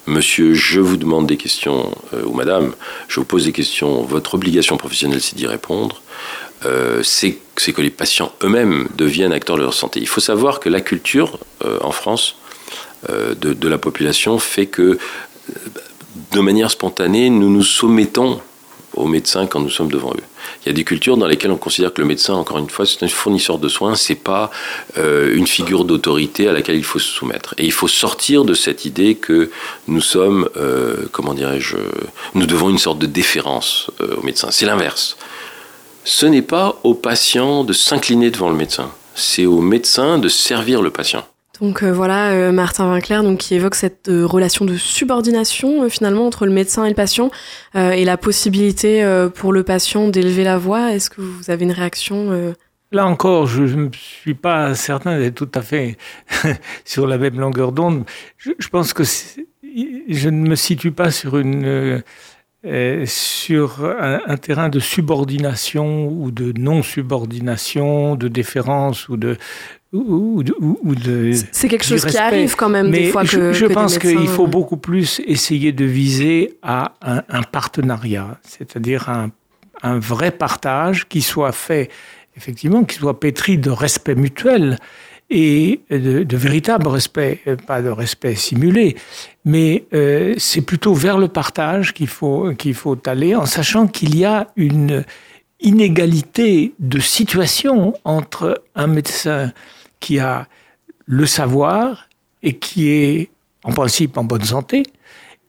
Monsieur, 0.07 0.55
je 0.55 0.81
vous 0.81 0.97
demande 0.97 1.27
des 1.27 1.37
questions, 1.37 1.91
euh, 2.15 2.23
ou 2.25 2.33
Madame, 2.33 2.75
je 3.09 3.21
vous 3.21 3.27
pose 3.27 3.45
des 3.45 3.53
questions. 3.53 4.03
Votre 4.03 4.35
obligation 4.35 4.77
professionnelle, 4.77 5.21
c'est 5.21 5.37
d'y 5.37 5.47
répondre. 5.47 6.03
Euh, 6.65 7.03
c'est 7.03 7.39
que 7.73 7.83
les 7.83 7.91
patients 7.91 8.33
eux-mêmes 8.43 8.89
deviennent 8.97 9.33
acteurs 9.33 9.57
de 9.57 9.63
leur 9.63 9.75
santé. 9.75 10.01
Il 10.01 10.09
faut 10.09 10.21
savoir 10.21 10.61
que 10.61 10.69
la 10.69 10.81
culture 10.81 11.39
en 11.83 11.93
France 11.93 12.37
de, 13.09 13.69
la 13.69 13.79
population 13.79 14.39
fait 14.39 14.67
que, 14.67 14.99
de 16.33 16.41
manière 16.41 16.71
spontanée, 16.71 17.29
nous 17.29 17.51
nous 17.51 17.63
soumettons 17.63 18.41
aux 18.95 19.07
médecins 19.07 19.47
quand 19.47 19.61
nous 19.61 19.71
sommes 19.71 19.91
devant 19.91 20.13
eux. 20.13 20.30
Il 20.65 20.69
y 20.69 20.71
a 20.71 20.73
des 20.73 20.85
cultures 20.85 21.17
dans 21.17 21.27
lesquelles 21.27 21.51
on 21.51 21.57
considère 21.57 21.93
que 21.93 22.01
le 22.01 22.07
médecin, 22.07 22.35
encore 22.35 22.59
une 22.59 22.69
fois, 22.69 22.87
c'est 22.87 23.03
un 23.03 23.09
fournisseur 23.09 23.59
de 23.59 23.69
soins, 23.69 23.95
c'est 23.95 24.15
pas 24.15 24.51
euh, 24.99 25.35
une 25.35 25.47
figure 25.47 25.85
d'autorité 25.85 26.49
à 26.49 26.53
laquelle 26.53 26.77
il 26.77 26.85
faut 26.85 26.99
se 26.99 27.11
soumettre. 27.11 27.55
Et 27.59 27.65
il 27.65 27.73
faut 27.73 27.89
sortir 27.89 28.45
de 28.45 28.55
cette 28.55 28.85
idée 28.85 29.15
que 29.15 29.51
nous 29.89 30.01
sommes, 30.01 30.49
euh, 30.57 31.09
comment 31.13 31.35
dirais-je, 31.35 31.77
nous 32.35 32.47
devons 32.47 32.71
une 32.71 32.79
sorte 32.79 32.99
de 32.99 33.07
déférence 33.07 33.91
euh, 34.01 34.17
aux 34.17 34.23
médecins. 34.23 34.51
C'est 34.51 34.67
l'inverse. 34.67 35.17
Ce 36.05 36.27
n'est 36.27 36.43
pas 36.43 36.81
au 36.83 36.95
patient 36.95 37.65
de 37.65 37.73
s'incliner 37.73 38.31
devant 38.31 38.51
le 38.51 38.57
médecin, 38.57 38.91
c'est 39.15 39.47
au 39.47 39.61
médecin 39.61 40.19
de 40.19 40.29
servir 40.29 40.83
le 40.83 40.91
patient. 40.91 41.25
Donc 41.61 41.83
euh, 41.83 41.93
voilà, 41.93 42.31
euh, 42.31 42.53
Martin 42.53 42.91
Winkler 42.91 43.21
donc, 43.23 43.39
qui 43.39 43.55
évoque 43.55 43.75
cette 43.75 44.09
euh, 44.09 44.25
relation 44.27 44.65
de 44.65 44.77
subordination 44.77 45.89
finalement 45.91 46.27
entre 46.27 46.47
le 46.47 46.53
médecin 46.53 46.87
et 46.87 46.89
le 46.89 46.95
patient 46.95 47.31
et 47.75 48.05
la 48.05 48.17
possibilité 48.17 49.05
pour 49.35 49.53
le 49.53 49.63
patient 49.63 50.09
d'élever 50.09 50.45
la 50.45 50.59
voix. 50.59 50.93
Est-ce 50.93 51.11
que 51.11 51.21
vous 51.21 51.51
avez 51.51 51.65
une 51.65 51.73
réaction 51.73 52.55
Là 52.93 53.07
encore, 53.07 53.47
je 53.47 53.63
ne 53.63 53.89
suis 53.93 54.35
pas 54.35 54.75
certain 54.75 55.19
d'être 55.19 55.35
tout 55.35 55.51
à 55.55 55.63
fait 55.63 55.97
sur 56.85 57.07
la 57.07 57.19
même 57.19 57.39
longueur 57.39 57.73
d'onde. 57.73 58.05
Je, 58.37 58.69
pense 58.69 58.93
que 58.93 59.05
je 59.05 60.29
ne 60.29 60.49
me 60.49 60.57
situe 60.57 60.91
pas 60.91 61.11
sur 61.11 61.37
un, 61.37 62.01
un, 62.65 64.37
terrain 64.37 64.69
de 64.69 64.81
subordination 64.81 66.09
ou 66.09 66.31
de 66.31 66.53
non-subordination, 66.59 68.17
de 68.17 68.29
déférence 68.29 69.09
ou 69.09 69.17
de 69.17 69.37
ou, 69.93 70.45
ou, 70.61 70.95
de 70.95 71.33
c'est 71.51 71.69
quelque 71.69 71.85
chose 71.85 72.05
qui 72.05 72.17
arrive 72.17 72.55
quand 72.55 72.69
même 72.69 72.91
Mais 72.91 73.01
des 73.01 73.11
fois 73.11 73.25
je, 73.25 73.37
que 73.37 73.53
je 73.53 73.67
que 73.67 73.73
pense 73.73 73.99
qu'il 73.99 74.29
faut 74.29 74.45
euh, 74.45 74.49
beaucoup 74.49 74.77
plus 74.77 75.21
essayer 75.27 75.73
de 75.73 75.85
viser 75.85 76.59
à 76.63 76.93
un, 77.03 77.23
un 77.29 77.43
partenariat, 77.43 78.39
c'est-à-dire 78.45 79.09
un, 79.09 79.31
un 79.83 79.99
vrai 79.99 80.31
partage 80.31 81.09
qui 81.09 81.23
soit 81.23 81.53
fait 81.53 81.91
effectivement, 82.37 82.85
qui 82.85 82.97
soit 82.97 83.19
pétri 83.21 83.59
de 83.59 83.71
respect 83.71 84.15
mutuel 84.15 84.79
et 85.29 85.81
de, 85.91 86.25
de, 86.25 86.37
véritable 86.37 86.89
respect, 86.89 87.41
pas 87.67 87.83
de 87.83 87.89
respect 87.89 88.35
simulé, 88.35 88.97
mais 89.45 89.85
euh, 89.95 90.35
c'est 90.39 90.63
plutôt 90.63 90.93
vers 90.93 91.19
le 91.19 91.29
partage 91.29 91.95
qu'il 91.95 92.09
faut, 92.09 92.53
qu'il 92.55 92.75
faut 92.75 92.99
aller, 93.07 93.37
en 93.37 93.47
sachant 93.47 93.87
qu'il 93.87 94.17
y 94.17 94.25
a 94.25 94.49
une 94.57 95.05
inégalité 95.61 96.73
de 96.79 96.99
situation 96.99 97.95
entre 98.05 98.63
un 98.75 98.87
médecin 98.89 99.53
qui 100.01 100.19
a 100.19 100.49
le 101.07 101.27
savoir 101.27 102.09
et 102.43 102.55
qui 102.55 102.89
est 102.89 103.31
en 103.65 103.73
principe 103.73 104.17
en 104.17 104.25
bonne 104.25 104.45
santé, 104.45 104.83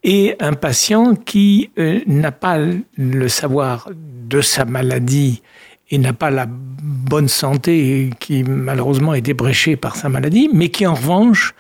et 0.03 0.35
un 0.39 0.53
patient 0.53 1.15
qui 1.15 1.69
euh, 1.77 1.99
n'a 2.07 2.31
pas 2.31 2.57
le 2.97 3.27
savoir 3.27 3.89
de 3.95 4.41
sa 4.41 4.65
maladie 4.65 5.41
et 5.89 5.97
n'a 5.97 6.13
pas 6.13 6.31
la 6.31 6.47
bonne 6.49 7.27
santé 7.27 8.09
qui 8.19 8.43
malheureusement 8.43 9.13
est 9.13 9.21
débréchée 9.21 9.75
par 9.75 9.95
sa 9.95 10.09
maladie, 10.09 10.49
mais 10.53 10.69
qui 10.69 10.87
en 10.87 10.95
revanche 10.95 11.53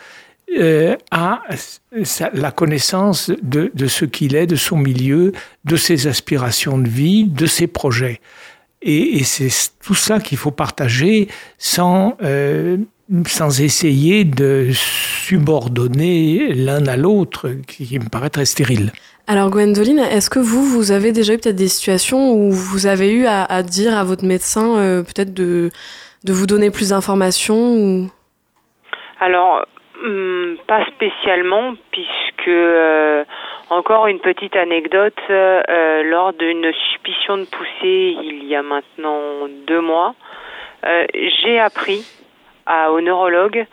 euh, 0.57 0.95
a 1.11 1.41
la 2.33 2.51
connaissance 2.51 3.31
de 3.41 3.87
ce 3.87 4.05
qu'il 4.05 4.35
est, 4.35 4.47
de 4.47 4.55
son 4.55 4.77
milieu, 4.77 5.33
de 5.65 5.75
ses 5.75 6.07
aspirations 6.07 6.77
de 6.77 6.89
vie, 6.89 7.25
de 7.25 7.45
ses 7.45 7.67
projets. 7.67 8.21
Et, 8.81 9.17
et 9.17 9.23
c'est 9.23 9.49
tout 9.83 9.93
ça 9.93 10.19
qu'il 10.19 10.37
faut 10.37 10.51
partager 10.51 11.27
sans, 11.57 12.17
euh, 12.23 12.77
sans 13.27 13.61
essayer 13.61 14.23
de 14.23 14.69
subordonner 14.73 16.53
l'un 16.53 16.85
à 16.87 16.97
l'autre, 16.97 17.49
qui 17.67 17.99
me 17.99 18.09
paraît 18.09 18.29
très 18.29 18.45
stérile. 18.45 18.91
Alors 19.27 19.49
Gwendoline, 19.49 19.99
est-ce 19.99 20.29
que 20.29 20.39
vous, 20.39 20.65
vous 20.65 20.91
avez 20.91 21.11
déjà 21.11 21.33
eu 21.33 21.37
peut-être 21.37 21.55
des 21.55 21.67
situations 21.67 22.33
où 22.33 22.51
vous 22.51 22.87
avez 22.87 23.11
eu 23.11 23.25
à, 23.27 23.43
à 23.43 23.61
dire 23.63 23.95
à 23.95 24.03
votre 24.03 24.25
médecin 24.25 24.77
euh, 24.77 25.03
peut-être 25.03 25.33
de, 25.33 25.69
de 26.23 26.33
vous 26.33 26.47
donner 26.47 26.71
plus 26.71 26.89
d'informations 26.89 27.75
ou... 27.75 28.09
Alors, 29.19 29.63
hum, 30.03 30.57
pas 30.67 30.83
spécialement, 30.95 31.75
puisque 31.91 32.47
euh, 32.47 33.23
encore 33.71 34.07
une 34.07 34.19
petite 34.19 34.55
anecdote, 34.57 35.17
euh, 35.29 36.03
lors 36.03 36.33
d'une 36.33 36.71
suspicion 36.73 37.37
de 37.37 37.45
poussée 37.45 38.17
il 38.21 38.43
y 38.43 38.53
a 38.53 38.61
maintenant 38.61 39.47
deux 39.65 39.79
mois, 39.79 40.13
euh, 40.85 41.05
j'ai 41.41 41.57
appris 41.57 42.05
à, 42.65 42.91
au 42.91 42.99
neurologue 42.99 43.65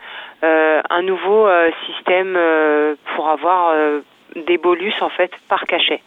euh, 0.43 0.81
un 0.89 1.01
nouveau 1.01 1.47
système 1.85 2.39
pour 3.13 3.27
avoir 3.27 3.75
des 4.35 4.57
bolus 4.57 4.93
en 5.01 5.09
fait 5.09 5.31
par 5.49 5.65
cachet. 5.65 6.01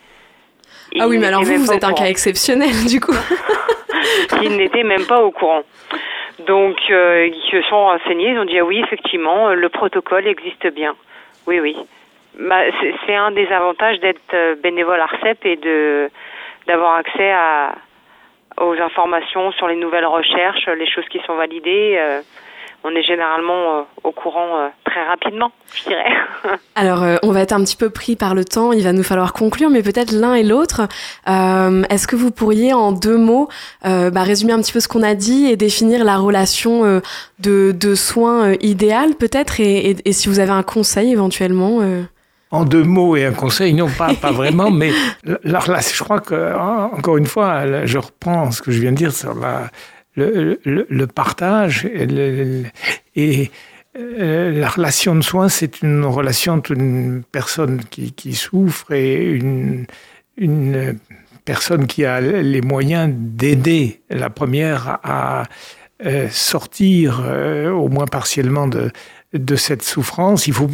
Ah 0.99 1.07
oui, 1.07 1.19
mais 1.19 1.27
alors 1.27 1.43
vous, 1.43 1.55
vous 1.57 1.73
êtes 1.73 1.85
un 1.85 1.93
cas 1.93 2.07
exceptionnel 2.07 2.87
du 2.89 2.99
coup. 2.99 3.15
Ils 4.43 4.57
n'étaient 4.57 4.85
même 4.85 5.05
pas 5.05 5.23
au 5.23 5.31
courant. 5.31 5.63
Donc 6.47 6.79
ils 6.89 7.49
se 7.51 7.61
sont 7.69 7.85
renseignés, 7.85 8.31
ils 8.31 8.39
ont 8.39 8.47
dit 8.47 8.59
ah 8.59 8.65
oui 8.65 8.81
effectivement 8.81 9.51
le 9.51 9.69
protocole 9.69 10.27
existe 10.27 10.67
bien. 10.69 10.95
Oui 11.47 11.61
oui. 11.61 11.77
Bah, 12.39 12.63
c'est 13.07 13.15
un 13.15 13.31
des 13.31 13.47
avantages 13.49 14.01
d'être 14.01 14.21
euh, 14.33 14.55
bénévole 14.63 15.01
ARCEP 15.01 15.45
et 15.45 15.59
d'avoir 16.67 16.97
accès 16.97 17.31
à 17.31 17.75
aux 18.61 18.75
informations 18.79 19.51
sur 19.53 19.67
les 19.67 19.77
nouvelles 19.77 20.07
recherches, 20.07 20.67
les 20.67 20.87
choses 20.87 21.07
qui 21.11 21.19
sont 21.27 21.35
validées. 21.35 21.97
euh, 21.99 22.21
on 22.85 22.91
est 22.91 23.03
généralement 23.03 23.79
euh, 23.79 23.83
au 24.03 24.11
courant 24.11 24.71
très 24.85 25.05
rapidement, 25.05 25.53
je 25.73 25.85
dirais. 25.85 26.13
Alors, 26.75 27.05
on 27.23 27.31
va 27.31 27.41
être 27.41 27.53
un 27.53 27.63
petit 27.63 27.77
peu 27.77 27.91
pris 27.91 28.17
par 28.17 28.35
le 28.35 28.45
temps, 28.45 28.73
il 28.73 28.83
va 28.83 28.93
nous 28.93 29.05
falloir 29.05 29.33
conclure, 29.33 29.71
mais 29.71 29.83
peut-être 29.83 30.11
l'un 30.11 30.35
et 30.35 30.43
l'autre. 30.43 30.83
Est-ce 31.27 32.07
que 32.07 32.17
vous 32.17 32.33
pourriez, 32.33 32.75
en 32.75 32.91
deux 32.91 33.17
mots, 33.17 33.49
bah, 33.85 34.23
résumer 34.23 34.53
un 34.53 34.61
petit 34.61 34.73
peu 34.73 34.81
ce 34.81 34.89
qu'on 34.89 35.05
a 35.05 35.15
dit 35.15 35.47
et 35.47 35.57
définir 35.57 36.05
la 36.05 36.17
relation 36.17 37.01
de, 37.39 37.95
soins 37.95 38.53
idéale, 38.61 39.15
peut-être, 39.19 39.61
et, 39.61 39.95
si 40.13 40.29
vous 40.29 40.41
avez 40.41 40.51
un 40.51 40.65
conseil 40.65 41.13
éventuellement. 41.13 41.79
En 42.53 42.65
deux 42.65 42.85
mots 42.85 43.17
et 43.17 43.25
un 43.25 43.33
conseil, 43.33 43.73
non 43.75 43.89
pas, 43.89 44.15
pas 44.15 44.31
vraiment, 44.31 44.71
mais 44.81 44.93
la 45.43 45.59
relation, 45.59 45.95
je 45.97 46.05
crois 46.05 46.21
que, 46.21 46.35
hein, 46.35 46.91
encore 46.93 47.17
une 47.17 47.27
fois, 47.27 47.87
je 47.87 47.99
reprends 47.99 48.51
ce 48.53 48.63
que 48.63 48.71
je 48.71 48.81
viens 48.81 48.93
de 48.93 48.97
dire 48.97 49.13
sur 49.13 49.35
la, 49.35 49.71
le, 50.17 50.61
le, 50.65 50.87
le 50.89 51.07
partage 51.07 51.87
et, 51.87 52.07
le- 52.07 52.65
et, 53.17 53.51
euh, 53.99 54.51
la 54.53 54.69
relation 54.69 55.15
de 55.15 55.23
soins, 55.23 55.49
c'est 55.49 55.83
une 55.83 56.05
relation 56.05 56.53
entre 56.55 56.73
une 56.73 57.23
personne 57.33 57.83
qui, 57.91 58.13
qui 58.13 58.35
souffre 58.35 58.93
et 58.93 59.23
une, 59.33 59.87
une 60.37 60.99
personne 61.45 61.87
qui 61.87 62.05
a 62.05 62.21
les 62.21 62.61
moyens 62.63 63.13
d'aider 63.15 64.01
la 64.09 64.31
première 64.31 64.99
à 65.03 65.45
euh, 66.07 66.29
sortir 66.31 67.23
euh, 67.27 67.71
au 67.71 67.89
moins 67.89 68.07
partiellement 68.07 68.67
de, 68.67 68.91
de 69.35 69.57
cette 69.57 69.83
souffrance. 69.83 70.47
Il 70.47 70.53
faut 70.55 70.71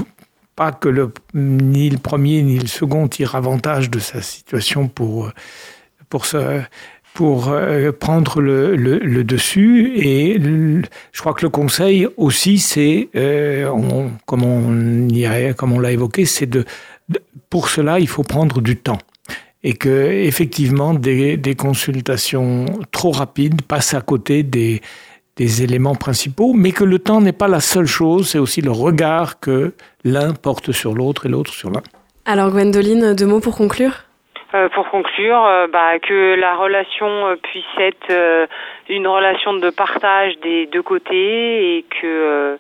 pas 0.59 0.72
que 0.72 0.88
ni 1.34 1.88
le 1.88 1.98
premier 1.98 2.42
ni 2.42 2.59
le 2.59 2.66
second 2.66 3.06
tire 3.06 3.36
avantage 3.36 3.90
de 3.90 4.00
sa 4.00 4.20
situation 4.22 4.88
pour, 4.88 5.30
pour, 6.09 6.26
se, 6.26 6.61
pour 7.14 7.48
euh, 7.48 7.92
prendre 7.92 8.40
le, 8.40 8.74
le, 8.74 8.98
dessus. 9.22 9.92
Et 9.94 10.40
je 11.12 11.20
crois 11.20 11.32
que 11.34 11.42
le 11.46 11.50
conseil 11.50 12.09
aussi, 12.16 12.59
c'est, 12.59 13.09
euh, 13.14 13.68
on- 13.70 14.11
comme 14.26 14.42
on 14.42 15.09
y 15.09 15.26
a- 15.26 15.54
on 15.76 15.78
l'a 15.78 15.92
évoqué, 15.92 16.26
c'est 16.26 16.46
de, 16.46 16.64
de- 17.09 17.22
pour 17.50 17.68
cela, 17.68 18.00
il 18.00 18.09
faut 18.09 18.24
prendre 18.24 18.61
du 18.61 18.76
temps. 18.76 18.98
Et 19.62 19.74
que 19.74 19.88
effectivement, 20.30 20.92
des, 20.92 21.36
des 21.36 21.54
consultations 21.54 22.66
trop 22.90 23.12
rapides 23.12 23.62
passent 23.62 23.94
à 23.94 24.00
côté 24.00 24.42
des, 24.42 24.80
des 25.39 25.62
éléments 25.62 25.95
principaux, 25.95 26.53
mais 26.55 26.72
que 26.72 26.84
le 26.84 26.99
temps 26.99 27.20
n'est 27.20 27.39
pas 27.43 27.49
la 27.49 27.61
seule 27.61 27.86
chose, 27.86 28.28
c'est 28.28 28.41
aussi 28.41 28.61
le 28.61 28.72
regard 28.72 29.41
que 29.41 29.72
l'un 30.05 30.34
porte 30.34 30.72
sur 30.72 30.93
l'autre 30.95 31.26
et 31.26 31.28
l'autre 31.28 31.53
sur 31.53 31.70
l'un. 31.70 31.82
Alors, 32.26 32.51
Gwendoline, 32.51 33.14
deux 33.14 33.26
mots 33.26 33.41
pour 33.41 33.57
conclure? 33.57 33.95
Euh, 34.55 34.68
pour 34.70 34.89
conclure, 34.91 35.45
euh, 35.45 35.66
bah, 35.72 35.99
que 36.01 36.34
la 36.34 36.57
relation 36.57 37.07
euh, 37.07 37.36
puisse 37.36 37.64
être 37.78 38.11
euh, 38.11 38.47
une 38.89 39.07
relation 39.07 39.55
de 39.55 39.70
partage 39.70 40.32
des 40.43 40.66
deux 40.66 40.82
côtés 40.82 41.76
et 41.76 41.82
que 41.82 42.07
euh, 42.07 42.57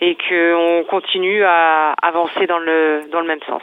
et 0.00 0.14
que 0.14 0.54
on 0.54 0.84
continue 0.84 1.42
à 1.42 1.94
avancer 2.00 2.46
dans 2.46 2.60
le 2.60 3.02
dans 3.10 3.20
le 3.20 3.26
même 3.26 3.42
sens. 3.48 3.62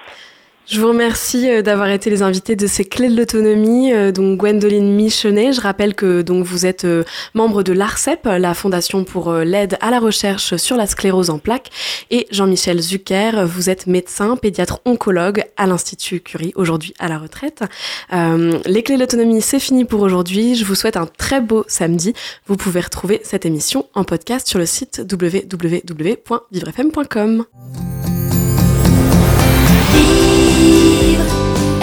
Je 0.65 0.79
vous 0.79 0.87
remercie 0.87 1.49
euh, 1.49 1.61
d'avoir 1.61 1.89
été 1.89 2.09
les 2.09 2.21
invités 2.21 2.55
de 2.55 2.67
ces 2.67 2.85
clés 2.85 3.09
de 3.09 3.17
l'autonomie. 3.17 3.91
euh, 3.91 4.13
Donc 4.13 4.39
Gwendoline 4.39 4.95
Michenet, 4.95 5.51
je 5.51 5.59
rappelle 5.59 5.93
que 5.93 6.21
donc 6.21 6.45
vous 6.45 6.65
êtes 6.65 6.85
euh, 6.85 7.03
membre 7.33 7.63
de 7.63 7.73
l'ARCEP, 7.73 8.21
la 8.25 8.53
fondation 8.53 9.03
pour 9.03 9.33
l'aide 9.33 9.77
à 9.81 9.91
la 9.91 9.99
recherche 9.99 10.55
sur 10.55 10.77
la 10.77 10.87
sclérose 10.87 11.29
en 11.29 11.37
plaques, 11.37 11.69
et 12.11 12.27
Jean-Michel 12.31 12.79
Zucker, 12.79 13.45
vous 13.45 13.69
êtes 13.69 13.87
médecin, 13.87 14.37
pédiatre 14.37 14.79
oncologue 14.85 15.43
à 15.57 15.67
l'Institut 15.67 16.21
Curie, 16.21 16.53
aujourd'hui 16.55 16.93
à 16.97 17.09
la 17.09 17.17
retraite. 17.17 17.63
Les 18.11 18.83
clés 18.83 18.95
de 18.95 19.01
l'autonomie, 19.01 19.41
c'est 19.41 19.59
fini 19.59 19.83
pour 19.85 20.01
aujourd'hui. 20.01 20.55
Je 20.55 20.65
vous 20.65 20.75
souhaite 20.75 20.97
un 20.97 21.07
très 21.07 21.41
beau 21.41 21.65
samedi. 21.67 22.13
Vous 22.47 22.57
pouvez 22.57 22.81
retrouver 22.81 23.21
cette 23.23 23.45
émission 23.45 23.87
en 23.93 24.03
podcast 24.03 24.47
sur 24.47 24.57
le 24.59 24.65
site 24.65 25.01
www.vivrefm.com. 25.11 27.45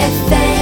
FM 0.01 0.60